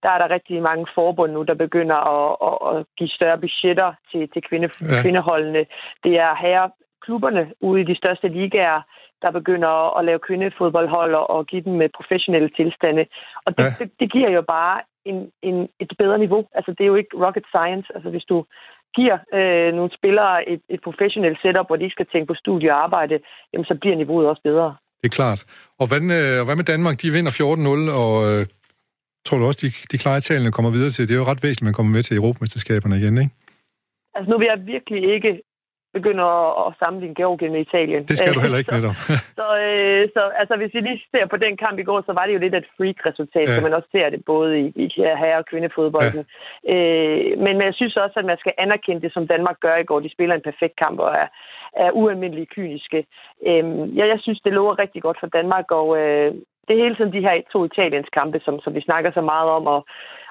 Der 0.04 0.10
er 0.10 0.20
der 0.22 0.30
rigtig 0.36 0.62
mange 0.62 0.86
forbund 0.96 1.32
nu, 1.32 1.42
der 1.44 1.54
begynder 1.66 2.00
at, 2.16 2.32
at, 2.48 2.58
at 2.70 2.86
give 2.98 3.10
større 3.10 3.40
budgetter 3.44 3.90
til, 4.12 4.30
til 4.34 4.42
kvinde, 4.50 4.70
ja. 4.82 5.02
kvindeholdene. 5.02 5.66
Det 6.04 6.14
er 6.26 6.34
her 6.46 6.70
klubberne 7.06 7.44
ude 7.62 7.82
i 7.82 7.90
de 7.92 7.96
største 8.02 8.28
ligaer, 8.28 8.82
der 9.22 9.32
begynder 9.32 9.98
at 9.98 10.06
lave 10.06 10.20
kvindefodboldhold 10.28 11.14
og 11.16 11.48
give 11.48 11.62
dem 11.62 11.74
med 11.74 11.90
professionelle 12.00 12.50
tilstande. 12.50 13.06
Og 13.46 13.58
det, 13.58 13.64
ja. 13.64 13.70
det, 13.80 13.92
det 14.00 14.12
giver 14.12 14.30
jo 14.30 14.42
bare 14.42 14.82
en, 15.06 15.18
en, 15.48 15.58
et 15.80 15.92
bedre 16.02 16.18
niveau. 16.18 16.42
Altså, 16.58 16.72
det 16.72 16.84
er 16.84 16.92
jo 16.94 16.96
ikke 17.02 17.18
rocket 17.26 17.46
science. 17.54 17.88
Altså, 17.96 18.10
hvis 18.10 18.26
du 18.32 18.46
giver 18.98 19.18
øh, 19.38 19.70
nogle 19.78 19.92
spillere 19.98 20.50
et, 20.50 20.62
et 20.70 20.82
professionelt 20.88 21.38
setup, 21.42 21.68
hvor 21.68 21.76
de 21.76 21.90
skal 21.96 22.08
tænke 22.12 22.28
på 22.28 22.36
studie 22.44 22.72
og 22.74 22.84
arbejde, 22.84 23.20
jamen, 23.54 23.66
så 23.66 23.76
bliver 23.82 23.96
niveauet 23.96 24.28
også 24.28 24.42
bedre. 24.42 24.76
Det 25.02 25.08
er 25.12 25.16
klart. 25.22 25.42
Og 25.80 25.86
hvad, 25.90 26.02
øh, 26.18 26.46
hvad 26.46 26.56
med 26.56 26.68
Danmark? 26.74 27.02
De 27.02 27.12
vinder 27.12 27.32
14-0, 27.32 27.98
og 28.04 28.14
øh, 28.30 28.46
tror 29.26 29.38
du 29.38 29.46
også, 29.46 29.62
de, 29.66 29.70
de 29.92 29.98
klarer 30.04 30.20
talene 30.20 30.52
kommer 30.52 30.72
videre 30.72 30.90
til? 30.90 31.08
Det 31.08 31.14
er 31.14 31.22
jo 31.24 31.32
ret 31.32 31.44
væsentligt, 31.44 31.66
at 31.66 31.70
man 31.70 31.78
kommer 31.78 31.92
med 31.92 32.04
til 32.04 32.18
Europamesterskaberne 32.18 32.98
igen, 33.02 33.18
ikke? 33.18 33.34
Altså, 34.16 34.28
nu 34.32 34.38
vil 34.38 34.48
jeg 34.54 34.66
virkelig 34.74 35.14
ikke 35.16 35.32
begynder 35.98 36.28
at 36.66 36.74
sammenligne 36.82 37.16
Georgien 37.22 37.52
med 37.56 37.62
Italien. 37.68 38.02
Det 38.10 38.18
skal 38.18 38.34
du 38.36 38.40
heller 38.46 38.60
ikke 38.62 38.74
netop. 38.78 38.96
så, 39.10 39.14
så, 39.40 39.48
øh, 39.66 40.02
så 40.16 40.22
altså, 40.42 40.54
hvis 40.60 40.74
vi 40.76 40.80
lige 40.80 41.02
ser 41.14 41.26
på 41.34 41.38
den 41.46 41.54
kamp 41.64 41.78
i 41.80 41.88
går, 41.90 42.00
så 42.06 42.14
var 42.18 42.26
det 42.26 42.34
jo 42.34 42.44
lidt 42.44 42.56
et 42.56 42.72
freak-resultat, 42.78 43.48
ja. 43.48 43.56
så 43.56 43.62
man 43.62 43.78
også 43.80 43.90
ser 43.96 44.08
det 44.10 44.22
både 44.34 44.52
i, 44.60 44.66
i 44.84 44.86
herre- 45.22 45.42
og 45.42 45.46
kvindefodbolden. 45.52 46.26
Ja. 46.26 46.74
Øh, 46.74 47.40
men, 47.44 47.54
men 47.58 47.66
jeg 47.70 47.76
synes 47.80 47.96
også, 48.06 48.16
at 48.20 48.26
man 48.32 48.38
skal 48.44 48.54
anerkende 48.58 49.02
det, 49.02 49.12
som 49.14 49.28
Danmark 49.34 49.58
gør 49.66 49.76
i 49.78 49.88
går. 49.90 50.00
De 50.00 50.16
spiller 50.16 50.36
en 50.36 50.48
perfekt 50.50 50.76
kamp 50.84 50.98
og 51.00 51.12
er, 51.24 51.28
er 51.84 51.92
ualmindeligt 51.92 52.54
kyniske. 52.56 53.00
Øh, 53.50 53.64
ja, 53.98 54.06
jeg 54.14 54.20
synes, 54.22 54.40
det 54.46 54.54
lover 54.54 54.80
rigtig 54.80 55.02
godt 55.02 55.18
for 55.20 55.28
Danmark, 55.38 55.68
og 55.72 55.88
øh, 56.00 56.32
det 56.66 56.74
er 56.74 56.84
hele 56.84 56.96
tiden 56.96 57.14
de 57.14 57.26
her 57.28 57.36
to 57.54 57.66
Italiens 57.66 58.10
kampe, 58.14 58.40
som, 58.46 58.60
som 58.64 58.76
vi 58.76 58.82
snakker 58.82 59.12
så 59.12 59.22
meget 59.22 59.50
om, 59.50 59.68
og 59.68 59.86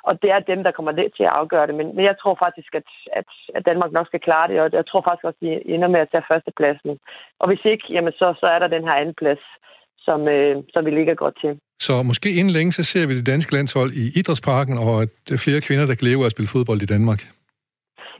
og 0.08 0.12
det 0.22 0.30
er 0.30 0.48
dem, 0.50 0.60
der 0.66 0.72
kommer 0.76 0.92
til 0.92 1.24
at 1.28 1.36
afgøre 1.40 1.66
det. 1.66 1.74
Men, 1.74 1.86
men 1.96 2.04
jeg 2.04 2.16
tror 2.22 2.34
faktisk, 2.44 2.70
at, 2.80 2.88
at, 3.20 3.28
at 3.56 3.66
Danmark 3.66 3.92
nok 3.92 4.06
skal 4.06 4.20
klare 4.20 4.48
det, 4.48 4.60
og 4.60 4.68
jeg 4.72 4.86
tror 4.86 5.02
faktisk 5.08 5.24
også, 5.24 5.40
at 5.42 5.46
de 5.46 5.74
ender 5.74 5.88
med 5.88 6.00
at 6.00 6.10
tage 6.12 6.28
førstepladsen. 6.30 6.98
Og 7.40 7.46
hvis 7.48 7.62
ikke, 7.72 7.84
jamen 7.94 8.12
så, 8.12 8.26
så 8.40 8.46
er 8.54 8.58
der 8.58 8.68
den 8.76 8.84
her 8.88 8.94
anden 9.00 9.14
plads, 9.22 9.44
som, 10.06 10.28
øh, 10.28 10.56
som 10.72 10.84
vi 10.86 10.90
ligger 10.90 11.14
godt 11.14 11.36
til. 11.40 11.52
Så 11.86 12.02
måske 12.02 12.28
inden 12.38 12.52
længe, 12.52 12.72
så 12.72 12.82
ser 12.84 13.06
vi 13.06 13.14
det 13.18 13.26
danske 13.26 13.52
landshold 13.56 13.90
i 14.02 14.04
Idrætsparken, 14.18 14.76
og 14.78 15.02
at 15.02 15.40
flere 15.44 15.60
kvinder, 15.66 15.86
der 15.86 15.94
kan 15.94 16.08
leve 16.08 16.22
af 16.22 16.26
at 16.26 16.34
spille 16.34 16.54
fodbold 16.54 16.82
i 16.82 16.92
Danmark. 16.94 17.20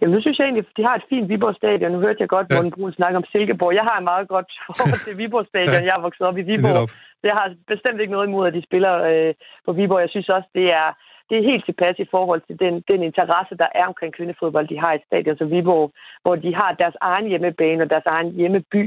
Jamen, 0.00 0.14
nu 0.14 0.20
synes 0.20 0.38
jeg 0.38 0.44
egentlig, 0.44 0.66
at 0.66 0.76
de 0.78 0.86
har 0.88 0.94
et 0.96 1.08
fint 1.12 1.28
Viborg 1.28 1.54
Stadion. 1.60 1.92
Nu 1.92 2.00
hørte 2.06 2.20
jeg 2.20 2.28
godt, 2.28 2.46
ja. 2.50 2.54
Morten 2.54 2.70
Brun 2.70 2.92
snakke 2.92 3.16
om 3.20 3.24
Silkeborg. 3.32 3.74
Jeg 3.74 3.86
har 3.90 3.96
en 3.98 4.08
meget 4.12 4.28
godt 4.34 4.50
forhold 4.80 5.02
til 5.06 5.18
Viborg 5.18 5.46
Stadion. 5.52 5.82
ja. 5.82 5.88
Jeg 5.88 5.94
er 5.96 6.06
vokset 6.06 6.26
op 6.26 6.38
i 6.38 6.42
Viborg. 6.50 6.88
Jeg 7.30 7.34
har 7.40 7.46
bestemt 7.72 8.00
ikke 8.00 8.12
noget 8.16 8.26
imod, 8.28 8.46
at 8.46 8.54
de 8.54 8.62
spiller 8.68 8.94
øh, 9.10 9.34
på 9.66 9.72
Viborg. 9.72 10.00
Jeg 10.00 10.10
synes 10.14 10.28
også, 10.28 10.48
det 10.54 10.66
er, 10.82 10.88
det 11.28 11.36
er 11.38 11.50
helt 11.50 11.64
tilpas 11.64 11.96
i 11.98 12.10
forhold 12.14 12.42
til 12.46 12.56
den, 12.64 12.74
den 12.90 13.00
interesse, 13.08 13.54
der 13.62 13.68
er 13.74 13.84
omkring 13.90 14.12
kvindefodbold, 14.14 14.68
de 14.68 14.78
har 14.84 14.92
i 14.94 15.04
stadion 15.06 15.36
som 15.38 15.50
Viborg, 15.50 15.92
hvor 16.22 16.36
de 16.44 16.54
har 16.60 16.70
deres 16.82 16.96
egen 17.00 17.26
hjemmebane 17.30 17.82
og 17.84 17.90
deres 17.90 18.06
egen 18.06 18.30
hjemmeby. 18.40 18.84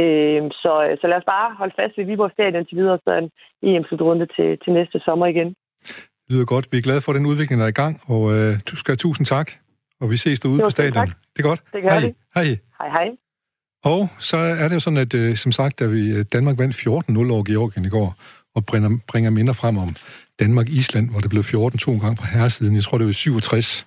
Øh, 0.00 0.42
så, 0.62 0.72
så 1.00 1.06
lad 1.10 1.18
os 1.20 1.30
bare 1.34 1.54
holde 1.60 1.74
fast 1.80 1.98
ved 1.98 2.04
Viborg 2.04 2.30
Stadion 2.30 2.66
til 2.66 2.76
videre, 2.80 2.98
så 3.04 3.10
en 3.22 3.30
EM-slutrunde 3.68 4.26
til, 4.36 4.48
til 4.62 4.72
næste 4.72 4.98
sommer 5.06 5.26
igen. 5.26 5.48
Det 6.24 6.30
lyder 6.30 6.44
godt. 6.44 6.66
Vi 6.72 6.78
er 6.78 6.82
glade 6.82 7.00
for 7.00 7.12
den 7.12 7.26
udvikling, 7.26 7.56
der 7.60 7.66
er 7.66 7.74
i 7.76 7.80
gang, 7.84 7.94
og 8.14 8.22
øh, 8.34 8.52
du 8.68 8.74
skal 8.76 8.92
have 8.92 9.04
tusind 9.06 9.26
tak. 9.26 9.48
Og 10.00 10.10
vi 10.10 10.16
ses 10.16 10.40
derude 10.40 10.58
jo, 10.60 10.66
på 10.66 10.70
stadion. 10.70 11.06
Tak. 11.06 11.08
Det 11.34 11.44
er 11.44 11.48
godt. 11.48 11.62
Det 11.72 11.82
gør 11.82 11.90
hej. 11.90 12.00
det. 12.00 12.14
Hej. 12.34 12.44
Hej, 12.80 12.88
hej. 12.98 13.08
Og 13.84 14.08
så 14.18 14.36
er 14.36 14.68
det 14.68 14.74
jo 14.74 14.80
sådan, 14.80 15.02
at 15.06 15.14
øh, 15.14 15.36
som 15.36 15.52
sagt, 15.52 15.78
da 15.78 15.86
vi 15.86 16.02
øh, 16.16 16.24
Danmark 16.32 16.58
vandt 16.58 16.76
14-0 16.76 16.88
over 17.34 17.44
Georgien 17.50 17.84
i 17.84 17.88
går, 17.88 18.08
og 18.54 18.66
bringer, 18.66 18.98
bringer 19.08 19.30
minder 19.30 19.52
frem 19.52 19.78
om 19.78 19.96
Danmark-Island, 20.40 21.10
hvor 21.10 21.20
det 21.20 21.30
blev 21.30 21.42
14 21.42 21.78
to 21.78 21.92
gange 21.98 22.16
på 22.16 22.22
herresiden. 22.32 22.74
Jeg 22.74 22.82
tror, 22.82 22.98
det 22.98 23.06
var 23.06 23.12
67. 23.12 23.86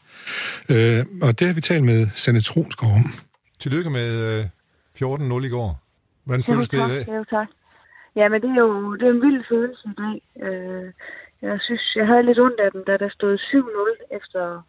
Øh, 0.69 1.05
og 1.21 1.39
det 1.39 1.47
har 1.47 1.53
vi 1.53 1.61
talt 1.61 1.83
med 1.83 2.07
Sanne 2.15 2.41
Tronsgaard 2.41 2.93
om. 2.93 3.13
Tillykke 3.59 3.89
med 3.89 4.09
øh, 4.09 4.45
14-0 4.95 5.45
i 5.45 5.49
går. 5.49 5.79
Hvordan 6.23 6.43
føles 6.43 6.69
det 6.69 6.77
i 6.77 6.91
dag? 6.93 7.07
Jo, 7.07 7.23
tak. 7.29 7.47
Ja, 8.15 8.29
men 8.29 8.41
det 8.41 8.49
er 8.49 8.59
jo 8.59 8.95
det 8.95 9.07
er 9.07 9.11
en 9.11 9.21
vild 9.21 9.43
følelse 9.49 9.83
i 9.87 9.95
dag. 10.03 10.47
Øh, 10.47 10.91
jeg 11.41 11.57
synes, 11.61 11.95
jeg 11.95 12.07
havde 12.07 12.23
lidt 12.23 12.39
ondt 12.39 12.59
af 12.59 12.71
dem, 12.71 12.83
da 12.87 12.97
der 12.97 13.09
stod 13.09 13.37
7-0 13.37 14.15
efter, 14.17 14.61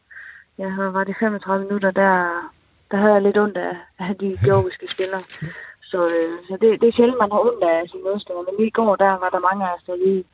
jeg 0.58 0.72
havde 0.72 0.92
var 0.92 1.04
det 1.04 1.16
35 1.20 1.64
minutter, 1.64 1.90
der, 1.90 2.14
der 2.90 2.96
havde 2.96 3.12
jeg 3.12 3.22
lidt 3.22 3.38
ondt 3.38 3.56
af, 3.56 3.76
af 3.98 4.14
de 4.20 4.36
georgiske 4.46 4.86
spillere. 4.94 5.22
Så, 5.90 6.00
øh, 6.16 6.32
så 6.48 6.52
det, 6.60 6.68
det 6.80 6.88
er 6.88 6.96
sjældent, 6.96 7.22
man 7.22 7.32
har 7.32 7.40
ondt 7.48 7.64
af 7.64 7.88
sin 7.90 8.02
modstander. 8.06 8.42
Men 8.46 8.54
lige 8.58 8.72
i 8.72 8.78
går, 8.80 8.92
der 9.04 9.12
var 9.22 9.30
der 9.34 9.46
mange 9.48 9.62
af 9.66 9.74
os, 9.74 9.86
der 9.88 9.96
lige 10.04 10.24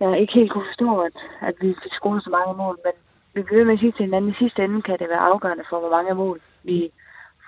jeg 0.00 0.20
ikke 0.20 0.34
helt 0.38 0.52
kunne 0.52 0.70
forstå, 0.70 0.90
at, 1.08 1.16
at 1.48 1.54
vi 1.60 1.68
fik 1.82 1.94
scoret 1.98 2.24
så 2.24 2.30
mange 2.38 2.54
mål. 2.62 2.76
Men 2.84 2.94
vi 3.34 3.42
bliver 3.42 3.64
med 3.64 3.74
at 3.74 3.80
sige 3.80 3.92
til 3.92 4.06
hinanden, 4.06 4.30
i 4.30 4.40
sidste 4.42 4.64
ende 4.64 4.82
kan 4.82 4.98
det 4.98 5.08
være 5.14 5.26
afgørende 5.30 5.64
for, 5.70 5.78
hvor 5.80 5.92
mange 5.96 6.14
mål 6.14 6.40
vi 6.70 6.78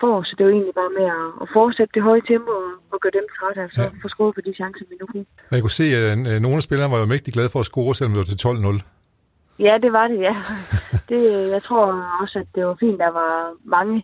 får. 0.01 0.15
Så 0.23 0.31
det 0.35 0.43
er 0.43 0.49
jo 0.49 0.55
egentlig 0.57 0.77
bare 0.81 0.93
med 0.99 1.07
at, 1.17 1.27
at 1.41 1.47
fortsætte 1.57 1.93
det 1.95 2.03
høje 2.09 2.23
tempo 2.31 2.51
og, 2.63 2.71
og 2.91 2.97
gøre 3.03 3.15
dem 3.19 3.27
trætte, 3.37 3.59
og 3.65 3.69
så 3.75 3.81
ja. 3.81 3.89
få 4.03 4.07
scoret 4.13 4.35
på 4.35 4.41
de 4.45 4.53
chancer, 4.59 4.85
vi 4.89 4.95
nu 5.01 5.05
kunne. 5.11 5.25
Jeg 5.51 5.61
kunne 5.61 5.79
se, 5.81 5.87
at 5.97 6.03
øh, 6.31 6.39
nogle 6.45 6.57
af 6.59 6.65
spillerne 6.67 6.93
var 6.93 6.99
jo 6.99 7.13
mægtig 7.13 7.33
glade 7.33 7.49
for 7.53 7.59
at 7.59 7.69
score, 7.71 7.95
selvom 7.95 8.13
det 8.13 8.21
var 8.21 8.29
til 8.31 8.43
12-0. 8.47 8.97
Ja, 9.67 9.73
det 9.83 9.91
var 9.93 10.07
det, 10.07 10.19
ja. 10.27 10.35
Det, 11.09 11.51
jeg 11.55 11.63
tror 11.63 11.83
også, 12.21 12.39
at 12.39 12.47
det 12.55 12.65
var 12.65 12.75
fint, 12.79 12.99
der 12.99 13.11
var 13.21 13.53
mange, 13.63 14.03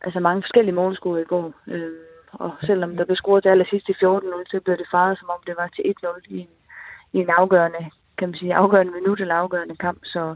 altså 0.00 0.20
mange 0.20 0.42
forskellige 0.42 0.74
målscore 0.74 1.20
i 1.20 1.24
går. 1.24 1.52
Øhm, 1.68 2.13
og 2.42 2.50
selvom 2.68 2.96
der 2.96 3.04
blev 3.04 3.16
scoret 3.16 3.42
til 3.42 3.48
allersidst 3.48 3.88
i 3.88 3.92
14-0, 3.92 4.50
så 4.50 4.60
blev 4.64 4.76
det 4.76 4.88
faret, 4.90 5.18
som 5.18 5.28
om 5.34 5.40
det 5.46 5.54
var 5.58 5.68
til 5.68 5.82
1-0 5.82 6.34
i 6.34 6.38
en 6.38 6.48
i 7.14 7.18
en 7.18 7.30
afgørende, 7.40 7.82
kan 8.18 8.28
man 8.28 8.38
sige, 8.38 8.54
afgørende 8.54 8.92
minut 8.92 9.20
eller 9.20 9.34
afgørende 9.34 9.76
kamp. 9.76 10.00
Så, 10.04 10.34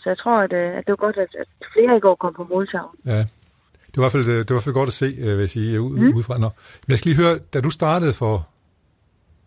så 0.00 0.06
jeg 0.10 0.18
tror, 0.18 0.36
at, 0.46 0.52
øh, 0.52 0.78
at 0.78 0.82
det 0.86 0.90
var 0.94 1.02
godt, 1.06 1.16
at, 1.16 1.32
at 1.42 1.48
flere 1.74 1.96
i 1.96 2.00
går 2.00 2.14
kom 2.14 2.34
på 2.34 2.46
måltavlen. 2.50 2.98
Ja, 3.06 3.20
det 3.90 3.96
var 3.96 4.02
i 4.02 4.04
hvert 4.04 4.12
fald, 4.12 4.24
det 4.24 4.36
var 4.36 4.54
i 4.54 4.58
hvert 4.58 4.68
fald 4.68 4.80
godt 4.80 4.92
at 4.94 4.98
se, 5.02 5.08
øh, 5.24 5.32
vil 5.36 5.44
jeg 5.46 5.48
sige, 5.48 5.80
ud, 5.80 5.98
mm. 5.98 6.16
udefra. 6.16 6.38
Nå. 6.38 6.48
Men 6.84 6.90
jeg 6.92 6.98
skal 6.98 7.08
lige 7.10 7.22
høre, 7.22 7.38
da 7.54 7.60
du 7.60 7.70
startede 7.70 8.12
for, 8.12 8.34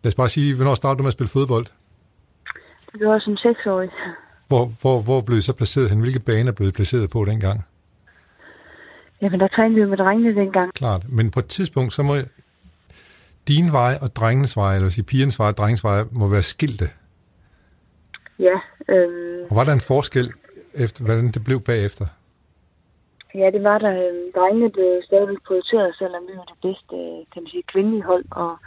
lad 0.04 0.10
os 0.12 0.16
bare 0.16 0.30
sige, 0.30 0.56
hvornår 0.56 0.76
startede 0.76 0.98
du 0.98 1.04
med 1.04 1.14
at 1.14 1.18
spille 1.18 1.36
fodbold? 1.38 1.66
Det 3.00 3.08
var 3.08 3.20
som 3.20 3.38
seksårig. 3.38 3.90
Hvor, 4.48 4.64
hvor, 4.82 5.02
hvor 5.02 5.22
blev 5.22 5.38
I 5.38 5.42
så 5.42 5.54
placeret 5.54 5.90
hen? 5.90 6.00
Hvilke 6.00 6.20
baner 6.20 6.52
blev 6.52 6.68
I 6.68 6.72
placeret 6.72 7.10
på 7.10 7.26
dengang? 7.26 7.66
Jamen, 9.22 9.40
der 9.40 9.48
trænede 9.48 9.82
vi 9.82 9.86
med 9.86 9.98
drengene 9.98 10.36
dengang. 10.36 10.74
Klart, 10.74 11.10
men 11.10 11.32
på 11.32 11.40
et 11.40 11.46
tidspunkt, 11.46 11.94
så 11.94 12.04
må 12.04 12.16
din 13.48 13.72
vej 13.72 13.94
og 14.02 14.16
drengens 14.16 14.58
vej, 14.58 14.76
eller 14.76 14.90
sige 14.90 15.06
pigens 15.06 15.40
vej 15.40 15.48
og 15.48 15.58
drengens 15.58 15.84
vej, 15.84 16.04
må 16.12 16.28
være 16.28 16.42
skilte. 16.42 16.86
Ja. 18.40 18.58
Øhm, 18.90 19.42
og 19.50 19.56
var 19.56 19.64
der 19.64 19.74
en 19.74 19.88
forskel, 19.94 20.34
efter, 20.74 21.06
hvordan 21.06 21.32
det 21.32 21.44
blev 21.44 21.62
bagefter? 21.62 22.06
Ja, 23.36 23.50
det 23.56 23.64
var 23.64 23.78
der. 23.78 23.94
Øhm, 24.04 24.32
drengene 24.36 24.70
blev 24.70 25.02
stadig 25.04 25.38
prioriteret, 25.48 25.96
selvom 25.96 26.24
vi 26.30 26.38
var 26.38 26.48
det 26.52 26.60
bedste, 26.62 26.96
kan 27.32 27.44
man 27.44 27.50
sige, 27.50 27.64
kvindelige 27.74 28.04
hold, 28.04 28.26
og, 28.32 28.58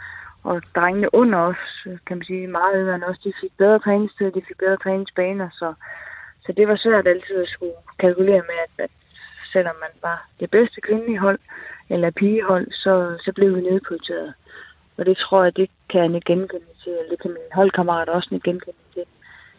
og 0.43 0.61
drengene 0.75 1.13
under 1.15 1.39
os, 1.39 1.63
kan 2.07 2.17
man 2.17 2.25
sige, 2.25 2.47
meget 2.47 2.79
øvrigt 2.79 2.95
end 2.95 3.03
os, 3.03 3.19
de 3.19 3.33
fik 3.41 3.51
bedre 3.57 3.79
træningstid, 3.79 4.31
de 4.31 4.47
fik 4.47 4.57
bedre 4.57 4.77
træningsbaner, 4.77 5.49
så, 5.59 5.73
så 6.45 6.53
det 6.57 6.67
var 6.67 6.75
svært 6.75 7.07
altid 7.07 7.35
at 7.41 7.49
skulle 7.49 7.77
kalkulere 7.99 8.43
med, 8.49 8.57
at, 8.65 8.73
at 8.85 8.91
selvom 9.53 9.75
man 9.85 9.93
var 10.01 10.27
det 10.39 10.51
bedste 10.51 10.81
kvindelige 10.81 11.19
hold, 11.19 11.39
eller 11.89 12.11
pigehold, 12.11 12.67
så, 12.71 12.93
så 13.25 13.31
blev 13.35 13.55
vi 13.55 13.61
nedprioriteret. 13.61 14.33
Og 14.97 15.05
det 15.05 15.17
tror 15.17 15.43
jeg, 15.43 15.57
det 15.57 15.69
kan 15.89 16.13
jeg 16.13 16.21
genkende 16.25 16.71
til, 16.83 16.91
eller 16.91 17.09
det 17.11 17.21
kan 17.21 17.31
min 17.31 17.53
holdkammerat 17.59 18.09
også 18.09 18.29
genkende 18.29 18.83
til 18.93 19.03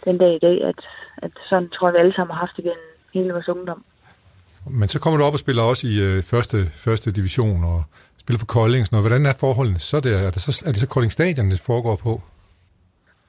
den 0.05 0.19
dag 0.19 0.35
i 0.35 0.39
dag, 0.39 0.65
at, 0.71 0.81
at 1.17 1.33
sådan 1.49 1.69
tror 1.69 1.89
jeg, 1.89 1.95
vi 1.95 1.99
alle 1.99 2.15
sammen 2.15 2.35
har 2.35 2.41
haft 2.41 2.57
det 2.57 2.65
gennem 2.65 2.89
hele 3.15 3.33
vores 3.33 3.49
ungdom. 3.49 3.85
Men 4.81 4.89
så 4.89 5.01
kommer 5.01 5.19
du 5.19 5.25
op 5.25 5.33
og 5.33 5.39
spiller 5.39 5.63
også 5.63 5.87
i 5.87 5.95
øh, 6.07 6.23
første, 6.23 6.57
første 6.85 7.13
division 7.13 7.65
og 7.65 7.79
spiller 8.23 8.39
for 8.39 8.47
Kolding. 8.47 8.87
Sådan 8.87 9.01
Hvordan 9.01 9.27
er 9.27 9.37
forholdene 9.41 9.79
så 9.79 10.01
der? 10.01 10.19
Er 10.27 10.31
det 10.31 10.43
så, 10.43 10.53
er 10.67 10.71
det 10.73 10.81
så 10.81 10.89
Kolding 10.89 11.13
Stadion, 11.13 11.51
det 11.51 11.61
foregår 11.61 11.97
på? 11.97 12.13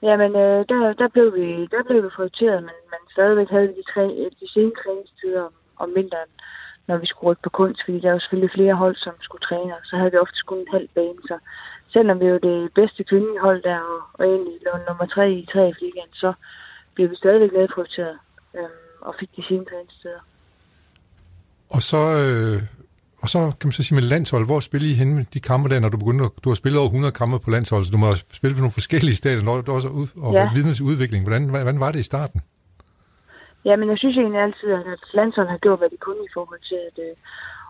Jamen, 0.02 0.32
øh, 0.44 0.60
der, 0.72 0.94
der, 1.02 1.08
blev 1.16 1.28
vi, 1.38 1.48
der 1.74 1.82
blev 1.88 2.04
vi 2.04 2.10
prioriteret, 2.16 2.60
men, 2.68 2.78
men 2.92 3.02
stadigvæk 3.16 3.50
havde 3.50 3.68
vi 3.68 3.74
de, 3.80 3.86
tre, 3.94 4.04
de 4.42 4.48
sene 4.54 4.72
træningstider 4.82 5.42
om, 5.48 5.54
om 5.84 5.90
vinteren. 5.96 6.32
når 6.88 6.98
vi 6.98 7.06
skulle 7.06 7.30
rykke 7.30 7.46
på 7.46 7.50
kunst, 7.50 7.80
fordi 7.86 8.00
der 8.00 8.12
var 8.12 8.20
selvfølgelig 8.20 8.56
flere 8.58 8.76
hold, 8.84 8.96
som 8.96 9.14
skulle 9.22 9.46
træne, 9.50 9.74
og 9.80 9.84
så 9.90 9.94
havde 9.98 10.12
vi 10.12 10.18
ofte 10.18 10.42
kun 10.46 10.60
en 10.60 10.76
halv 10.76 10.88
bane, 10.96 11.22
så 11.30 11.38
selvom 11.96 12.20
vi 12.20 12.32
var 12.32 12.42
det 12.50 12.74
bedste 12.80 13.04
kvindehold 13.04 13.60
der, 13.70 13.80
og, 13.94 14.00
og 14.14 14.24
egentlig 14.34 14.58
lå 14.66 14.72
nummer 14.88 15.08
tre 15.16 15.26
i 15.42 15.48
tre 15.54 15.64
ligaen, 15.82 16.14
så 16.24 16.34
blev 16.96 17.10
vi 17.12 17.16
stadigvæk 17.16 17.52
nedprioriteret 17.54 18.18
øhm, 18.58 18.86
og 19.02 19.16
fik 19.20 19.30
de 19.36 19.44
sine 19.48 19.66
træningssteder. 19.66 20.22
Og 21.70 21.82
så, 21.82 22.02
øh, 22.24 22.58
og 23.22 23.30
så 23.30 23.40
kan 23.60 23.68
man 23.68 23.72
så 23.72 23.84
sige 23.84 23.96
med 23.96 24.04
landshold, 24.04 24.46
hvor 24.46 24.60
spiller 24.60 24.90
I 24.90 24.94
henne 24.94 25.26
de 25.34 25.40
kampe 25.40 25.70
der, 25.70 25.80
når 25.80 25.90
du 25.90 25.98
begynder, 25.98 26.28
du 26.44 26.50
har 26.50 26.56
spillet 26.56 26.80
over 26.80 26.88
100 26.88 27.12
kampe 27.12 27.40
på 27.40 27.50
landshold, 27.52 27.84
så 27.84 27.92
du 27.92 27.98
må 27.98 28.16
spille 28.16 28.54
på 28.56 28.60
nogle 28.60 28.78
forskellige 28.80 29.16
steder, 29.16 29.44
når 29.44 29.62
du 29.62 29.72
også 29.72 29.88
ud, 29.88 30.08
og 30.18 30.34
ja. 30.34 30.50
vidnes 30.56 30.82
udvikling. 30.82 31.24
Hvordan, 31.24 31.50
hvordan 31.50 31.80
var 31.80 31.92
det 31.92 32.00
i 32.00 32.04
starten? 32.04 32.42
Ja, 33.66 33.76
men 33.76 33.90
jeg 33.90 33.98
synes 33.98 34.18
egentlig 34.18 34.42
altid, 34.42 34.70
at 34.72 35.00
landsholdet 35.14 35.52
har 35.52 35.64
gjort, 35.66 35.80
hvad 35.80 35.90
de 35.90 35.98
kunne 35.98 36.24
i 36.26 36.34
forhold 36.34 36.62
til 36.70 36.80
at, 36.90 36.98
øh, 37.08 37.16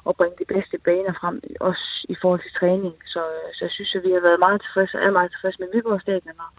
at 0.09 0.15
bringe 0.19 0.37
de 0.41 0.53
bedste 0.53 0.77
baner 0.77 1.13
frem, 1.21 1.35
også 1.59 1.85
i 2.13 2.15
forhold 2.21 2.41
til 2.43 2.57
træning. 2.59 2.95
Så, 3.13 3.21
øh, 3.37 3.49
så 3.55 3.61
jeg 3.65 3.71
synes, 3.71 3.95
at 3.95 4.03
vi 4.03 4.11
har 4.11 4.23
været 4.27 4.43
meget 4.45 4.61
tilfredse, 4.61 4.97
og 4.97 5.03
er 5.03 5.17
meget 5.19 5.31
tilfredse 5.31 5.59
med 5.61 5.71
Viborg 5.73 6.01
Stadion, 6.01 6.39
og 6.45 6.51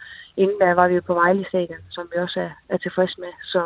inden 0.42 0.58
der 0.60 0.72
var 0.80 0.88
vi 0.88 0.94
jo 0.94 1.02
på 1.06 1.14
Vejle 1.14 1.44
Stadion, 1.48 1.82
som 1.90 2.04
vi 2.12 2.16
også 2.24 2.40
er, 2.40 2.52
er 2.68 2.76
tilfredse 2.76 3.20
med. 3.20 3.32
Så, 3.52 3.62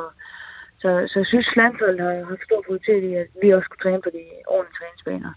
så, 0.83 0.89
så 1.11 1.17
jeg 1.23 1.27
synes, 1.27 1.57
landsholdet 1.57 2.01
har 2.01 2.25
haft 2.31 2.45
stor 2.49 2.63
prioritet 2.67 3.03
i, 3.11 3.13
at 3.23 3.29
vi 3.43 3.49
også 3.51 3.69
kunne 3.69 3.85
træne 3.85 4.03
på 4.03 4.11
de 4.17 4.25
ordentlige 4.55 4.79
træningsbaner. 4.79 5.33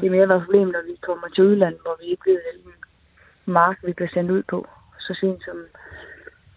Det 0.00 0.06
er 0.06 0.16
mere 0.16 0.28
været 0.28 0.44
problem, 0.44 0.68
når 0.76 0.82
vi 0.90 0.94
kommer 1.08 1.28
til 1.28 1.44
udlandet, 1.44 1.80
hvor 1.84 1.96
vi 2.00 2.06
ikke 2.12 2.30
ved, 2.30 2.40
hvilken 2.46 2.74
mark 3.46 3.76
vi 3.86 3.92
bliver 3.92 4.12
sendt 4.14 4.30
ud 4.30 4.42
på. 4.52 4.58
Så 5.04 5.14
sent 5.20 5.44
som 5.44 5.58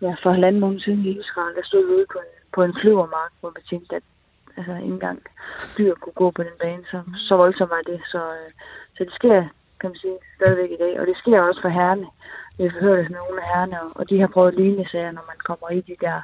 ja, 0.02 0.16
for 0.24 0.32
halvanden 0.32 0.62
måned 0.62 0.80
siden 0.80 1.06
i 1.06 1.20
Israel, 1.20 1.56
der 1.56 1.64
stod 1.64 1.86
vi 1.88 1.94
ude 1.94 2.06
på 2.14 2.20
en, 2.20 2.43
på 2.56 2.64
en 2.64 2.76
flyvermark, 2.82 3.32
hvor 3.40 3.52
vi 3.56 3.62
tænkte, 3.70 3.96
at 3.96 4.04
altså, 4.58 4.74
ikke 4.76 4.94
engang 4.98 5.20
dyr 5.78 5.94
kunne 6.02 6.20
gå 6.24 6.32
på 6.32 6.44
den 6.44 6.58
bane. 6.62 6.84
Så, 6.92 7.00
så 7.28 7.36
voldsomt 7.36 7.70
var 7.70 7.84
det. 7.92 8.00
Så, 8.14 8.22
øh, 8.40 8.50
så 8.96 9.04
det 9.08 9.14
sker, 9.20 9.40
kan 9.80 9.90
man 9.92 10.00
sige, 10.04 10.18
stadigvæk 10.38 10.72
i 10.72 10.82
dag. 10.84 10.94
Og 11.00 11.08
det 11.08 11.18
sker 11.18 11.42
også 11.42 11.62
for 11.62 11.70
herrene. 11.70 12.08
Vi 12.58 12.64
har 12.64 12.80
hørt 12.88 13.10
med 13.10 13.20
nogle 13.24 13.42
af 13.42 13.48
herrene, 13.54 13.80
og 13.96 14.10
de 14.10 14.20
har 14.20 14.28
prøvet 14.28 14.56
lignende 14.56 14.90
sager, 14.90 15.12
når 15.12 15.26
man 15.32 15.40
kommer 15.50 15.70
i 15.70 15.82
de 15.82 15.96
der 16.06 16.18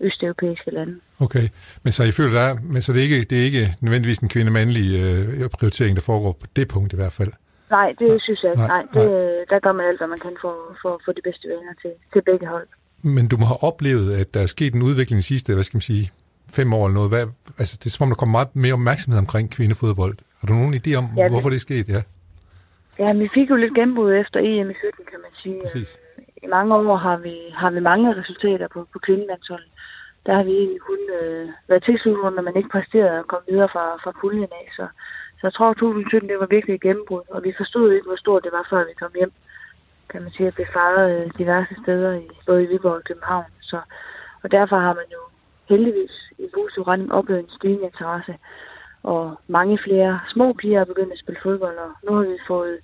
østeuropæiske 0.00 0.70
lande. 0.70 1.00
Okay, 1.20 1.46
men 1.82 1.92
så 1.92 2.02
I 2.04 2.12
føler 2.12 2.34
der, 2.40 2.54
men 2.72 2.82
så 2.82 2.92
det 2.92 2.98
er 2.98 3.02
ikke, 3.08 3.24
det 3.30 3.38
er 3.40 3.44
ikke 3.50 3.66
nødvendigvis 3.80 4.18
en 4.18 4.28
kvinde-mandlig 4.28 4.86
øh, 5.02 5.50
prioritering, 5.58 5.96
der 5.96 6.02
foregår 6.02 6.32
på 6.32 6.46
det 6.56 6.68
punkt 6.68 6.92
i 6.92 6.96
hvert 6.96 7.12
fald? 7.12 7.32
Nej, 7.70 7.88
det 7.98 8.08
nej, 8.08 8.18
synes 8.18 8.42
jeg 8.42 8.50
ikke. 8.52 8.62
Nej, 8.62 8.82
det, 8.82 8.94
nej. 8.94 9.44
der 9.50 9.58
gør 9.58 9.72
man 9.72 9.86
alt, 9.86 9.98
hvad 10.00 10.08
man 10.08 10.18
kan 10.18 10.36
for, 10.40 10.54
for, 10.82 11.00
for 11.04 11.12
de 11.12 11.22
bedste 11.24 11.48
venner 11.48 11.74
til, 11.82 11.92
til 12.12 12.22
begge 12.22 12.46
hold. 12.46 12.68
Men 13.16 13.28
du 13.28 13.36
må 13.36 13.46
have 13.46 13.62
oplevet, 13.62 14.08
at 14.20 14.34
der 14.34 14.40
er 14.40 14.46
sket 14.46 14.74
en 14.74 14.82
udvikling 14.82 15.18
de 15.18 15.22
sidste, 15.22 15.54
hvad 15.54 15.64
skal 15.64 15.76
man 15.76 15.88
sige, 15.92 16.10
fem 16.56 16.74
år 16.74 16.84
eller 16.86 16.94
noget. 16.94 17.10
Hvad, 17.10 17.26
altså, 17.58 17.74
det 17.80 17.86
er 17.86 17.90
som 17.90 18.04
om, 18.04 18.10
der 18.10 18.20
kommer 18.20 18.38
meget 18.38 18.56
mere 18.64 18.72
opmærksomhed 18.72 19.18
omkring 19.18 19.46
kvindefodbold. 19.56 20.16
Har 20.40 20.46
du 20.48 20.54
nogen 20.54 20.74
idé 20.74 20.90
om, 21.00 21.06
ja, 21.16 21.28
hvorfor 21.32 21.50
det 21.50 21.56
er 21.56 21.66
sket? 21.70 21.88
Ja. 21.88 22.02
ja, 23.02 23.12
vi 23.12 23.28
fik 23.34 23.50
jo 23.50 23.56
lidt 23.56 23.74
gennembrud 23.74 24.12
efter 24.22 24.38
EM 24.40 24.70
i 24.70 24.74
17, 24.74 25.04
kan 25.12 25.20
man 25.24 25.32
sige. 25.42 25.60
Præcis. 25.64 25.98
I 26.44 26.46
mange 26.46 26.74
år 26.74 26.96
har 26.96 27.16
vi, 27.16 27.36
har 27.54 27.70
vi 27.70 27.80
mange 27.80 28.14
resultater 28.20 28.68
på, 28.74 28.80
på 28.92 28.98
kvindelandsholdet. 29.06 29.70
Der 30.26 30.34
har 30.34 30.44
vi 30.48 30.54
egentlig 30.62 30.80
kun 30.90 31.02
øh, 31.20 31.48
været 31.68 31.84
tilsluttet, 31.84 32.34
når 32.36 32.42
man 32.48 32.56
ikke 32.56 32.74
præsterede 32.74 33.18
at 33.18 33.28
komme 33.30 33.46
videre 33.50 33.70
fra, 33.74 33.84
fra 34.02 34.12
puljen 34.20 34.52
af. 34.60 34.66
Så, 34.78 34.84
så 35.38 35.42
jeg 35.48 35.54
tror, 35.54 35.70
at 35.70 35.76
2017 35.76 36.28
det 36.30 36.38
var 36.40 36.54
virkelig 36.56 36.74
et 36.74 36.86
gennembrud, 36.86 37.24
og 37.34 37.44
vi 37.46 37.52
forstod 37.60 37.92
ikke, 37.92 38.06
hvor 38.06 38.20
stort 38.24 38.44
det 38.44 38.52
var, 38.52 38.64
før 38.70 38.88
vi 38.90 38.94
kom 39.02 39.12
hjem. 39.20 39.32
Kan 40.10 40.22
man 40.22 40.32
sige, 40.32 40.46
at 40.46 40.54
blive 40.54 40.72
fejret 40.72 41.06
øh, 41.16 41.30
diverse 41.38 41.74
steder, 41.82 42.12
i, 42.12 42.28
både 42.46 42.64
i 42.64 42.66
Viborg 42.66 42.94
og 42.94 43.04
København. 43.04 43.50
Så, 43.60 43.80
og 44.42 44.50
derfor 44.50 44.76
har 44.76 44.94
man 44.94 45.08
jo 45.12 45.22
heldigvis 45.68 46.14
i 46.38 46.46
positiv 46.54 46.82
retning 46.82 47.12
oplevet 47.12 47.42
en 47.42 47.50
stigende 47.58 47.84
interesse. 47.84 48.34
Og 49.02 49.40
mange 49.46 49.78
flere 49.84 50.20
små 50.32 50.52
piger 50.52 50.80
er 50.80 50.84
begyndt 50.84 51.12
at 51.12 51.18
spille 51.18 51.40
fodbold, 51.42 51.78
og 51.78 51.90
nu 52.04 52.12
har 52.16 52.22
vi 52.22 52.38
fået 52.46 52.78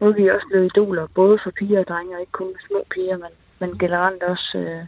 nu 0.00 0.06
er 0.06 0.12
vi 0.12 0.30
også 0.30 0.46
blevet 0.50 0.66
idoler, 0.66 1.06
både 1.14 1.38
for 1.42 1.50
piger 1.50 1.80
og 1.80 1.86
drenge, 1.88 2.14
og 2.16 2.20
ikke 2.20 2.32
kun 2.32 2.54
små 2.68 2.84
piger, 2.94 3.16
men, 3.16 3.32
men 3.60 3.78
generelt 3.78 4.22
også 4.22 4.58
øh, 4.58 4.84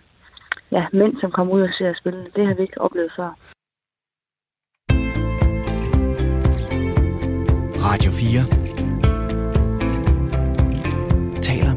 ja, 0.72 0.86
mænd, 0.92 1.20
som 1.20 1.30
kommer 1.30 1.54
ud 1.54 1.62
og 1.62 1.74
ser 1.78 1.94
spillene. 2.00 2.30
Det 2.36 2.46
har 2.46 2.54
vi 2.54 2.62
ikke 2.62 2.80
oplevet 2.80 3.12
før. 3.16 3.30
Radio 7.88 8.10
4 8.10 8.59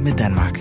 med 0.03 0.13
Danmark. 0.17 0.59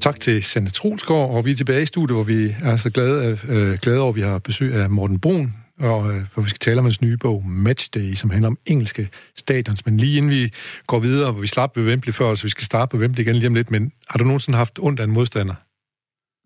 Tak 0.00 0.20
til 0.20 0.42
Sande 0.42 0.70
Tronsgaard, 0.70 1.30
og 1.30 1.44
vi 1.44 1.50
er 1.50 1.56
tilbage 1.56 1.82
i 1.82 1.86
studiet, 1.86 2.16
hvor 2.16 2.22
vi 2.22 2.54
er 2.62 2.76
så 2.76 2.90
glade, 2.90 3.38
øh, 3.48 3.78
glade 3.78 4.00
over, 4.00 4.08
at 4.08 4.16
vi 4.16 4.20
har 4.20 4.38
besøg 4.38 4.74
af 4.74 4.90
Morten 4.90 5.20
Brun, 5.20 5.54
og, 5.78 6.14
øh, 6.14 6.22
hvor 6.34 6.42
vi 6.42 6.48
skal 6.48 6.58
tale 6.58 6.78
om 6.78 6.84
hans 6.84 7.00
nye 7.00 7.16
bog, 7.16 7.46
Matchday, 7.46 8.14
som 8.14 8.30
handler 8.30 8.48
om 8.48 8.58
engelske 8.66 9.08
stadions. 9.36 9.86
Men 9.86 9.96
lige 9.96 10.16
inden 10.16 10.30
vi 10.30 10.52
går 10.86 10.98
videre, 10.98 11.32
hvor 11.32 11.40
vi 11.40 11.46
slap 11.46 11.76
ved 11.76 11.84
Wembley 11.84 12.12
før, 12.12 12.34
så 12.34 12.42
vi 12.42 12.48
skal 12.48 12.64
starte 12.64 12.90
på 12.90 12.96
Wembley 12.96 13.22
igen 13.22 13.36
lige 13.36 13.46
om 13.46 13.54
lidt, 13.54 13.70
men 13.70 13.92
har 14.08 14.18
du 14.18 14.24
nogensinde 14.24 14.58
haft 14.58 14.78
ondt 14.82 15.00
af 15.00 15.04
en 15.04 15.10
modstander? 15.10 15.54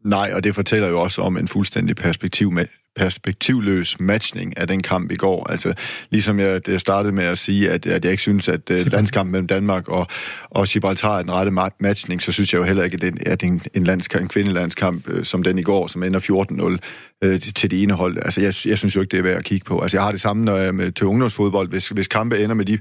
Nej, 0.04 0.30
og 0.34 0.44
det 0.44 0.54
fortæller 0.54 0.88
jo 0.88 1.00
også 1.00 1.22
om 1.22 1.36
en 1.36 1.48
fuldstændig 1.48 1.96
perspektiv 1.96 2.50
med, 2.50 2.66
perspektivløs 2.96 4.00
matchning 4.00 4.58
af 4.58 4.66
den 4.66 4.82
kamp 4.82 5.12
i 5.12 5.14
går. 5.14 5.50
Altså, 5.50 5.74
ligesom 6.10 6.38
jeg, 6.40 6.60
startede 6.76 7.12
med 7.12 7.24
at 7.24 7.38
sige, 7.38 7.70
at, 7.70 7.86
at 7.86 8.04
jeg 8.04 8.10
ikke 8.10 8.22
synes, 8.22 8.48
at 8.48 8.70
uh, 8.70 8.76
landskampen 8.92 9.32
mellem 9.32 9.46
Danmark 9.46 9.88
og, 9.88 10.06
og 10.50 10.66
Gibraltar 10.66 11.18
er 11.18 11.22
den 11.22 11.32
rette 11.32 11.52
matchning, 11.80 12.22
så 12.22 12.32
synes 12.32 12.52
jeg 12.52 12.58
jo 12.58 12.64
heller 12.64 12.84
ikke, 12.84 12.94
at 12.94 13.00
det 13.00 13.22
er 13.26 13.36
en, 13.42 13.62
en, 13.74 13.84
landskamp, 13.84 14.22
en 14.22 14.28
kvindelandskamp 14.28 15.08
uh, 15.08 15.22
som 15.22 15.42
den 15.42 15.58
i 15.58 15.62
går, 15.62 15.86
som 15.86 16.02
ender 16.02 16.20
14-0 16.20 16.64
uh, 16.64 16.76
øh, 17.24 17.40
til, 17.40 17.70
det 17.70 17.82
ene 17.82 17.94
hold. 17.94 18.16
Altså, 18.16 18.40
jeg, 18.40 18.54
jeg 18.66 18.78
synes 18.78 18.96
jo 18.96 19.00
ikke, 19.00 19.10
det 19.10 19.18
er 19.18 19.22
værd 19.22 19.36
at 19.36 19.44
kigge 19.44 19.64
på. 19.64 19.80
Altså, 19.80 19.96
jeg 19.96 20.04
har 20.04 20.10
det 20.10 20.20
samme 20.20 20.44
når 20.44 20.56
jeg 20.56 20.74
med, 20.74 20.92
til 20.92 21.06
ungdomsfodbold. 21.06 21.68
Hvis, 21.68 21.88
hvis 21.88 22.08
kampe 22.08 22.44
ender 22.44 22.54
med, 22.54 22.64
de, 22.64 22.78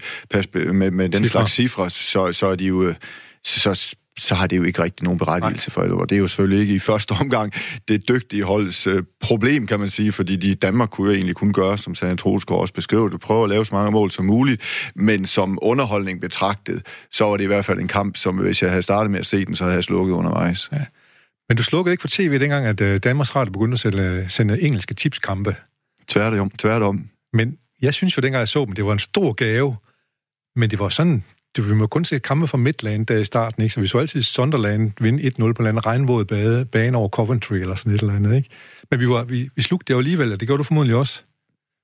med, 0.73 0.91
med 0.91 1.09
den 1.09 1.13
cifre. 1.13 1.29
slags 1.29 1.51
cifre, 1.51 1.89
så, 1.89 2.31
så 2.31 2.47
er 2.47 2.55
de 2.55 2.65
jo... 2.65 2.93
Så, 3.43 3.95
så 4.19 4.35
har 4.35 4.47
det 4.47 4.57
jo 4.57 4.63
ikke 4.63 4.83
rigtig 4.83 5.03
nogen 5.03 5.19
berettigelse 5.19 5.71
for 5.71 5.81
det. 5.81 5.91
Og 5.91 6.09
det 6.09 6.15
er 6.15 6.19
jo 6.19 6.27
selvfølgelig 6.27 6.59
ikke 6.59 6.73
i 6.73 6.79
første 6.79 7.11
omgang 7.11 7.53
det 7.87 8.09
dygtige 8.09 8.43
holds 8.43 8.87
øh, 8.87 9.03
problem, 9.21 9.67
kan 9.67 9.79
man 9.79 9.89
sige, 9.89 10.11
fordi 10.11 10.35
de 10.35 10.55
Danmark 10.55 10.89
kunne 10.89 11.07
jo 11.07 11.13
egentlig 11.13 11.35
kun 11.35 11.53
gøre, 11.53 11.77
som 11.77 11.95
Sande 11.95 12.15
Troelsgaard 12.15 12.61
også 12.61 12.73
beskrev 12.73 13.11
det, 13.11 13.19
prøve 13.19 13.43
at 13.43 13.49
lave 13.49 13.65
så 13.65 13.75
mange 13.75 13.91
mål 13.91 14.11
som 14.11 14.25
muligt, 14.25 14.91
men 14.95 15.25
som 15.25 15.59
underholdning 15.61 16.21
betragtet, 16.21 16.85
så 17.11 17.23
var 17.23 17.37
det 17.37 17.43
i 17.43 17.47
hvert 17.47 17.65
fald 17.65 17.79
en 17.79 17.87
kamp, 17.87 18.17
som 18.17 18.37
hvis 18.37 18.61
jeg 18.61 18.69
havde 18.69 18.81
startet 18.81 19.11
med 19.11 19.19
at 19.19 19.25
se 19.25 19.45
den, 19.45 19.55
så 19.55 19.63
havde 19.63 19.75
jeg 19.75 19.83
slukket 19.83 20.13
undervejs. 20.13 20.69
Ja. 20.71 20.85
Men 21.49 21.57
du 21.57 21.63
slukkede 21.63 21.93
ikke 21.93 22.01
for 22.01 22.07
tv 22.07 22.39
dengang, 22.39 22.65
at 22.65 22.81
øh, 22.81 22.99
Danmarks 23.03 23.35
Radio 23.35 23.51
begyndte 23.51 23.73
at 23.73 23.79
sende, 23.79 24.25
sende 24.29 24.61
engelske 24.61 24.93
tipskampe? 24.93 25.55
Tværtom, 26.07 26.49
tværtom. 26.49 27.05
Men 27.33 27.57
jeg 27.81 27.93
synes 27.93 28.17
jo, 28.17 28.21
dengang 28.21 28.39
jeg 28.39 28.47
så 28.47 28.65
dem, 28.65 28.73
det 28.73 28.85
var 28.85 28.93
en 28.93 28.99
stor 28.99 29.33
gave, 29.33 29.75
men 30.55 30.69
det 30.69 30.79
var 30.79 30.89
sådan 30.89 31.23
du, 31.57 31.61
vi 31.61 31.73
må 31.73 31.87
kun 31.87 32.05
se 32.05 32.19
kampe 32.19 32.47
fra 32.47 32.57
Midland 32.57 33.05
der 33.05 33.17
i 33.17 33.25
starten, 33.25 33.63
ikke? 33.63 33.73
så 33.73 33.81
vi 33.81 33.87
så 33.87 33.97
altid 33.97 34.21
Sunderland 34.21 34.91
vinde 35.01 35.23
1-0 35.23 35.53
på 35.53 35.63
en 35.63 35.85
regnvåd 35.85 36.25
bane, 36.25 36.65
bane 36.65 36.97
over 36.97 37.09
Coventry 37.09 37.55
eller 37.55 37.75
sådan 37.75 37.93
et 37.93 38.01
eller 38.01 38.15
andet. 38.15 38.35
Ikke? 38.35 38.49
Men 38.91 38.99
vi, 38.99 39.07
var, 39.07 39.23
vi, 39.23 39.49
vi 39.55 39.61
slugte 39.61 39.85
det 39.87 39.93
jo 39.93 39.97
alligevel, 39.97 40.33
og 40.33 40.39
det 40.39 40.47
gjorde 40.47 40.57
du 40.57 40.63
formodentlig 40.63 40.95
også. 40.95 41.23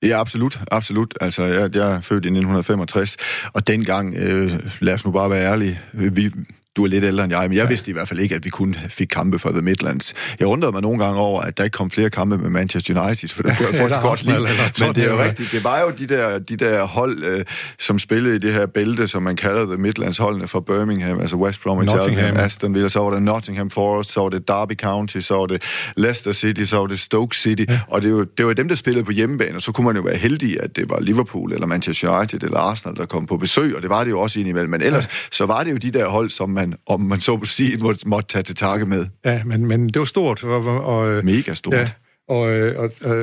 Ja, 0.03 0.19
absolut. 0.19 0.59
absolut. 0.71 1.17
Altså, 1.21 1.43
jeg, 1.43 1.75
jeg 1.75 1.95
er 1.95 2.01
født 2.01 2.25
i 2.25 2.27
1965, 2.27 3.17
og 3.53 3.67
dengang, 3.67 4.15
øh, 4.15 4.51
lad 4.79 4.93
os 4.93 5.05
nu 5.05 5.11
bare 5.11 5.29
være 5.29 5.51
ærlige, 5.51 5.79
vi, 5.93 6.31
du 6.75 6.83
er 6.83 6.87
lidt 6.87 7.03
ældre 7.03 7.23
end 7.23 7.33
jeg, 7.33 7.49
men 7.49 7.57
jeg 7.57 7.63
ja. 7.63 7.67
vidste 7.67 7.89
i 7.89 7.93
hvert 7.93 8.07
fald 8.07 8.19
ikke, 8.19 8.35
at 8.35 8.45
vi 8.45 8.49
kun 8.49 8.75
fik 8.89 9.07
kampe 9.07 9.39
for 9.39 9.49
The 9.49 9.61
Midlands. 9.61 10.13
Jeg 10.39 10.47
undrede 10.47 10.71
mig 10.71 10.81
nogle 10.81 11.03
gange 11.03 11.19
over, 11.19 11.41
at 11.41 11.57
der 11.57 11.63
ikke 11.63 11.75
kom 11.75 11.91
flere 11.91 12.09
kampe 12.09 12.37
med 12.37 12.49
Manchester 12.49 13.01
United, 13.01 13.29
for 13.29 13.43
det 13.43 13.57
kunne 13.57 13.77
jeg 13.79 13.89
ja, 13.89 14.01
godt 14.01 14.23
lide. 14.23 14.39
Men 14.79 14.95
det 14.95 15.03
er 15.03 15.07
jo 15.07 15.23
rigtigt. 15.23 15.51
Det 15.51 15.63
var 15.63 15.79
jo 15.79 15.89
de 15.99 16.07
der, 16.07 16.39
de 16.39 16.55
der 16.55 16.83
hold, 16.83 17.23
øh, 17.23 17.45
som 17.79 17.99
spillede 17.99 18.35
i 18.35 18.39
det 18.39 18.53
her 18.53 18.65
bælte, 18.65 19.07
som 19.07 19.23
man 19.23 19.35
kalder 19.35 19.65
The 19.65 19.77
Midlands 19.77 20.17
holdene 20.17 20.47
fra 20.47 20.59
Birmingham, 20.59 21.19
altså 21.19 21.37
West 21.37 21.61
Bromwich 21.61 21.95
Albion, 21.95 22.37
Aston 22.37 22.73
Villa, 22.73 22.87
så 22.87 22.99
var 22.99 23.11
det 23.11 23.23
Nottingham 23.23 23.69
Forest, 23.69 24.11
så 24.11 24.21
var 24.21 24.29
det 24.29 24.47
Derby 24.47 24.75
County, 24.75 25.19
så 25.19 25.37
var 25.37 25.45
det 25.45 25.63
Leicester 25.97 26.31
City, 26.31 26.63
så 26.63 26.77
var 26.77 26.85
det 26.85 26.99
Stoke 26.99 27.37
City, 27.37 27.65
ja. 27.69 27.79
og 27.87 28.01
det 28.01 28.15
var, 28.15 28.25
det 28.37 28.45
var 28.45 28.53
dem, 28.53 28.67
der 28.67 28.75
spillede 28.75 29.05
på 29.05 29.11
hjemmebane, 29.11 29.55
og 29.55 29.61
så 29.61 29.71
kunne 29.71 29.85
man 29.85 29.95
jo 29.95 30.01
være 30.01 30.17
heldig, 30.17 30.63
at 30.63 30.75
det 30.75 30.89
var 30.89 30.99
Liverpool 30.99 31.53
eller 31.53 31.67
Manchester 31.67 32.17
United 32.17 32.43
eller 32.43 32.59
Arsenal, 32.59 32.97
der 32.97 33.05
kom 33.05 33.25
på 33.25 33.37
besøg, 33.37 33.75
og 33.75 33.81
det 33.81 33.89
var 33.89 34.03
det 34.03 34.11
jo 34.11 34.19
også 34.19 34.39
indimellem. 34.39 34.71
Men 34.71 34.81
ellers, 34.81 35.05
ja. 35.05 35.09
så 35.31 35.45
var 35.45 35.63
det 35.63 35.71
jo 35.71 35.77
de 35.77 35.91
der 35.91 36.07
hold, 36.07 36.29
som 36.29 36.49
man, 36.49 36.64
om 36.85 37.01
man 37.01 37.19
så 37.19 37.37
på 37.37 37.45
sige, 37.45 37.77
måtte, 37.77 38.07
måtte 38.07 38.27
tage 38.27 38.43
til 38.43 38.55
takke 38.55 38.85
med. 38.85 39.07
Ja, 39.25 39.43
men, 39.43 39.65
men 39.65 39.87
det 39.87 39.99
var 39.99 40.05
stort. 40.05 40.43
Og, 40.43 40.85
og, 40.85 41.09
øh, 41.09 41.25
Mega 41.25 41.53
stort. 41.53 41.73
Ja, 41.73 41.89
og, 42.27 42.49
øh, 42.49 42.79
og, 42.79 42.91
og 43.01 43.15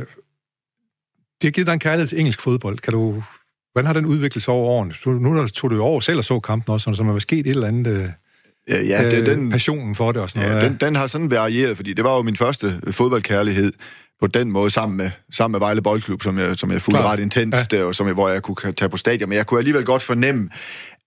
det 1.43 1.49
har 1.49 1.51
givet 1.51 1.67
dig 1.67 1.73
en 1.73 1.79
kærlighed 1.79 2.07
til 2.07 2.19
engelsk 2.19 2.41
fodbold. 2.41 2.79
Kan 2.79 2.93
du, 2.93 3.23
hvordan 3.73 3.87
har 3.87 3.93
den 3.93 4.07
udviklet 4.07 4.43
sig 4.43 4.55
over 4.55 4.69
årene? 4.69 4.95
Du, 5.05 5.11
nu 5.11 5.49
tog 5.49 5.71
du 5.71 5.77
jo 5.77 5.85
over 5.85 6.01
selv 6.01 6.19
og 6.19 6.25
så 6.25 6.41
kampen 6.41 6.73
også, 6.73 6.95
så 6.95 7.03
der 7.03 7.13
var 7.13 7.19
sket 7.19 7.39
et 7.39 7.47
eller 7.47 7.69
andet... 7.69 7.87
Øh, 7.87 8.09
ja, 8.69 8.83
ja, 8.83 9.11
det, 9.11 9.27
den, 9.27 9.51
passionen 9.51 9.95
for 9.95 10.13
det 10.13 10.23
og 10.23 10.31
sådan 10.31 10.49
ja, 10.49 10.55
noget. 10.55 10.71
Den, 10.71 10.79
den 10.81 10.97
har 10.97 11.07
sådan 11.07 11.31
varieret, 11.31 11.77
fordi 11.77 11.93
det 11.93 12.05
var 12.05 12.17
jo 12.17 12.23
min 12.23 12.37
første 12.37 12.81
fodboldkærlighed 12.91 13.73
på 14.23 14.27
den 14.27 14.51
måde 14.51 14.71
sammen 14.71 14.97
med, 14.97 15.11
sammen 15.33 15.53
med 15.53 15.61
Vejle 15.61 15.83
Boldklub, 15.83 16.23
som 16.23 16.39
jeg, 16.39 16.57
som 16.57 16.73
jeg 16.73 16.83
fulgte 16.83 17.03
ret 17.03 17.21
intens, 17.21 17.57
ja. 17.73 17.85
og 17.85 17.95
som 17.95 18.07
jeg, 18.07 18.15
hvor 18.15 18.29
jeg 18.29 18.43
kunne 18.43 18.73
tage 18.73 18.89
på 18.89 18.97
stadion. 18.97 19.29
Men 19.29 19.37
jeg 19.37 19.47
kunne 19.47 19.61
alligevel 19.61 19.85
godt 19.85 20.03
fornemme, 20.03 20.51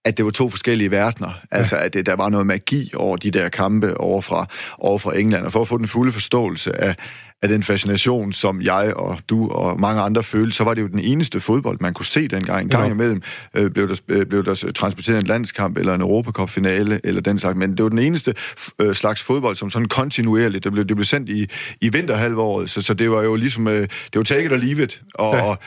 at 0.05 0.17
det 0.17 0.25
var 0.25 0.31
to 0.31 0.49
forskellige 0.49 0.91
verdener. 0.91 1.29
Ja. 1.51 1.57
Altså, 1.57 1.75
at 1.77 1.93
det, 1.93 2.05
der 2.05 2.15
var 2.15 2.29
noget 2.29 2.47
magi 2.47 2.91
over 2.95 3.17
de 3.17 3.31
der 3.31 3.49
kampe 3.49 3.97
over 3.97 4.21
fra, 4.21 4.45
over 4.79 4.97
fra 4.97 5.17
England. 5.17 5.45
Og 5.45 5.51
for 5.51 5.61
at 5.61 5.67
få 5.67 5.77
den 5.77 5.87
fulde 5.87 6.11
forståelse 6.11 6.81
af, 6.81 6.95
af 7.41 7.49
den 7.49 7.63
fascination, 7.63 8.33
som 8.33 8.61
jeg 8.61 8.93
og 8.95 9.19
du 9.29 9.49
og 9.49 9.79
mange 9.79 10.01
andre 10.01 10.23
følte, 10.23 10.55
så 10.55 10.63
var 10.63 10.73
det 10.73 10.81
jo 10.81 10.87
den 10.87 10.99
eneste 10.99 11.39
fodbold, 11.39 11.77
man 11.81 11.93
kunne 11.93 12.05
se 12.05 12.27
dengang. 12.27 12.61
En 12.63 12.69
gang 12.69 12.85
Ja. 12.87 12.91
imellem 12.93 13.21
øh, 13.53 13.71
blev, 13.71 13.89
der, 13.89 13.95
øh, 14.07 14.25
blev 14.25 14.45
der 14.45 14.71
transporteret 14.75 15.19
en 15.19 15.25
landskamp 15.27 15.77
eller 15.77 15.93
en 15.93 16.01
Europacup-finale 16.01 16.99
eller 17.03 17.21
den 17.21 17.37
slags, 17.37 17.57
men 17.57 17.71
det 17.77 17.83
var 17.83 17.89
den 17.89 17.99
eneste 17.99 18.33
øh, 18.81 18.95
slags 18.95 19.23
fodbold, 19.23 19.55
som 19.55 19.69
sådan 19.69 19.87
kontinuerligt, 19.87 20.63
det 20.63 20.71
blev, 20.71 20.85
det 20.85 20.95
blev 20.97 21.05
sendt 21.05 21.29
i, 21.29 21.47
i 21.81 21.89
vinterhalvåret, 21.89 22.69
så, 22.69 22.81
så 22.81 22.93
det 22.93 23.11
var 23.11 23.23
jo 23.23 23.35
ligesom, 23.35 23.67
øh, 23.67 23.81
det 23.81 23.89
var 24.15 24.23
take 24.23 24.45
it 24.45 24.51
or 24.51 24.57
leave 24.57 24.83
it, 24.83 25.01
og, 25.13 25.33
Ja. 25.35 25.43
ja. 25.43 25.49
og, 25.49 25.57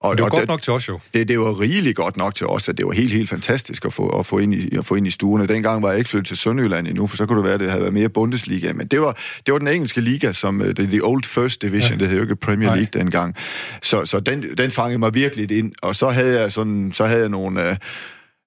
og, 0.00 0.16
det 0.16 0.22
var 0.22 0.30
og 0.30 0.36
godt 0.36 0.48
nok 0.48 0.62
til 0.62 0.72
os 0.72 0.88
jo. 0.88 1.00
det, 1.14 1.28
det 1.28 1.38
var 1.38 1.60
rigeligt 1.60 1.96
godt 1.96 2.16
nok 2.16 2.34
til 2.34 2.46
os, 2.46 2.68
at 2.68 2.78
det 2.78 2.86
var 2.86 2.92
helt, 2.92 3.12
helt 3.12 3.28
fantastisk 3.28 3.84
at 3.84 3.92
få, 3.92 4.08
at 4.18 4.26
få, 4.26 4.38
ind, 4.38 4.54
i, 4.54 4.76
at 4.76 4.84
få 4.84 4.94
ind 4.94 5.06
i 5.06 5.10
stuerne. 5.10 5.46
Dengang 5.46 5.82
var 5.82 5.88
jeg 5.88 5.98
ikke 5.98 6.10
flyttet 6.10 6.26
til 6.28 6.36
Sønderjylland 6.36 6.88
endnu, 6.88 7.06
for 7.06 7.16
så 7.16 7.26
kunne 7.26 7.38
det 7.38 7.44
være, 7.44 7.54
at 7.54 7.60
det 7.60 7.70
havde 7.70 7.82
været 7.82 7.94
mere 7.94 8.08
Bundesliga. 8.08 8.72
Men 8.72 8.86
det 8.86 9.00
var, 9.00 9.18
det 9.46 9.52
var 9.52 9.58
den 9.58 9.68
engelske 9.68 10.00
liga, 10.00 10.32
som 10.32 10.62
øh, 10.62 10.76
det 10.76 10.88
the 10.88 11.04
old 11.04 11.24
first 11.24 11.62
division, 11.62 11.98
ja. 11.98 12.04
det 12.04 12.08
hed 12.08 12.16
jo 12.16 12.22
ikke 12.22 12.36
Premier 12.36 12.68
Nej. 12.68 12.76
League 12.76 13.00
dengang. 13.00 13.36
Så, 13.82 14.04
så 14.04 14.20
den, 14.20 14.56
den 14.58 14.70
fangede 14.70 14.98
mig 14.98 15.14
virkelig 15.14 15.58
ind, 15.58 15.72
og 15.82 15.96
så 15.96 16.08
havde 16.08 16.40
jeg, 16.40 16.52
sådan, 16.52 16.92
så 16.92 17.06
havde 17.06 17.20
jeg 17.20 17.28
nogle, 17.28 17.70
øh, 17.70 17.76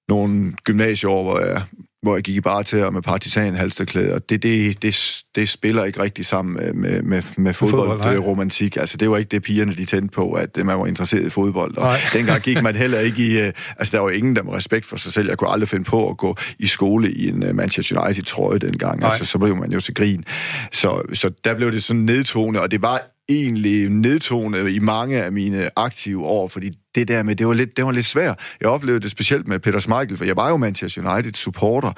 nogle 0.08 0.52
gymnasieår, 0.64 1.22
hvor 1.22 1.40
jeg, 1.40 1.62
hvor 2.02 2.16
jeg 2.16 2.22
gik 2.22 2.36
i 2.36 2.40
bare 2.40 2.62
til 2.62 2.92
med 2.92 3.02
partisan 3.02 3.54
halsterklæde, 3.54 4.14
og 4.14 4.28
det, 4.28 4.42
det, 4.42 4.82
det, 4.82 5.22
det 5.34 5.48
spiller 5.48 5.84
ikke 5.84 6.00
rigtig 6.00 6.26
sammen 6.26 6.54
med, 6.54 6.72
med, 6.72 7.02
med, 7.02 7.22
med 7.36 7.54
fodbold, 7.54 8.02
fodboldromantik. 8.02 8.76
Altså, 8.76 8.96
det 8.96 9.10
var 9.10 9.16
ikke 9.16 9.28
det, 9.28 9.42
pigerne 9.42 9.74
de 9.74 9.84
tændte 9.84 10.14
på, 10.14 10.32
at 10.32 10.58
øh, 10.58 10.66
man 10.66 10.78
var 10.78 10.86
interesseret 10.86 11.26
i 11.26 11.30
fodbold. 11.30 11.76
Og 11.76 11.84
Nej. 11.84 11.98
dengang 12.14 12.42
gik 12.42 12.62
man 12.62 12.74
heller 12.74 13.00
ikke 13.00 13.26
i... 13.26 13.40
Øh, 13.40 13.52
altså, 13.78 13.96
der 13.96 14.02
var 14.02 14.10
ingen, 14.10 14.36
der 14.36 14.42
med 14.42 14.52
respekt 14.52 14.86
for 14.86 14.96
sig 14.96 15.12
selv. 15.12 15.28
Jeg 15.28 15.38
kunne 15.38 15.50
aldrig 15.50 15.68
finde 15.68 15.84
på 15.84 16.10
at 16.10 16.16
gå 16.16 16.36
i 16.58 16.66
skole 16.66 17.12
i 17.12 17.28
en 17.28 17.48
uh, 17.48 17.56
Manchester 17.56 18.00
United-trøje 18.00 18.58
dengang. 18.58 19.00
Nej. 19.00 19.08
Altså, 19.08 19.24
så 19.24 19.38
blev 19.38 19.56
man 19.56 19.72
jo 19.72 19.80
til 19.80 19.94
grin. 19.94 20.24
Så, 20.72 21.02
så 21.12 21.30
der 21.44 21.54
blev 21.54 21.72
det 21.72 21.84
sådan 21.84 22.02
nedtonet, 22.02 22.60
og 22.60 22.70
det 22.70 22.82
var 22.82 23.11
egentlig 23.40 23.88
nedtonet 23.88 24.70
i 24.70 24.78
mange 24.78 25.22
af 25.22 25.32
mine 25.32 25.70
aktive 25.76 26.24
år, 26.26 26.48
fordi 26.48 26.70
det 26.94 27.08
der 27.08 27.22
med, 27.22 27.36
det 27.36 27.46
var 27.46 27.52
lidt, 27.52 27.76
det 27.76 27.84
var 27.84 27.92
lidt 27.92 28.06
svært. 28.06 28.40
Jeg 28.60 28.68
oplevede 28.68 29.00
det 29.00 29.10
specielt 29.10 29.48
med 29.48 29.58
Peter 29.58 29.78
Schmeichel, 29.78 30.16
for 30.16 30.24
jeg 30.24 30.36
var 30.36 30.48
jo 30.48 30.56
Manchester 30.56 31.12
United 31.14 31.32
supporter, 31.32 31.92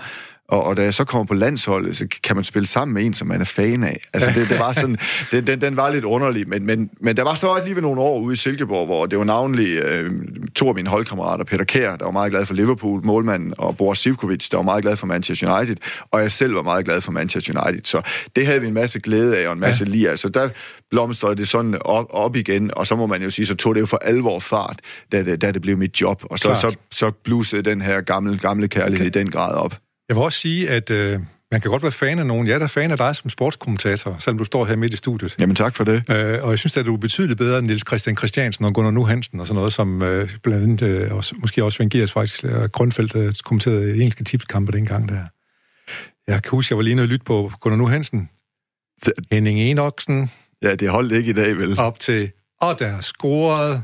og, 0.49 0.65
og 0.65 0.77
da 0.77 0.83
jeg 0.83 0.95
så 0.95 1.05
kommer 1.05 1.25
på 1.25 1.35
landsholdet, 1.35 1.97
så 1.97 2.07
kan 2.23 2.37
man 2.37 2.45
spille 2.45 2.67
sammen 2.67 2.95
med 2.95 3.05
en, 3.05 3.15
som 3.15 3.29
man 3.29 3.41
er 3.41 3.45
fan 3.45 3.85
af. 3.85 4.01
Altså, 4.13 4.33
det, 4.35 4.49
det 4.49 4.59
var 4.59 4.73
sådan, 4.83 4.99
den, 5.31 5.47
den, 5.47 5.61
den 5.61 5.77
var 5.77 5.91
lidt 5.91 6.05
underlig, 6.05 6.49
men, 6.49 6.67
men, 6.67 6.91
men 7.01 7.17
der 7.17 7.23
var 7.23 7.35
så 7.35 7.47
også 7.47 7.65
lige 7.65 7.75
ved 7.75 7.83
nogle 7.83 8.01
år 8.01 8.21
ude 8.21 8.33
i 8.33 8.37
Silkeborg, 8.37 8.87
hvor 8.87 9.07
det 9.07 9.19
var 9.19 9.25
navnlig 9.25 9.69
øh, 9.69 10.11
to 10.55 10.69
af 10.69 10.75
mine 10.75 10.91
holdkammerater, 10.91 11.45
Peter 11.45 11.65
Kær, 11.65 11.97
der 11.97 12.05
var 12.05 12.13
meget 12.13 12.31
glad 12.33 12.47
for 12.47 12.55
Liverpool, 12.55 13.05
målmanden, 13.05 13.55
og 13.59 13.77
Boris 13.77 13.99
Sivkovic, 13.99 14.49
der 14.49 14.57
var 14.57 14.65
meget 14.65 14.83
glad 14.83 14.97
for 14.97 15.07
Manchester 15.07 15.57
United, 15.57 15.77
og 16.11 16.21
jeg 16.21 16.33
selv 16.33 16.55
var 16.55 16.63
meget 16.63 16.85
glad 16.85 17.01
for 17.01 17.13
Manchester 17.13 17.63
United. 17.63 17.85
Så 17.85 18.03
det 18.37 18.47
havde 18.47 18.61
vi 18.61 18.67
en 18.67 18.75
masse 18.75 19.01
glæde 19.01 19.39
af, 19.39 19.47
og 19.47 19.53
en 19.53 19.61
masse 19.61 19.85
ja. 19.85 20.11
af. 20.11 20.19
Så 20.19 20.29
der 20.29 20.49
blomstrede 20.91 21.37
det 21.37 21.49
sådan 21.49 21.79
op, 21.81 22.07
op 22.11 22.37
igen, 22.37 22.71
og 22.77 22.87
så 22.87 22.97
må 22.97 23.07
man 23.07 23.23
jo 23.23 23.31
sige, 23.31 23.47
så 23.47 23.55
tog 23.55 23.75
det 23.75 23.81
jo 23.81 23.87
for 23.87 23.97
alvor 23.97 24.39
fart, 24.39 24.81
da 25.13 25.23
det, 25.23 25.43
da 25.43 25.53
det 25.53 25.63
blev 25.63 25.79
mit 25.79 26.01
job. 26.01 26.25
Og 26.31 26.39
så, 26.39 26.49
Klart. 26.49 26.61
så, 26.61 26.77
så 26.91 27.11
blusede 27.25 27.63
den 27.63 27.81
her 27.81 28.01
gamle, 28.01 28.39
gamle 28.39 28.69
kærlighed 28.69 29.07
okay. 29.07 29.21
i 29.21 29.23
den 29.23 29.31
grad 29.31 29.55
op. 29.55 29.75
Jeg 30.09 30.17
vil 30.17 30.23
også 30.23 30.39
sige, 30.39 30.71
at 30.71 30.91
øh, 30.91 31.21
man 31.53 31.61
kan 31.61 31.71
godt 31.71 31.83
være 31.83 31.93
fan 31.93 32.19
af 32.19 32.27
nogen. 32.27 32.47
Jeg 32.47 32.55
er 32.55 32.59
da 32.59 32.67
fan 32.67 32.91
af 32.91 32.97
dig 32.97 33.17
som 33.17 33.31
sportskommentator, 33.31 34.17
selvom 34.19 34.39
du 34.39 34.45
står 34.45 34.65
her 34.65 34.77
midt 34.77 34.93
i 34.93 34.97
studiet. 34.97 35.35
Jamen 35.41 35.57
tak 35.57 35.75
for 35.75 35.85
det. 35.85 36.11
Øh, 36.11 36.45
og 36.45 36.51
jeg 36.51 36.59
synes, 36.59 36.77
at 36.77 36.87
du 36.87 36.95
er 36.95 36.99
betydeligt 36.99 37.39
bedre 37.39 37.59
end 37.59 37.67
Niels 37.67 37.83
Christian 37.89 38.17
Christiansen 38.17 38.65
og 38.65 38.75
Gunnar 38.75 38.91
Nu 38.91 39.05
Hansen 39.05 39.41
og 39.41 39.47
sådan 39.47 39.57
noget, 39.57 39.73
som 39.73 40.03
øh, 40.03 40.31
blandt 40.43 40.63
andet 40.63 40.83
øh, 40.83 41.13
også, 41.15 41.35
måske 41.39 41.65
også 41.65 41.77
Svend 41.77 41.91
Geers 41.91 42.13
faktisk, 42.13 42.45
og 42.45 42.73
Grundfeldt 42.73 43.17
øh, 43.17 43.33
kommenterede 43.45 43.93
engelske 43.95 44.25
tipskampe 44.25 44.73
dengang 44.73 45.09
der. 45.09 45.25
Jeg 46.29 46.43
kan 46.43 46.51
huske, 46.51 46.73
jeg 46.73 46.77
var 46.77 46.83
lige 46.83 47.01
og 47.03 47.07
lytte 47.09 47.25
på 47.25 47.53
Gunnar 47.61 47.77
Nu 47.77 47.87
Hansen. 47.87 48.29
Så- 49.03 49.13
Henning 49.33 49.59
Enoksen 49.59 50.31
Ja, 50.63 50.75
det 50.75 50.89
holdt 50.91 51.13
ikke 51.13 51.31
i 51.31 51.35
dag, 51.35 51.57
vel? 51.57 51.79
op 51.81 51.99
til, 51.99 52.31
og 52.61 52.79
der 52.79 53.01
scorede 53.01 53.83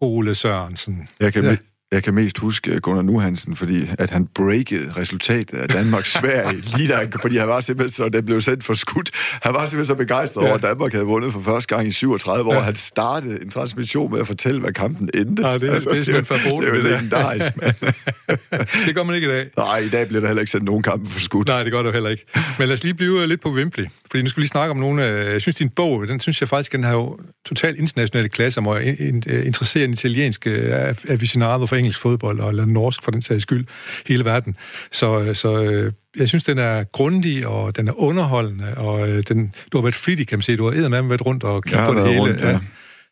Ole 0.00 0.34
Sørensen. 0.34 1.08
Jeg 1.20 1.32
kan, 1.32 1.44
Ja. 1.44 1.56
Jeg 1.92 2.02
kan 2.02 2.14
mest 2.14 2.38
huske 2.38 2.80
Gunnar 2.80 3.02
Nuhansen, 3.02 3.56
fordi 3.56 3.90
at 3.98 4.10
han 4.10 4.26
breakede 4.34 4.92
resultatet 4.96 5.58
af 5.58 5.68
Danmark-Sverige, 5.68 6.60
lige 6.76 6.88
der, 6.88 7.06
fordi 7.22 7.36
han 7.36 7.48
var 7.48 7.60
simpelthen 7.60 7.92
så, 7.92 8.08
det 8.08 8.26
blev 8.26 8.40
sendt 8.40 8.64
for 8.64 8.74
skudt. 8.74 9.10
Han 9.42 9.54
var 9.54 9.60
simpelthen 9.66 9.84
så 9.84 9.94
begejstret 9.94 10.42
Ja. 10.42 10.46
over, 10.46 10.56
at 10.56 10.62
Danmark 10.62 10.92
havde 10.92 11.04
vundet 11.06 11.32
for 11.32 11.40
første 11.40 11.74
gang 11.76 11.88
i 11.88 11.90
37 11.90 12.48
år. 12.48 12.52
Ja. 12.52 12.58
Ja. 12.58 12.64
Han 12.64 12.74
startede 12.74 13.42
en 13.42 13.50
transmission 13.50 14.12
med 14.12 14.20
at 14.20 14.26
fortælle, 14.26 14.60
hvad 14.60 14.72
kampen 14.72 15.10
endte. 15.14 15.46
Ja, 15.48 15.54
det 15.54 15.62
er- 15.62 15.72
det 15.78 15.86
er 15.86 16.02
simpelthen 16.02 16.24
for 16.24 16.34
det, 16.34 16.46
er 16.46 16.60
der. 16.60 16.66
jo 16.78 16.82
legendarisk, 16.82 17.56
mand. 17.56 17.74
Det 18.86 18.94
gør 18.94 19.02
man 19.02 19.14
ikke 19.14 19.26
i 19.28 19.30
dag. 19.30 19.46
Nej, 19.56 19.78
i 19.78 19.88
dag 19.88 20.06
bliver 20.08 20.20
der 20.20 20.26
heller 20.28 20.40
ikke 20.40 20.52
sendt 20.52 20.64
nogen 20.64 20.82
kampe 20.82 21.10
for 21.10 21.20
skudt. 21.20 21.48
Nej, 21.48 21.62
det 21.62 21.72
gør 21.72 21.82
du 21.82 21.90
heller 21.92 22.10
ikke. 22.10 22.24
Men 22.58 22.68
lad 22.68 22.74
os 22.74 22.82
lige 22.82 22.94
blive 22.94 23.26
lidt 23.26 23.40
på 23.40 23.52
Wembley. 23.52 23.86
Fordi 24.10 24.22
nu 24.22 24.28
skal 24.28 24.36
vi 24.36 24.42
lige 24.42 24.48
snakke 24.48 24.70
om 24.70 24.76
nogle 24.76 25.02
af... 25.04 25.32
Jeg 25.32 25.40
synes, 25.40 25.56
din 25.56 25.68
bog, 25.68 26.08
den 26.08 26.20
synes 26.20 26.40
jeg 26.40 26.48
faktisk, 26.48 26.72
den 26.72 26.84
har 26.84 26.92
jo 26.92 27.18
totalt 27.46 27.78
internationale 27.78 28.28
klasse, 28.28 28.60
og 28.60 28.82
in- 28.82 28.96
in- 28.98 29.22
interesserer 29.46 29.84
en 29.84 29.92
italiensk 29.92 30.46
øh, 30.46 30.94
aficionado 31.08 31.66
for 31.66 31.76
engelsk 31.80 32.00
fodbold, 32.00 32.40
eller 32.48 32.64
norsk 32.64 33.04
for 33.04 33.10
den 33.10 33.22
sags 33.22 33.42
skyld, 33.42 33.66
hele 34.06 34.24
verden. 34.24 34.56
Så, 34.92 35.34
så 35.34 35.62
øh, 35.62 35.92
jeg 36.16 36.28
synes, 36.28 36.44
den 36.44 36.58
er 36.58 36.84
grundig, 36.84 37.46
og 37.46 37.76
den 37.76 37.88
er 37.88 38.00
underholdende, 38.00 38.74
og 38.76 39.08
øh, 39.08 39.22
den, 39.28 39.54
du 39.72 39.78
har 39.78 39.82
været 39.82 39.94
flittig, 39.94 40.28
kan 40.28 40.38
man 40.38 40.42
sige. 40.42 40.56
Du 40.56 40.64
har 40.64 40.72
eddermame 40.72 41.08
været 41.10 41.26
rundt 41.26 41.44
og 41.44 41.62
kigget 41.62 41.86
på 41.88 41.94
det 41.94 42.06
hele. 42.08 42.20
rundt, 42.20 42.40
ja. 42.40 42.58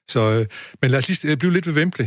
Så, 0.09 0.21
øh, 0.31 0.47
men 0.83 0.91
lad 0.91 0.99
os 0.99 1.23
lige 1.23 1.37
blive 1.37 1.53
lidt 1.53 1.66
ved 1.66 1.75
Wembley. 1.75 2.07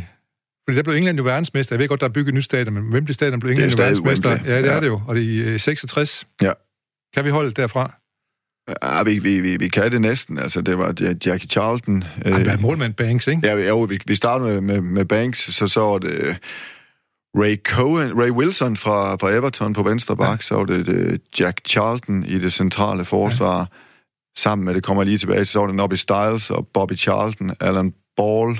Fordi 0.68 0.78
der 0.78 0.84
blev 0.84 0.95
England 0.95 1.18
jo 1.18 1.24
verdensmester. 1.24 1.76
Jeg 1.76 1.80
ved 1.80 1.88
godt, 1.88 1.99
der 2.01 2.07
er 2.07 2.12
bygget 2.12 2.28
et 2.28 2.34
nyt 2.36 2.43
stadion, 2.43 2.74
men 2.74 2.84
Wembley 2.93 3.14
Stadion 3.14 3.39
blev 3.39 3.51
England 3.51 3.72
jo 3.72 3.84
verdensmester. 3.84 4.30
Wembley. 4.30 4.51
Ja, 4.51 4.57
det 4.62 4.68
er 4.70 4.74
Ja. 4.74 4.80
det 4.80 4.88
jo. 4.88 5.01
Og 5.07 5.16
det 5.16 5.24
er 5.24 5.28
i 5.28 5.38
øh, 5.53 5.59
66. 5.59 6.28
Ja. 6.41 6.51
Kan 7.14 7.26
vi 7.26 7.30
holde 7.30 7.51
derfra? 7.51 8.01
Ja, 8.84 9.03
vi, 9.03 9.19
vi, 9.19 9.39
vi, 9.39 9.57
vi 9.57 9.67
kan 9.67 9.91
det 9.91 10.01
næsten. 10.01 10.38
Altså, 10.38 10.61
det 10.61 10.78
var 10.78 10.93
ja, 11.01 11.13
Jackie 11.26 11.49
Charlton. 11.49 12.03
Øh, 12.26 12.32
Øh, 12.39 12.45
Ej, 12.47 12.57
målmand 12.61 12.93
Banks, 12.93 13.28
ikke? 13.28 13.47
Ja, 13.47 13.67
jo, 13.69 13.82
vi, 13.82 13.99
vi 14.05 14.15
startede 14.15 14.49
med, 14.49 14.61
med, 14.61 14.82
med 14.82 15.05
Banks, 15.05 15.53
så 15.55 15.67
så 15.67 15.82
var 15.82 15.97
det 15.97 16.11
øh, 16.11 16.36
Ray 17.36 17.63
Cohen, 17.63 18.19
Ray 18.22 18.30
Wilson 18.30 18.76
fra, 18.78 19.15
fra 19.15 19.32
Everton 19.32 19.74
på 19.74 19.84
venstre 19.84 20.17
bak, 20.17 20.39
ja. 20.39 20.41
så 20.41 20.55
var 20.55 20.65
det, 20.65 20.86
det 20.86 21.22
Jack 21.39 21.61
Charlton 21.67 22.24
i 22.24 22.39
det 22.39 22.53
centrale 22.53 23.05
forsvar. 23.05 23.59
Ja. 23.59 23.65
Sammen 24.38 24.65
med, 24.65 24.74
det 24.74 24.84
kommer 24.84 25.03
lige 25.03 25.17
tilbage 25.17 25.39
til, 25.39 25.47
så 25.47 25.59
var 25.59 25.67
det 25.67 25.76
Nobby 25.76 25.93
Stiles 25.93 26.49
og 26.49 26.67
Bobby 26.74 26.93
Charlton, 26.93 27.51
Alan 27.59 27.93
Ball, 28.17 28.59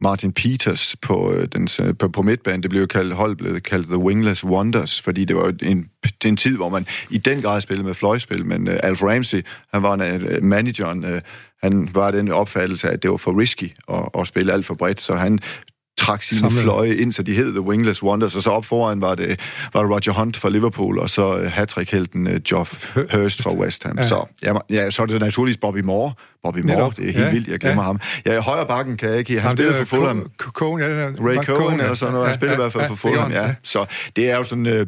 Martin 0.00 0.32
Peters 0.32 0.96
på, 1.02 1.32
øh, 1.32 1.48
den, 1.52 1.68
øh, 1.82 1.96
på, 1.96 2.08
på 2.08 2.22
midtbanen. 2.22 2.62
Det 2.62 2.70
blev 2.70 2.80
jo 2.80 2.86
kaldt, 2.86 3.14
hold 3.14 3.36
blev 3.36 3.60
kaldt 3.60 3.86
The 3.86 3.98
Wingless 3.98 4.44
Wonders, 4.44 5.00
fordi 5.00 5.24
det 5.24 5.36
var 5.36 5.52
en, 5.62 5.90
en 6.24 6.36
tid, 6.36 6.56
hvor 6.56 6.68
man 6.68 6.86
i 7.10 7.18
den 7.18 7.42
grad 7.42 7.60
spillede 7.60 7.86
med 7.86 7.94
fløjspil, 7.94 8.46
men 8.46 8.68
uh, 8.68 8.74
Alf 8.82 9.02
Ramsey, 9.02 9.42
han 9.74 9.82
var 9.82 9.94
en, 9.94 10.26
uh, 10.26 10.42
manageren, 10.42 11.04
uh, 11.04 11.20
han 11.62 11.88
var 11.94 12.10
den 12.10 12.30
opfattelse 12.30 12.88
af, 12.88 12.92
at 12.92 13.02
det 13.02 13.10
var 13.10 13.16
for 13.16 13.40
risky 13.40 13.70
at, 13.92 14.08
at 14.18 14.26
spille 14.26 14.52
alt 14.52 14.66
for 14.66 14.74
bredt, 14.74 15.00
så 15.00 15.14
han 15.14 15.38
trak 16.00 16.22
sine 16.22 16.40
Samlet. 16.40 16.62
fløje 16.62 16.94
ind, 16.94 17.12
så 17.12 17.22
de 17.22 17.32
hed 17.34 17.50
The 17.52 17.60
Wingless 17.60 18.02
Wonders, 18.02 18.36
og 18.36 18.42
så 18.42 18.50
op 18.50 18.64
foran 18.64 19.00
var 19.00 19.14
det, 19.14 19.40
var 19.72 19.82
det 19.82 19.90
Roger 19.90 20.12
Hunt 20.12 20.36
fra 20.36 20.48
Liverpool, 20.48 20.98
og 20.98 21.10
så 21.10 21.36
uh, 21.38 21.44
hattrick-helten 21.44 22.26
uh, 22.26 22.32
Geoff 22.48 22.96
Hurst 23.14 23.42
fra 23.42 23.54
West 23.54 23.84
Ham. 23.84 23.96
Ja. 23.96 24.02
Så, 24.02 24.24
ja, 24.42 24.52
ja, 24.70 24.90
så 24.90 25.02
er 25.02 25.06
det 25.06 25.20
naturligvis 25.20 25.56
Bobby 25.56 25.78
Moore. 25.80 26.12
Bobby 26.42 26.58
Moore, 26.58 26.76
Netop. 26.76 26.96
det 26.96 27.08
er 27.08 27.12
helt 27.12 27.24
Ja, 27.24 27.30
vildt, 27.30 27.48
jeg 27.48 27.58
glemmer 27.60 27.82
ja. 27.82 27.86
ham. 27.86 28.00
Ja, 28.26 28.38
i 28.38 28.40
højre 28.40 28.66
bakken 28.66 28.96
kan 28.96 29.08
jeg 29.08 29.18
ikke. 29.18 29.32
Han 29.32 29.42
Jamen, 29.42 29.56
spillede 29.56 29.78
for 29.86 29.96
Fulham. 29.96 30.30
Cohen, 30.38 30.80
ja, 30.80 30.86
Ray 31.06 31.44
Cohen 31.44 31.80
eller 31.80 31.94
sådan 31.94 32.12
noget. 32.12 32.26
Han 32.28 32.34
spiller 32.34 32.52
i 32.52 32.56
hvert 32.56 32.72
fald 32.72 32.88
for 32.88 32.94
Fulham, 32.94 33.32
ja. 33.32 33.54
Så 33.62 33.86
det 34.16 34.30
er 34.30 34.36
jo 34.36 34.44
sådan... 34.44 34.86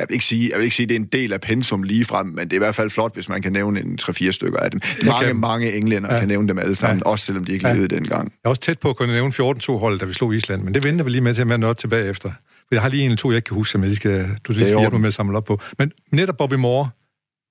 Jeg 0.00 0.06
vil, 0.08 0.14
ikke 0.14 0.24
sige, 0.24 0.48
jeg 0.50 0.58
vil 0.58 0.64
ikke 0.64 0.76
sige, 0.76 0.84
at 0.84 0.88
det 0.88 0.94
er 0.94 1.00
en 1.00 1.06
del 1.06 1.32
af 1.32 1.40
pensum 1.40 1.82
lige 1.82 2.04
frem, 2.04 2.26
men 2.26 2.38
det 2.44 2.52
er 2.52 2.56
i 2.56 2.58
hvert 2.58 2.74
fald 2.74 2.90
flot, 2.90 3.14
hvis 3.14 3.28
man 3.28 3.42
kan 3.42 3.52
nævne 3.52 3.80
en 3.80 3.98
3-4 4.02 4.30
stykker 4.30 4.58
af 4.58 4.70
dem. 4.70 4.80
Mange, 5.06 5.26
kan- 5.26 5.36
mange 5.36 5.72
englænder 5.72 6.12
Ja. 6.14 6.18
kan 6.18 6.28
nævne 6.28 6.48
dem 6.48 6.58
alle 6.58 6.74
sammen, 6.76 7.02
Ja. 7.04 7.10
også 7.10 7.24
selvom 7.24 7.44
de 7.44 7.52
ikke 7.52 7.68
Ja. 7.68 7.74
levede 7.74 7.94
dengang. 7.94 8.24
Jeg 8.24 8.40
er 8.44 8.48
også 8.48 8.60
tæt 8.62 8.78
på 8.78 8.90
at 8.90 8.96
kunne 8.96 9.12
nævne 9.12 9.32
14-2 9.32 9.78
hold, 9.78 9.98
da 9.98 10.04
vi 10.04 10.12
slog 10.12 10.34
Island, 10.34 10.62
men 10.62 10.74
det 10.74 10.84
venter 10.84 11.04
vi 11.04 11.10
lige 11.10 11.20
med 11.20 11.34
til 11.34 11.52
at 11.52 11.60
nå 11.60 11.72
tilbage 11.72 12.04
efter. 12.08 12.28
For 12.58 12.66
jeg 12.74 12.82
har 12.82 12.88
lige 12.88 13.02
en 13.02 13.10
eller 13.10 13.16
to, 13.16 13.30
jeg 13.30 13.36
ikke 13.36 13.46
kan 13.46 13.54
huske, 13.54 13.72
som 13.72 13.84
jeg 13.84 13.92
skal, 13.92 14.28
du 14.44 14.52
skal 14.52 14.66
hjælpe 14.66 14.90
mig 14.90 15.00
med 15.00 15.06
at 15.08 15.14
samle 15.14 15.36
op 15.36 15.44
på. 15.44 15.60
Men 15.78 15.92
netop 16.12 16.36
Bobby 16.36 16.54
Moore, 16.54 16.88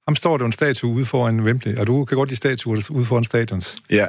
ham 0.08 0.16
står 0.16 0.38
der 0.38 0.46
en 0.46 0.52
statue 0.52 0.92
ude 0.94 1.06
foran 1.06 1.42
Wembley, 1.42 1.76
og 1.78 1.88
du 1.88 2.06
kan 2.06 2.16
godt 2.18 2.30
lide 2.30 2.38
statuer 2.38 2.82
ude 2.90 3.06
foran 3.06 3.24
stadions. 3.24 3.78
Ja, 3.92 4.06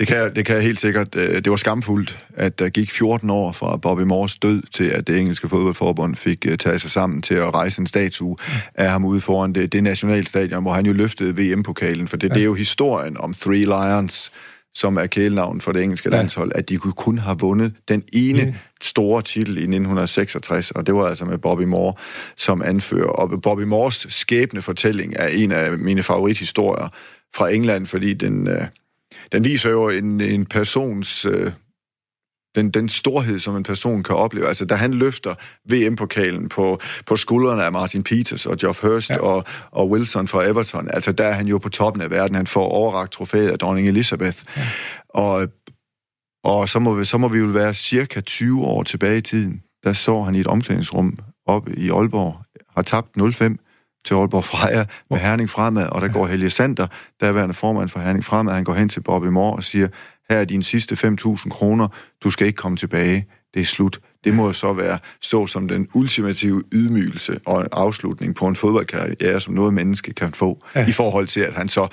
det 0.00 0.08
kan, 0.08 0.16
jeg- 0.16 0.36
det 0.36 0.46
kan 0.46 0.54
jeg 0.54 0.64
helt 0.64 0.80
sikkert. 0.80 1.16
Øh, 1.16 1.34
Det 1.34 1.50
var 1.50 1.56
skamfuldt, 1.56 2.18
at 2.34 2.58
der 2.58 2.68
gik 2.68 2.90
14 2.90 3.30
år 3.30 3.52
fra 3.52 3.76
Bobby 3.76 4.00
Moores 4.00 4.36
død 4.36 4.62
til, 4.74 4.84
at 4.84 5.06
det 5.06 5.18
engelske 5.18 5.48
fodboldforbund 5.48 6.16
fik 6.16 6.46
øh, 6.48 6.58
taget 6.58 6.80
sig 6.80 6.90
sammen 6.90 7.22
til 7.22 7.34
at 7.34 7.54
rejse 7.54 7.80
en 7.80 7.86
statue 7.86 8.36
af 8.74 8.90
ham 8.90 9.04
ude 9.04 9.20
foran 9.20 9.52
det, 9.52 9.72
det 9.72 9.82
nationalstadion, 9.82 10.62
hvor 10.62 10.72
han 10.72 10.86
jo 10.86 10.92
løftede 10.92 11.36
VM-pokalen. 11.36 12.08
For 12.08 12.16
det, 12.16 12.28
ja. 12.28 12.34
det 12.34 12.40
er 12.40 12.44
jo 12.44 12.54
historien 12.54 13.16
om 13.20 13.34
Three 13.34 13.58
Lions, 13.64 14.32
som 14.74 14.96
er 14.96 15.06
kælenavn 15.06 15.60
for 15.60 15.72
det 15.72 15.82
engelske 15.82 16.08
Ja. 16.12 16.16
landshold, 16.16 16.52
at 16.54 16.68
de 16.68 16.76
kunne 16.76 16.92
kun 16.92 17.18
have 17.18 17.38
vundet 17.38 17.72
den 17.88 18.02
ene 18.12 18.38
Ja. 18.38 18.54
store 18.82 19.22
titel 19.22 19.56
i 19.58 19.66
1966, 19.66 20.70
og 20.70 20.86
det 20.86 20.94
var 20.94 21.06
altså 21.06 21.24
med 21.24 21.38
Bobby 21.38 21.62
Moore 21.62 21.94
som 22.36 22.62
anfører. 22.62 23.06
Og 23.08 23.42
Bobby 23.42 23.62
Moores 23.62 24.06
skæbne 24.08 24.62
fortælling 24.62 25.14
er 25.16 25.26
en 25.28 25.52
af 25.52 25.78
mine 25.78 26.02
favorithistorier 26.02 26.88
fra 27.36 27.48
England, 27.52 27.86
fordi 27.86 28.14
den, 28.14 28.48
øh, 28.48 28.62
den 29.32 29.44
viser 29.44 29.70
jo 29.70 29.88
en, 29.88 30.20
en 30.20 30.46
persons 30.46 31.24
øh, 31.24 31.52
den, 32.54 32.70
den 32.70 32.88
storhed, 32.88 33.38
som 33.38 33.56
en 33.56 33.62
person 33.62 34.02
kan 34.02 34.16
opleve. 34.16 34.48
Altså, 34.48 34.64
da 34.64 34.74
han 34.74 34.94
løfter 34.94 35.34
VM-pokalen 35.64 36.48
på, 36.48 36.80
på 37.06 37.16
skuldrene 37.16 37.64
af 37.64 37.72
Martin 37.72 38.02
Peters 38.02 38.46
og 38.46 38.56
Geoff 38.56 38.82
Hurst 38.82 39.10
ja. 39.10 39.18
og, 39.18 39.44
og 39.70 39.90
Wilson 39.90 40.28
fra 40.28 40.44
Everton, 40.44 40.88
altså, 40.90 41.12
der 41.12 41.24
er 41.24 41.32
han 41.32 41.46
jo 41.46 41.58
på 41.58 41.68
toppen 41.68 42.02
af 42.02 42.10
verden. 42.10 42.34
Han 42.34 42.46
får 42.46 42.68
overragt 42.68 43.12
trofæet 43.12 43.50
af 43.50 43.58
dronning 43.58 43.88
Elizabeth. 43.88 44.38
Ja. 44.56 44.62
Og, 45.08 45.48
og 46.44 46.68
så, 46.68 46.78
må 46.78 46.94
vi, 46.94 47.04
så 47.04 47.18
må 47.18 47.28
vi 47.28 47.38
jo 47.38 47.46
være 47.46 47.74
cirka 47.74 48.20
20 48.20 48.64
år 48.64 48.82
tilbage 48.82 49.18
i 49.18 49.20
tiden. 49.20 49.62
Der 49.84 49.92
så 49.92 50.22
han 50.22 50.34
i 50.34 50.40
et 50.40 50.46
omklædningsrum 50.46 51.18
op 51.46 51.68
i 51.68 51.90
Aalborg, 51.90 52.44
har 52.76 52.82
tabt 52.82 53.08
0-5 53.18 53.69
til 54.04 54.14
Aalborg 54.14 54.44
Freja 54.44 54.84
med 55.10 55.18
Herning 55.18 55.50
Fremad, 55.50 55.86
og 55.86 56.00
der 56.00 56.08
går 56.08 56.26
Helge 56.26 56.50
Sander, 56.50 56.86
der 57.20 57.26
er 57.26 57.32
værende 57.32 57.54
formand 57.54 57.88
for 57.88 58.00
Herning 58.00 58.24
Fremad, 58.24 58.54
han 58.54 58.64
går 58.64 58.74
hen 58.74 58.88
til 58.88 59.00
Bobby 59.00 59.26
Moore 59.26 59.56
og 59.56 59.64
siger, 59.64 59.88
her 60.30 60.36
er 60.36 60.44
dine 60.44 60.62
sidste 60.62 60.94
5.000 60.94 61.48
kroner, 61.48 61.88
du 62.24 62.30
skal 62.30 62.46
ikke 62.46 62.56
komme 62.56 62.76
tilbage, 62.76 63.26
det 63.54 63.60
er 63.60 63.64
slut. 63.64 64.00
Det 64.24 64.34
må 64.34 64.52
så 64.52 64.72
være 64.72 64.98
stå 65.22 65.46
som 65.46 65.68
den 65.68 65.88
ultimative 65.94 66.62
ydmygelse 66.72 67.40
og 67.46 67.60
en 67.60 67.68
afslutning 67.72 68.34
på 68.34 68.46
en 68.46 68.56
fodboldkarriere, 68.56 69.40
som 69.40 69.54
noget 69.54 69.74
menneske 69.74 70.12
kan 70.12 70.32
få, 70.32 70.64
ja. 70.74 70.86
i 70.86 70.92
forhold 70.92 71.26
til, 71.26 71.40
at 71.40 71.54
han 71.54 71.68
så 71.68 71.88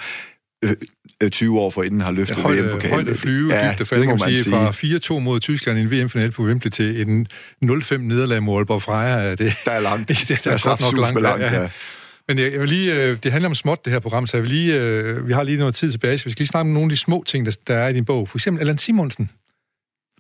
øh, 1.22 1.30
20 1.30 1.56
øh, 1.56 1.62
år 1.62 1.70
for 1.70 1.84
inden 1.84 2.02
har 2.02 2.12
løftet 2.12 2.38
ja, 2.38 2.50
VM-pokalen. 2.50 2.94
Højde 2.94 3.16
flyve, 3.16 3.54
ja, 3.54 3.72
dybde 3.74 3.86
fald, 3.86 4.06
kan 4.06 4.10
man 4.10 4.20
sige, 4.20 4.44
sige. 4.44 5.10
fra 5.10 5.18
4-2 5.18 5.20
mod 5.20 5.40
Tyskland 5.40 5.80
i 5.80 5.82
en 5.82 5.92
VM-final 5.92 6.32
på 6.32 6.44
Wembley 6.44 6.72
til 6.72 7.02
en 7.02 7.28
0-5 7.66 7.98
nederlag 7.98 8.44
mod 8.44 8.58
Aalborg 8.58 8.82
Freja. 8.82 9.36
Det, 9.36 9.54
der 9.66 9.72
er 9.72 9.80
langt. 9.80 10.10
det, 10.10 10.28
der, 10.28 10.36
der 10.44 10.52
er, 10.52 10.54
er 10.54 10.70
godt 10.70 10.82
nok 10.82 11.02
langt, 11.02 11.22
langt 11.22 11.56
ja. 11.56 11.62
ja. 11.62 11.70
Men 12.28 12.40
jeg, 12.40 12.52
jeg 12.52 12.60
vil 12.60 12.70
lige, 12.70 12.96
øh, 12.96 13.18
det 13.24 13.32
handler 13.32 13.50
om 13.50 13.56
småt, 13.56 13.86
det 13.86 13.94
her 13.94 14.00
program, 14.00 14.28
så 14.28 14.38
jeg 14.38 14.44
vil 14.44 14.52
lige, 14.52 14.76
øh, 14.76 15.28
vi 15.28 15.34
har 15.34 15.44
lige 15.44 15.58
noget 15.58 15.76
tid 15.76 15.90
tilbage, 15.90 16.18
så 16.18 16.26
vi 16.26 16.32
skal 16.32 16.42
lige 16.44 16.48
snakke 16.48 16.70
om 16.70 16.74
nogle 16.74 16.86
af 16.86 16.90
de 16.90 16.98
små 16.98 17.24
ting, 17.28 17.46
der, 17.46 17.58
der 17.68 17.78
er 17.78 17.88
i 17.88 17.94
din 17.94 18.06
bog. 18.06 18.30
For 18.30 18.38
eksempel 18.38 18.60
Allan 18.62 18.78
Simonsen, 18.78 19.30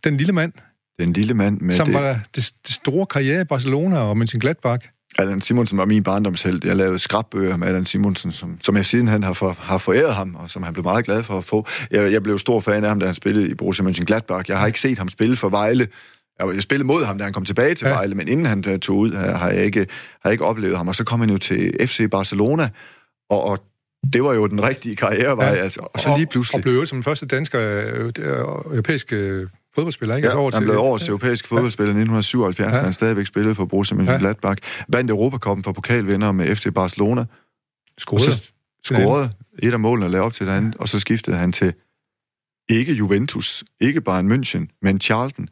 den 0.03 0.17
lille 0.17 0.33
mand. 0.33 0.53
Den 0.99 1.13
lille 1.13 1.33
mand 1.33 1.61
med 1.61 1.73
Som 1.73 1.85
det... 1.87 1.95
var 1.95 2.19
det, 2.35 2.51
det 2.67 2.73
store 2.73 3.05
karriere 3.05 3.41
i 3.41 3.43
Barcelona 3.43 3.97
og 3.99 4.17
Mönchengladbach. 4.17 4.89
Allan 5.19 5.41
Simonsen 5.41 5.77
var 5.77 5.85
min 5.85 6.03
barndomsheld. 6.03 6.61
Jeg 6.65 6.75
lavede 6.75 6.99
skrabbøger 6.99 7.57
med 7.57 7.67
Allan 7.67 7.85
Simonsen, 7.85 8.31
som, 8.31 8.57
som 8.61 8.75
jeg 8.75 8.85
siden 8.85 9.07
han 9.07 9.23
har, 9.23 9.33
for, 9.33 9.57
har 9.59 9.77
foræret 9.77 10.15
ham, 10.15 10.35
og 10.35 10.49
som 10.49 10.63
han 10.63 10.73
blev 10.73 10.83
meget 10.83 11.05
glad 11.05 11.23
for 11.23 11.37
at 11.37 11.43
få. 11.43 11.67
Jeg, 11.91 12.11
jeg 12.11 12.23
blev 12.23 12.39
stor 12.39 12.59
fan 12.59 12.83
af 12.83 12.89
ham, 12.89 12.99
da 12.99 13.05
han 13.05 13.15
spillede 13.15 13.49
i 13.49 13.53
Borussia 13.53 13.85
Mönchengladbach. 13.85 14.43
Jeg 14.47 14.59
har 14.59 14.67
ikke 14.67 14.79
set 14.79 14.97
ham 14.97 15.09
spille 15.09 15.35
for 15.35 15.49
Vejle, 15.49 15.87
jeg 16.39 16.61
spillede 16.61 16.87
mod 16.87 17.03
ham, 17.03 17.17
da 17.17 17.23
han 17.23 17.33
kom 17.33 17.45
tilbage 17.45 17.75
til 17.75 17.87
ja. 17.87 17.93
Vejle, 17.93 18.15
men 18.15 18.27
inden 18.27 18.45
han 18.45 18.63
øh, 18.67 18.79
tog 18.79 18.97
ud, 18.97 19.11
har 19.11 19.49
jeg, 19.49 19.65
ikke, 19.65 19.79
har 20.21 20.29
jeg 20.29 20.31
ikke 20.31 20.45
oplevet 20.45 20.77
ham. 20.77 20.87
Og 20.87 20.95
så 20.95 21.03
kom 21.03 21.19
han 21.19 21.29
jo 21.29 21.37
til 21.37 21.73
FC 21.87 22.09
Barcelona, 22.09 22.69
og, 23.29 23.43
og 23.43 23.63
det 24.13 24.23
var 24.23 24.33
jo 24.33 24.47
den 24.47 24.63
rigtige 24.63 24.95
karrierevej, 24.95 25.47
ja. 25.47 25.55
altså. 25.55 25.87
Og 25.93 25.99
så 25.99 26.13
lige 26.17 26.27
pludselig... 26.27 26.55
Og 26.55 26.61
blev 26.61 26.73
jo 26.73 26.85
som 26.85 26.95
den 26.95 27.03
første 27.03 27.25
dansker 27.25 27.59
øh, 27.61 28.11
europæiske 28.71 29.15
øh, 29.15 29.47
fodboldspiller, 29.75 30.15
ikke? 30.15 30.25
Ja, 30.25 30.29
altså 30.29 30.37
over 30.37 30.51
han 30.53 30.63
blev 30.63 30.77
årets 30.77 31.07
ja. 31.07 31.09
europæiske 31.09 31.47
fodboldspiller 31.47 31.89
i 31.89 31.99
1977, 31.99 32.73
ja. 32.73 32.77
da 32.77 32.83
han 32.83 32.93
stadigvæk 32.93 33.25
spillede 33.25 33.55
for 33.55 33.65
Borussia 33.65 33.97
Mönchengladbach. 33.97 34.55
Ja. 34.79 34.83
Vandt 34.89 35.11
Europacupen 35.11 35.63
for 35.63 35.71
pokalvinder 35.71 36.31
med 36.31 36.55
FC 36.55 36.67
Barcelona. 36.75 37.25
Scorede. 37.97 38.23
Så 38.23 38.51
scorede 38.83 39.29
et 39.59 39.73
af 39.73 39.79
målene 39.79 40.05
og 40.05 40.11
lavede 40.11 40.25
op 40.25 40.33
til 40.33 40.47
den 40.47 40.73
og 40.79 40.89
så 40.89 40.99
skiftede 40.99 41.35
han 41.35 41.51
til 41.51 41.73
ikke 42.69 42.93
Juventus, 42.93 43.63
ikke 43.81 44.01
Bayern 44.01 44.31
München, 44.31 44.77
men 44.81 45.01
Charlton 45.01 45.47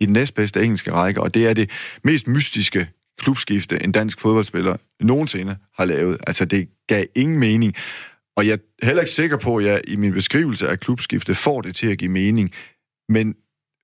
i 0.00 0.06
den 0.06 0.12
næstbedste 0.12 0.64
engelske 0.64 0.92
række, 0.92 1.20
og 1.20 1.34
det 1.34 1.46
er 1.46 1.54
det 1.54 1.70
mest 2.04 2.26
mystiske 2.26 2.88
klubskifte, 3.18 3.82
en 3.84 3.92
dansk 3.92 4.20
fodboldspiller 4.20 4.76
nogensinde 5.00 5.56
har 5.78 5.84
lavet. 5.84 6.18
Altså, 6.26 6.44
det 6.44 6.68
gav 6.88 7.04
ingen 7.14 7.38
mening. 7.38 7.74
Og 8.36 8.46
jeg 8.46 8.52
er 8.82 8.86
heller 8.86 9.02
ikke 9.02 9.12
sikker 9.12 9.36
på, 9.36 9.56
at 9.56 9.64
jeg 9.64 9.80
i 9.88 9.96
min 9.96 10.12
beskrivelse 10.12 10.68
af 10.68 10.80
klubskifte 10.80 11.34
får 11.34 11.60
det 11.60 11.74
til 11.74 11.86
at 11.86 11.98
give 11.98 12.10
mening. 12.10 12.50
Men 13.08 13.34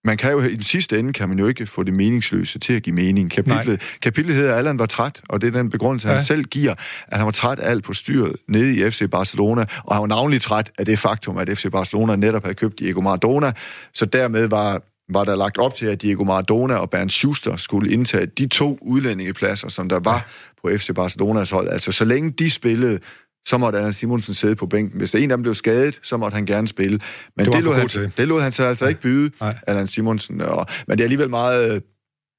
man 0.04 0.16
kan 0.16 0.32
jo, 0.32 0.40
i 0.40 0.54
den 0.54 0.62
sidste 0.62 0.98
ende 0.98 1.12
kan 1.12 1.28
man 1.28 1.38
jo 1.38 1.46
ikke 1.46 1.66
få 1.66 1.82
det 1.82 1.94
meningsløse 1.94 2.58
til 2.58 2.72
at 2.72 2.82
give 2.82 2.94
mening. 2.94 3.30
Kapitlet, 3.30 3.82
kapitlet 4.02 4.36
hedder, 4.36 4.52
at 4.52 4.58
Allan 4.58 4.78
var 4.78 4.86
træt, 4.86 5.22
og 5.28 5.40
det 5.40 5.46
er 5.46 5.50
den 5.50 5.70
begrundelse, 5.70 6.08
ja. 6.08 6.14
han 6.14 6.22
selv 6.22 6.44
giver, 6.44 6.74
at 7.06 7.16
han 7.16 7.24
var 7.24 7.32
træt 7.32 7.58
af 7.58 7.70
alt 7.70 7.84
på 7.84 7.92
styret 7.92 8.36
nede 8.48 8.76
i 8.76 8.90
FC 8.90 9.10
Barcelona, 9.10 9.64
og 9.84 9.94
han 9.94 10.00
var 10.00 10.06
navnlig 10.06 10.42
træt 10.42 10.72
af 10.78 10.86
det 10.86 10.98
faktum, 10.98 11.38
at 11.38 11.48
FC 11.48 11.66
Barcelona 11.72 12.16
netop 12.16 12.42
havde 12.42 12.54
købt 12.54 12.78
Diego 12.78 13.00
Maradona, 13.00 13.52
så 13.94 14.06
dermed 14.06 14.48
var 14.48 14.82
var 15.08 15.24
der 15.24 15.36
lagt 15.36 15.58
op 15.58 15.74
til, 15.74 15.86
at 15.86 16.02
Diego 16.02 16.24
Maradona 16.24 16.74
og 16.74 16.90
Bernd 16.90 17.10
Schuster 17.10 17.56
skulle 17.56 17.92
indtage 17.92 18.26
de 18.26 18.46
to 18.46 18.78
udlændingepladser, 18.82 19.68
som 19.68 19.88
der 19.88 20.00
var 20.00 20.28
på 20.62 20.70
FC 20.76 20.90
Barcelonas 20.94 21.50
hold. 21.50 21.68
Altså, 21.68 21.92
så 21.92 22.04
længe 22.04 22.30
de 22.30 22.50
spillede, 22.50 22.98
så 23.46 23.58
måtte 23.58 23.78
Allan 23.78 23.92
Simonsen 23.92 24.34
sidde 24.34 24.56
på 24.56 24.66
bænken. 24.66 24.98
Hvis 24.98 25.10
der 25.10 25.18
en 25.18 25.30
af 25.30 25.36
dem 25.36 25.42
blev 25.42 25.54
skadet, 25.54 26.00
så 26.02 26.16
måtte 26.16 26.34
han 26.34 26.46
gerne 26.46 26.68
spille. 26.68 27.00
Men 27.36 27.46
det, 27.46 27.54
det, 27.54 27.64
lod, 27.64 27.74
han, 27.74 28.12
det 28.16 28.28
lod 28.28 28.40
han 28.40 28.52
så 28.52 28.64
altså 28.64 28.86
ikke 28.86 29.00
byde, 29.00 29.30
Nej. 29.40 29.58
Allan 29.66 29.86
Simonsen. 29.86 30.40
Og, 30.40 30.66
men 30.86 30.98
det 30.98 31.04
er 31.04 31.06
alligevel 31.06 31.30
meget... 31.30 31.82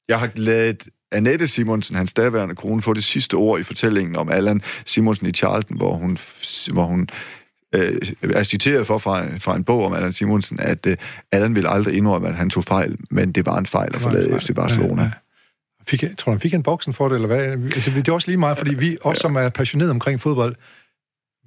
Jeg 0.10 0.20
har 0.20 0.30
lavet 0.36 0.88
Annette 1.12 1.48
Simonsen, 1.48 1.96
hans 1.96 2.14
daværende 2.14 2.56
kone, 2.56 2.82
få 2.82 2.94
det 2.94 3.04
sidste 3.04 3.34
ord 3.34 3.60
i 3.60 3.64
fortællingen 3.64 4.16
om 4.16 4.30
Allan 4.30 4.62
Simonsen 4.86 5.28
i 5.28 5.32
Charlton, 5.32 5.78
hvor 5.78 5.94
hun, 5.94 6.18
hvor 6.74 6.84
hun 6.84 7.08
øh, 7.76 7.98
er 8.22 8.44
citeret 8.44 8.88
for 8.88 8.98
fra, 8.98 9.26
fra 9.38 9.56
en 9.56 9.64
bog 9.64 9.86
om 9.86 9.94
Allan 9.94 10.12
Simonsen, 10.12 10.60
at 10.60 10.86
øh, 10.86 10.98
Allan 11.32 11.56
ville 11.56 11.70
aldrig 11.70 11.96
indrømme, 11.96 12.28
at 12.28 12.36
han 12.36 12.50
tog 12.50 12.64
fejl, 12.64 12.98
men 13.12 13.32
det 13.32 13.46
var 13.46 13.58
en 13.58 13.66
fejl 13.66 13.90
at 13.94 14.02
forlade 14.02 14.40
FC 14.40 14.56
Barcelona. 14.56 15.02
Ja, 15.02 15.08
ja. 15.08 15.12
Fik, 15.88 16.04
tror 16.18 16.32
du, 16.32 16.32
han 16.32 16.40
fik 16.40 16.54
en 16.54 16.64
boksen 16.64 16.94
for 16.94 17.08
det, 17.08 17.16
eller 17.16 17.28
hvad? 17.28 17.40
Altså, 17.40 17.92
det 17.96 18.08
er 18.08 18.14
også 18.14 18.28
lige 18.28 18.38
meget, 18.38 18.58
fordi 18.58 18.76
vi, 18.76 18.98
også 19.02 19.22
som 19.22 19.36
er 19.36 19.50
passionerede 19.50 19.92
omkring 19.92 20.22
fodbold, 20.22 20.56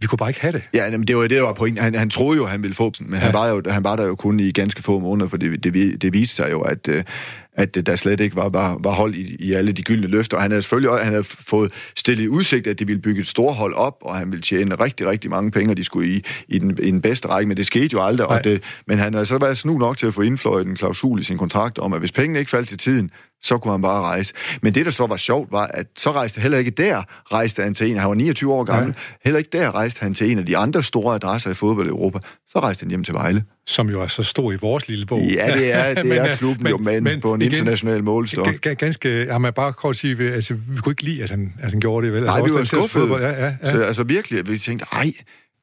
vi 0.01 0.07
kunne 0.07 0.17
bare 0.17 0.31
ikke 0.31 0.41
have 0.41 0.53
det. 0.53 0.63
Ja, 0.75 0.91
men 0.91 1.07
det 1.07 1.17
var 1.17 1.23
det, 1.23 1.31
der 1.31 1.43
var 1.43 1.53
pointen. 1.53 1.85
Han, 1.85 1.95
han 1.95 2.11
troede 2.11 2.37
jo, 2.37 2.47
han 2.47 2.63
ville 2.63 2.75
få 2.75 2.93
den, 2.99 3.11
men 3.11 3.19
ja. 3.19 3.25
han, 3.25 3.35
var 3.35 3.49
jo, 3.49 3.63
han 3.69 3.85
var 3.85 3.97
der 3.97 4.07
jo 4.07 4.15
kun 4.15 4.41
i 4.41 4.53
ganske 4.53 4.83
få 4.83 4.99
måneder, 4.99 5.29
for 5.29 5.37
det, 5.37 5.65
det, 5.65 6.03
det 6.03 6.13
viste 6.13 6.37
sig 6.37 6.51
jo, 6.51 6.61
at, 6.61 6.89
øh, 6.89 7.05
at 7.53 7.87
der 7.87 7.97
slet 7.97 8.21
ikke 8.21 8.37
var, 8.37 8.49
var, 8.49 8.79
var 8.85 8.91
hold 8.91 9.15
i, 9.15 9.37
i 9.39 9.53
alle 9.53 9.73
de 9.73 9.83
gyldne 9.83 10.07
løfter. 10.07 10.37
Og 10.37 10.43
han 10.43 10.51
havde 10.51 10.63
selvfølgelig 10.63 10.91
også, 10.91 11.05
han 11.05 11.13
havde 11.13 11.25
fået 11.25 11.73
stillet 11.97 12.25
i 12.25 12.29
udsigt, 12.29 12.67
at 12.67 12.79
de 12.79 12.87
ville 12.87 13.03
bygge 13.03 13.21
et 13.21 13.27
stort 13.27 13.55
hold 13.55 13.75
op, 13.75 13.97
og 14.01 14.17
han 14.17 14.31
ville 14.31 14.43
tjene 14.43 14.75
rigtig, 14.75 15.07
rigtig 15.07 15.31
mange 15.31 15.51
penge, 15.51 15.73
og 15.73 15.77
de 15.77 15.85
skulle 15.85 16.11
i, 16.11 16.25
i, 16.49 16.59
den, 16.59 16.79
i 16.83 16.91
den 16.91 17.01
bedste 17.01 17.29
række, 17.29 17.49
men 17.49 17.57
det 17.57 17.67
skete 17.67 17.89
jo 17.93 18.03
aldrig. 18.03 18.27
Og 18.27 18.45
det, 18.45 18.63
men 18.87 18.99
han 18.99 19.15
havde 19.15 19.27
så 19.27 19.39
været 19.39 19.59
snu 19.59 19.79
nok 19.79 19.97
til 19.97 20.07
at 20.07 20.15
få 20.15 20.21
indfløjet 20.21 20.67
en 20.67 20.77
klausul 20.77 21.21
i 21.21 21.23
sin 21.23 21.39
kontrakt 21.39 21.79
om, 21.79 21.93
at 21.93 21.99
hvis 21.99 22.13
pengene 22.13 22.39
ikke 22.39 22.51
faldt 22.51 22.69
til 22.69 22.79
tiden, 22.79 23.11
så 23.43 23.59
kunne 23.59 23.73
han 23.73 23.83
bare 23.83 24.03
rejse. 24.03 24.35
Men 24.63 24.75
det, 24.75 24.85
der 24.85 24.91
så 24.91 25.07
var 25.07 25.17
sjovt, 25.17 25.53
var, 25.53 25.67
at 25.67 25.87
så 25.97 26.13
rejste 26.13 26.41
heller 26.41 26.59
ikke 26.59 26.71
der, 26.71 27.03
rejste 27.33 27.63
han 27.63 27.75
til 27.75 27.91
en, 27.91 27.97
han 27.97 28.09
var 28.09 28.15
29 28.15 28.53
år 28.53 28.65
gammel, 28.65 28.95
ja. 28.97 29.15
heller 29.25 29.39
ikke 29.39 29.51
der 29.53 29.75
rejste 29.75 30.03
han 30.03 30.15
til 30.15 30.31
en 30.31 30.39
af 30.39 30.47
de 30.47 30.57
andre 30.57 30.83
store 30.83 31.15
adresser 31.15 31.51
i 31.51 31.55
fodbold 31.55 31.87
i 31.87 31.91
Europa. 31.91 32.19
Så 32.49 32.61
rejste 32.61 32.83
han 32.85 32.89
hjem 32.89 33.05
til 33.05 33.15
Vejle. 33.15 33.45
Som 33.67 33.89
jo 33.91 34.03
er 34.03 34.07
så 34.07 34.23
stor 34.23 34.53
i 34.53 34.57
vores 34.57 34.89
lille 34.89 35.07
bog. 35.07 35.21
Ja, 35.21 35.53
det 35.59 35.73
er, 35.73 35.95
det 35.95 36.07
men, 36.07 36.19
er 36.19 36.37
klubben 36.37 36.63
men, 36.63 36.71
jo, 36.71 36.77
men, 36.77 37.05
men 37.05 37.21
på 37.21 37.35
en 37.35 37.43
igen, 37.43 37.53
international 37.53 38.05
målstok. 38.05 38.49
Ganske, 38.79 39.27
har 39.31 39.39
man 39.39 39.53
bare 39.53 39.73
kort 39.73 39.97
sige, 39.97 40.33
altså, 40.33 40.55
vi 40.55 40.77
kunne 40.77 40.93
ikke 40.93 41.03
lide, 41.03 41.23
at 41.23 41.31
han, 41.31 41.55
at 41.61 41.71
han 41.71 41.81
gjorde 41.81 42.07
det, 42.07 42.15
vel? 42.15 42.23
Nej, 42.23 42.37
altså, 42.37 42.55
vi 42.55 42.59
var 42.59 42.65
skuffede. 42.65 43.15
Ja, 43.15 43.29
ja, 43.29 43.45
ja. 43.45 43.55
Så, 43.65 43.83
altså 43.83 44.03
virkelig, 44.03 44.49
vi 44.49 44.59
tænkte, 44.59 44.87
ej, 44.93 45.13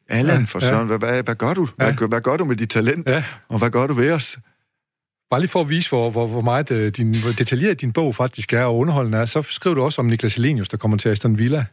Allan 0.10 0.48
for 0.48 0.60
søren, 0.60 0.90
ja. 0.90 0.98
hvad, 0.98 1.10
hvad, 1.10 1.24
hvad 1.24 1.36
gør 1.36 1.54
du? 1.54 1.68
Hvad, 1.76 1.94
ja. 2.02 2.06
hvad 2.06 2.22
gør 2.22 2.38
du 2.38 2.46
med 2.46 2.56
dit 2.56 2.70
talent? 2.70 3.10
Ja. 3.10 3.24
Og 3.50 3.60
hvad 3.60 3.70
gør 3.70 3.88
du 3.88 3.94
ved 3.94 4.12
os? 4.12 4.38
Bare 5.30 5.40
lige 5.40 5.50
for 5.50 5.62
at 5.62 5.70
vise, 5.70 5.90
hvor, 5.90 6.10
hvor, 6.10 6.28
hvor 6.28 6.42
meget 6.42 6.72
øh, 6.72 6.92
din, 6.92 7.08
hvor 7.08 7.32
detaljeret 7.38 7.82
din 7.82 7.94
bog 7.94 8.16
faktisk 8.16 8.54
er, 8.54 8.64
og 8.64 8.78
underholdende 8.78 9.18
er, 9.18 9.26
så 9.26 9.42
skrev 9.42 9.76
du 9.76 9.84
også 9.84 10.02
om 10.02 10.06
Niklas 10.06 10.36
Helenius, 10.36 10.70
der 10.70 10.78
kommer 10.78 10.98
til 10.98 11.10
Aston 11.10 11.38
Villa. 11.38 11.66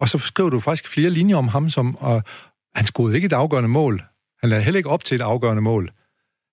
Og 0.00 0.08
så 0.08 0.18
skriver 0.18 0.50
du 0.50 0.60
faktisk 0.60 0.88
flere 0.88 1.10
linjer 1.10 1.36
om 1.36 1.48
ham, 1.48 1.70
som 1.70 1.96
og 1.96 2.22
han 2.74 2.86
scorede 2.86 3.14
ikke 3.14 3.26
et 3.26 3.32
afgørende 3.32 3.68
mål. 3.68 4.02
Han 4.40 4.50
lagde 4.50 4.64
heller 4.64 4.78
ikke 4.78 4.90
op 4.90 5.04
til 5.04 5.14
et 5.14 5.20
afgørende 5.20 5.62
mål. 5.62 5.90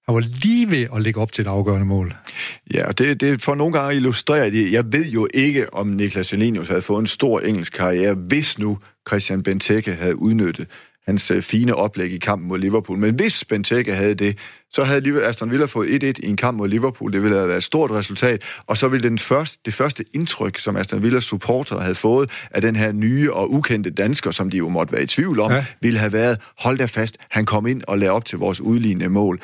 Han 0.05 0.15
var 0.15 0.21
lige 0.43 0.71
ved 0.71 0.87
at 0.95 1.01
lægge 1.01 1.19
op 1.19 1.31
til 1.31 1.41
et 1.41 1.47
afgørende 1.47 1.85
mål. 1.85 2.15
Ja, 2.73 2.87
og 2.87 2.97
det, 2.97 3.21
det 3.21 3.41
for 3.41 3.55
nogle 3.55 3.73
gange 3.73 3.95
illustrerer 3.95 4.49
det. 4.49 4.71
Jeg 4.71 4.93
ved 4.93 5.05
jo 5.05 5.27
ikke, 5.33 5.73
om 5.73 5.87
Niklas 5.87 6.31
Helenius 6.31 6.67
havde 6.67 6.81
fået 6.81 6.99
en 6.99 7.07
stor 7.07 7.39
engelsk 7.39 7.73
karriere, 7.73 8.13
hvis 8.13 8.59
nu 8.59 8.77
Christian 9.07 9.43
Benteke 9.43 9.93
havde 9.93 10.15
udnyttet 10.15 10.67
hans 11.07 11.31
øh, 11.31 11.41
fine 11.41 11.75
oplæg 11.75 12.11
i 12.11 12.17
kampen 12.17 12.47
mod 12.47 12.59
Liverpool. 12.59 12.97
Men 12.97 13.15
hvis 13.15 13.45
Benteke 13.45 13.95
havde 13.95 14.15
det, 14.15 14.37
så 14.71 14.83
havde 14.83 15.23
Aston 15.23 15.51
Villa 15.51 15.65
fået 15.65 16.03
1-1 16.03 16.05
i 16.05 16.29
en 16.29 16.37
kamp 16.37 16.57
mod 16.57 16.67
Liverpool. 16.67 17.13
Det 17.13 17.23
ville 17.23 17.37
have 17.37 17.47
været 17.47 17.57
et 17.57 17.63
stort 17.63 17.91
resultat. 17.91 18.43
Og 18.67 18.77
så 18.77 18.87
ville 18.87 19.09
den 19.09 19.19
første, 19.19 19.59
det 19.65 19.73
første 19.73 20.05
indtryk, 20.13 20.59
som 20.59 20.75
Aston 20.75 21.03
Villas 21.03 21.23
supporter 21.23 21.79
havde 21.79 21.95
fået 21.95 22.31
af 22.51 22.61
den 22.61 22.75
her 22.75 22.91
nye 22.91 23.33
og 23.33 23.51
ukendte 23.53 23.89
dansker, 23.89 24.31
som 24.31 24.49
de 24.49 24.57
jo 24.57 24.69
måtte 24.69 24.93
være 24.93 25.03
i 25.03 25.07
tvivl 25.07 25.39
om, 25.39 25.51
ja. 25.51 25.65
ville 25.81 25.99
have 25.99 26.13
været, 26.13 26.39
hold 26.59 26.77
da 26.77 26.85
fast, 26.85 27.17
han 27.29 27.45
kom 27.45 27.67
ind 27.67 27.81
og 27.87 27.97
lavede 27.97 28.15
op 28.15 28.25
til 28.25 28.37
vores 28.37 28.61
udlignende 28.61 29.09
mål. 29.09 29.39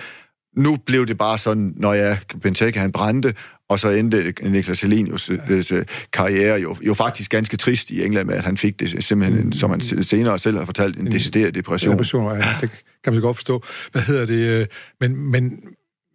Nu 0.57 0.77
blev 0.85 1.05
det 1.05 1.17
bare 1.17 1.37
sådan, 1.37 1.73
når 1.75 1.93
jeg, 1.93 2.19
Benteke 2.41 2.79
han 2.79 2.91
brændte, 2.91 3.33
og 3.69 3.79
så 3.79 3.89
endte 3.89 4.33
Niklas 4.41 4.81
Helenius 4.81 5.31
ja. 5.71 5.83
karriere 6.13 6.59
jo, 6.59 6.75
jo 6.81 6.93
faktisk 6.93 7.31
ganske 7.31 7.57
trist 7.57 7.91
i 7.91 8.03
England 8.03 8.27
med, 8.27 8.35
at 8.35 8.43
han 8.43 8.57
fik 8.57 8.79
det 8.79 9.03
simpelthen, 9.03 9.45
mm. 9.45 9.51
som 9.51 9.69
han 9.69 9.81
senere 9.81 10.39
selv 10.39 10.57
har 10.57 10.65
fortalt, 10.65 10.97
en, 10.97 11.05
en 11.07 11.11
decideret 11.11 11.55
depression. 11.55 11.93
Depression, 11.93 12.31
ja, 12.31 12.55
det 12.61 12.69
kan 13.03 13.13
man 13.13 13.15
så 13.15 13.21
godt 13.21 13.37
forstå. 13.37 13.63
Hvad 13.91 14.01
hedder 14.01 14.25
det? 14.25 14.33
Øh, 14.33 14.67
men, 14.99 15.31
men, 15.31 15.59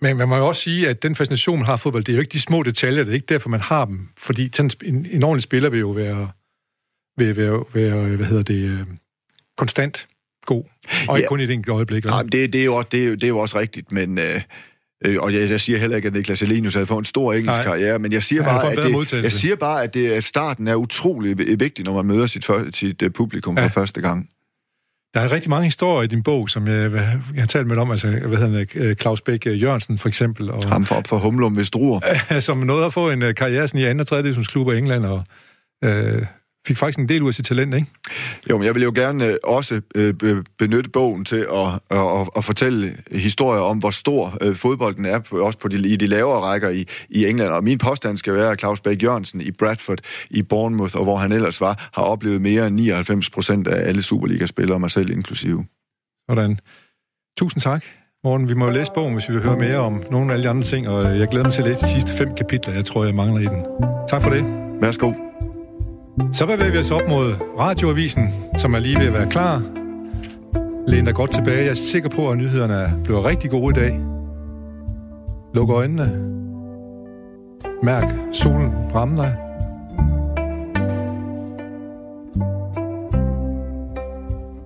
men 0.00 0.16
man 0.16 0.28
må 0.28 0.36
jo 0.36 0.46
også 0.46 0.62
sige, 0.62 0.88
at 0.88 1.02
den 1.02 1.14
fascination, 1.14 1.58
man 1.58 1.66
har 1.66 1.72
af 1.72 1.80
fodbold, 1.80 2.04
det 2.04 2.12
er 2.12 2.16
jo 2.16 2.20
ikke 2.20 2.32
de 2.32 2.40
små 2.40 2.62
detaljer, 2.62 3.04
det 3.04 3.10
er 3.10 3.14
ikke 3.14 3.26
derfor, 3.28 3.48
man 3.48 3.60
har 3.60 3.84
dem. 3.84 4.08
Fordi 4.18 4.50
en, 4.84 5.06
en 5.10 5.22
ordentlig 5.22 5.42
spiller 5.42 5.70
vil 5.70 5.80
jo 5.80 5.90
være, 5.90 6.30
vil 7.16 7.36
være, 7.36 7.64
være 7.74 8.16
hvad 8.16 8.26
hedder 8.26 8.42
det, 8.42 8.64
øh, 8.64 8.86
konstant 9.58 10.08
god, 10.46 10.64
og 11.08 11.18
ikke 11.18 11.24
ja. 11.24 11.28
kun 11.28 11.40
i 11.40 11.44
et 11.44 11.50
enkelt 11.50 11.74
øjeblik. 11.74 12.04
Nej, 12.04 12.22
det, 12.22 12.52
det, 12.52 12.60
er 12.60 12.64
jo 12.64 12.74
også, 12.74 12.88
det, 12.92 13.06
er, 13.06 13.10
det 13.10 13.24
er 13.24 13.28
jo 13.28 13.38
også 13.38 13.58
rigtigt, 13.58 13.92
men... 13.92 14.18
Øh, 14.18 14.40
Øh, 15.04 15.16
og 15.20 15.34
jeg, 15.34 15.50
jeg 15.50 15.60
siger 15.60 15.78
heller 15.78 15.96
ikke, 15.96 16.06
at 16.08 16.14
Niklas 16.14 16.42
Elenius 16.42 16.74
havde 16.74 16.86
fået 16.86 16.98
en 16.98 17.04
stor 17.04 17.32
engelsk 17.32 17.56
Nej. 17.58 17.64
karriere, 17.64 17.98
men 17.98 18.12
jeg 18.12 18.22
siger 18.22 18.42
Ja, 18.42 18.48
bare, 18.48 18.72
at 18.72 18.76
det, 18.78 18.92
modtagelse. 18.92 19.24
jeg 19.24 19.32
siger 19.32 19.56
bare, 19.56 19.82
at, 19.82 19.94
det, 19.94 20.10
at 20.12 20.24
starten 20.24 20.68
er 20.68 20.74
utrolig 20.74 21.38
vi- 21.38 21.54
vigtig, 21.58 21.84
når 21.84 21.94
man 21.94 22.06
møder 22.06 22.26
sit, 22.26 22.44
før, 22.44 22.64
sit 22.74 23.02
uh, 23.02 23.10
publikum 23.10 23.58
Ja. 23.58 23.64
for 23.64 23.68
første 23.68 24.00
gang. 24.00 24.28
Der 25.14 25.20
er 25.20 25.32
rigtig 25.32 25.50
mange 25.50 25.64
historier 25.64 26.02
i 26.02 26.06
din 26.06 26.22
bog, 26.22 26.50
som 26.50 26.66
jeg, 26.68 26.92
jeg 26.92 27.20
har 27.36 27.46
talt 27.46 27.66
med 27.66 27.76
om, 27.76 27.90
altså, 27.90 28.08
hvad 28.08 28.38
hedder 28.38 28.58
han, 28.58 28.66
øh, 28.74 28.96
Claus 28.96 29.20
Bæk 29.20 29.46
øh, 29.46 29.62
Jørgensen 29.62 29.98
for 29.98 30.08
eksempel, 30.08 30.50
og, 30.50 30.68
Ham 30.68 30.86
for 30.86 30.94
op 30.94 31.06
for 31.06 31.18
Humlum 31.18 31.56
ved 31.56 31.64
Struer. 31.64 32.00
som 32.40 32.58
nåede 32.58 32.84
at 32.86 32.92
få 32.92 33.10
en 33.10 33.22
øh, 33.22 33.34
karriere 33.34 33.68
sådan 33.68 33.80
i 33.80 33.84
anden 33.84 34.00
og 34.00 34.06
tredje 34.06 34.22
divisionsklub 34.24 34.72
i 34.72 34.76
England, 34.78 35.04
og 35.04 35.24
øh, 35.84 36.22
fik 36.66 36.78
faktisk 36.78 36.98
en 36.98 37.08
del 37.08 37.22
ud 37.22 37.28
af 37.28 37.34
sit 37.34 37.44
talent, 37.46 37.74
ikke? 37.74 37.86
Jo, 38.50 38.58
men 38.58 38.66
jeg 38.66 38.74
vil 38.74 38.82
jo 38.82 38.92
gerne 38.94 39.26
øh, 39.26 39.36
også 39.44 39.80
øh, 39.94 40.14
be- 40.14 40.44
benytte 40.58 40.90
bogen 40.90 41.24
til 41.24 41.46
at, 41.52 41.68
at, 41.90 42.28
at, 42.36 42.44
fortælle 42.44 42.96
historier 43.10 43.60
om, 43.60 43.78
hvor 43.78 43.90
stor 43.90 44.38
øh, 44.40 44.54
fodbolden 44.54 45.04
er, 45.04 45.20
også 45.32 45.58
på 45.58 45.68
de, 45.68 45.88
i 45.88 45.96
de 45.96 46.06
lavere 46.06 46.40
rækker 46.40 46.68
i, 46.68 46.84
i 47.10 47.26
England. 47.26 47.50
Og 47.50 47.64
min 47.64 47.78
påstand 47.78 48.16
skal 48.16 48.34
være, 48.34 48.52
at 48.52 48.60
Claus 48.60 48.80
Bæk 48.80 49.02
Jørgensen 49.02 49.40
i 49.40 49.50
Bradford, 49.50 49.98
i 50.30 50.42
Bournemouth, 50.42 50.96
og 50.96 51.04
hvor 51.04 51.16
han 51.16 51.32
ellers 51.32 51.60
var, 51.60 51.88
har 51.92 52.02
oplevet 52.02 52.40
mere 52.40 52.66
end 52.66 52.74
99 52.74 53.30
procent 53.30 53.68
af 53.68 53.88
alle 53.88 54.02
Superliga-spillere, 54.02 54.78
mig 54.78 54.90
selv 54.90 55.10
inklusive. 55.10 55.64
Sådan. 56.30 56.58
Tusind 57.38 57.60
tak, 57.60 57.84
Morten. 58.24 58.48
Vi 58.48 58.54
må 58.54 58.64
jo 58.66 58.72
læse 58.72 58.92
bogen, 58.94 59.14
hvis 59.14 59.28
vi 59.28 59.34
vil 59.34 59.42
høre 59.42 59.56
mere 59.56 59.78
om 59.78 60.02
nogle 60.10 60.30
af 60.30 60.32
alle 60.32 60.44
de 60.44 60.50
andre 60.50 60.62
ting, 60.62 60.88
og 60.88 61.18
jeg 61.18 61.28
glæder 61.28 61.44
mig 61.44 61.52
til 61.52 61.62
at 61.62 61.68
læse 61.68 61.80
de 61.80 61.90
sidste 61.90 62.12
fem 62.12 62.34
kapitler, 62.34 62.74
jeg 62.74 62.84
tror, 62.84 63.04
jeg 63.04 63.14
mangler 63.14 63.40
i 63.40 63.46
den. 63.46 63.66
Tak 64.08 64.22
for 64.22 64.30
det. 64.30 64.44
Værsgo. 64.80 65.31
Så 66.32 66.46
bevæger 66.46 66.72
vi 66.72 66.78
os 66.78 66.90
op 66.90 67.08
mod 67.08 67.34
radioavisen, 67.58 68.28
som 68.58 68.74
er 68.74 68.78
lige 68.78 68.98
ved 68.98 69.06
at 69.06 69.14
være 69.14 69.30
klar. 69.30 69.62
Læn 70.86 71.04
dig 71.04 71.14
godt 71.14 71.30
tilbage. 71.30 71.62
Jeg 71.64 71.70
er 71.70 71.74
sikker 71.74 72.08
på, 72.08 72.30
at 72.30 72.38
nyhederne 72.38 73.00
bliver 73.04 73.24
rigtig 73.24 73.50
gode 73.50 73.80
i 73.80 73.84
dag. 73.84 74.00
Luk 75.54 75.70
øjnene. 75.70 76.32
Mærk 77.82 78.04
solen 78.32 78.72
ramme 78.94 79.16
dig. 79.16 79.36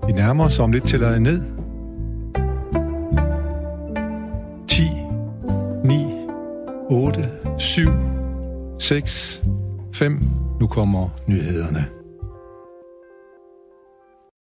Vi 0.06 0.12
nærmer 0.12 0.44
os 0.44 0.58
om 0.58 0.72
lidt 0.72 0.84
til 0.84 1.04
at 1.04 1.22
ned. 1.22 1.42
10, 4.68 4.82
9, 5.84 6.06
8, 6.88 7.28
7, 7.58 7.90
6, 8.78 9.42
5. 9.96 10.18
Nu 10.60 10.68
kommer 10.68 11.08
nyhederne. 11.26 11.84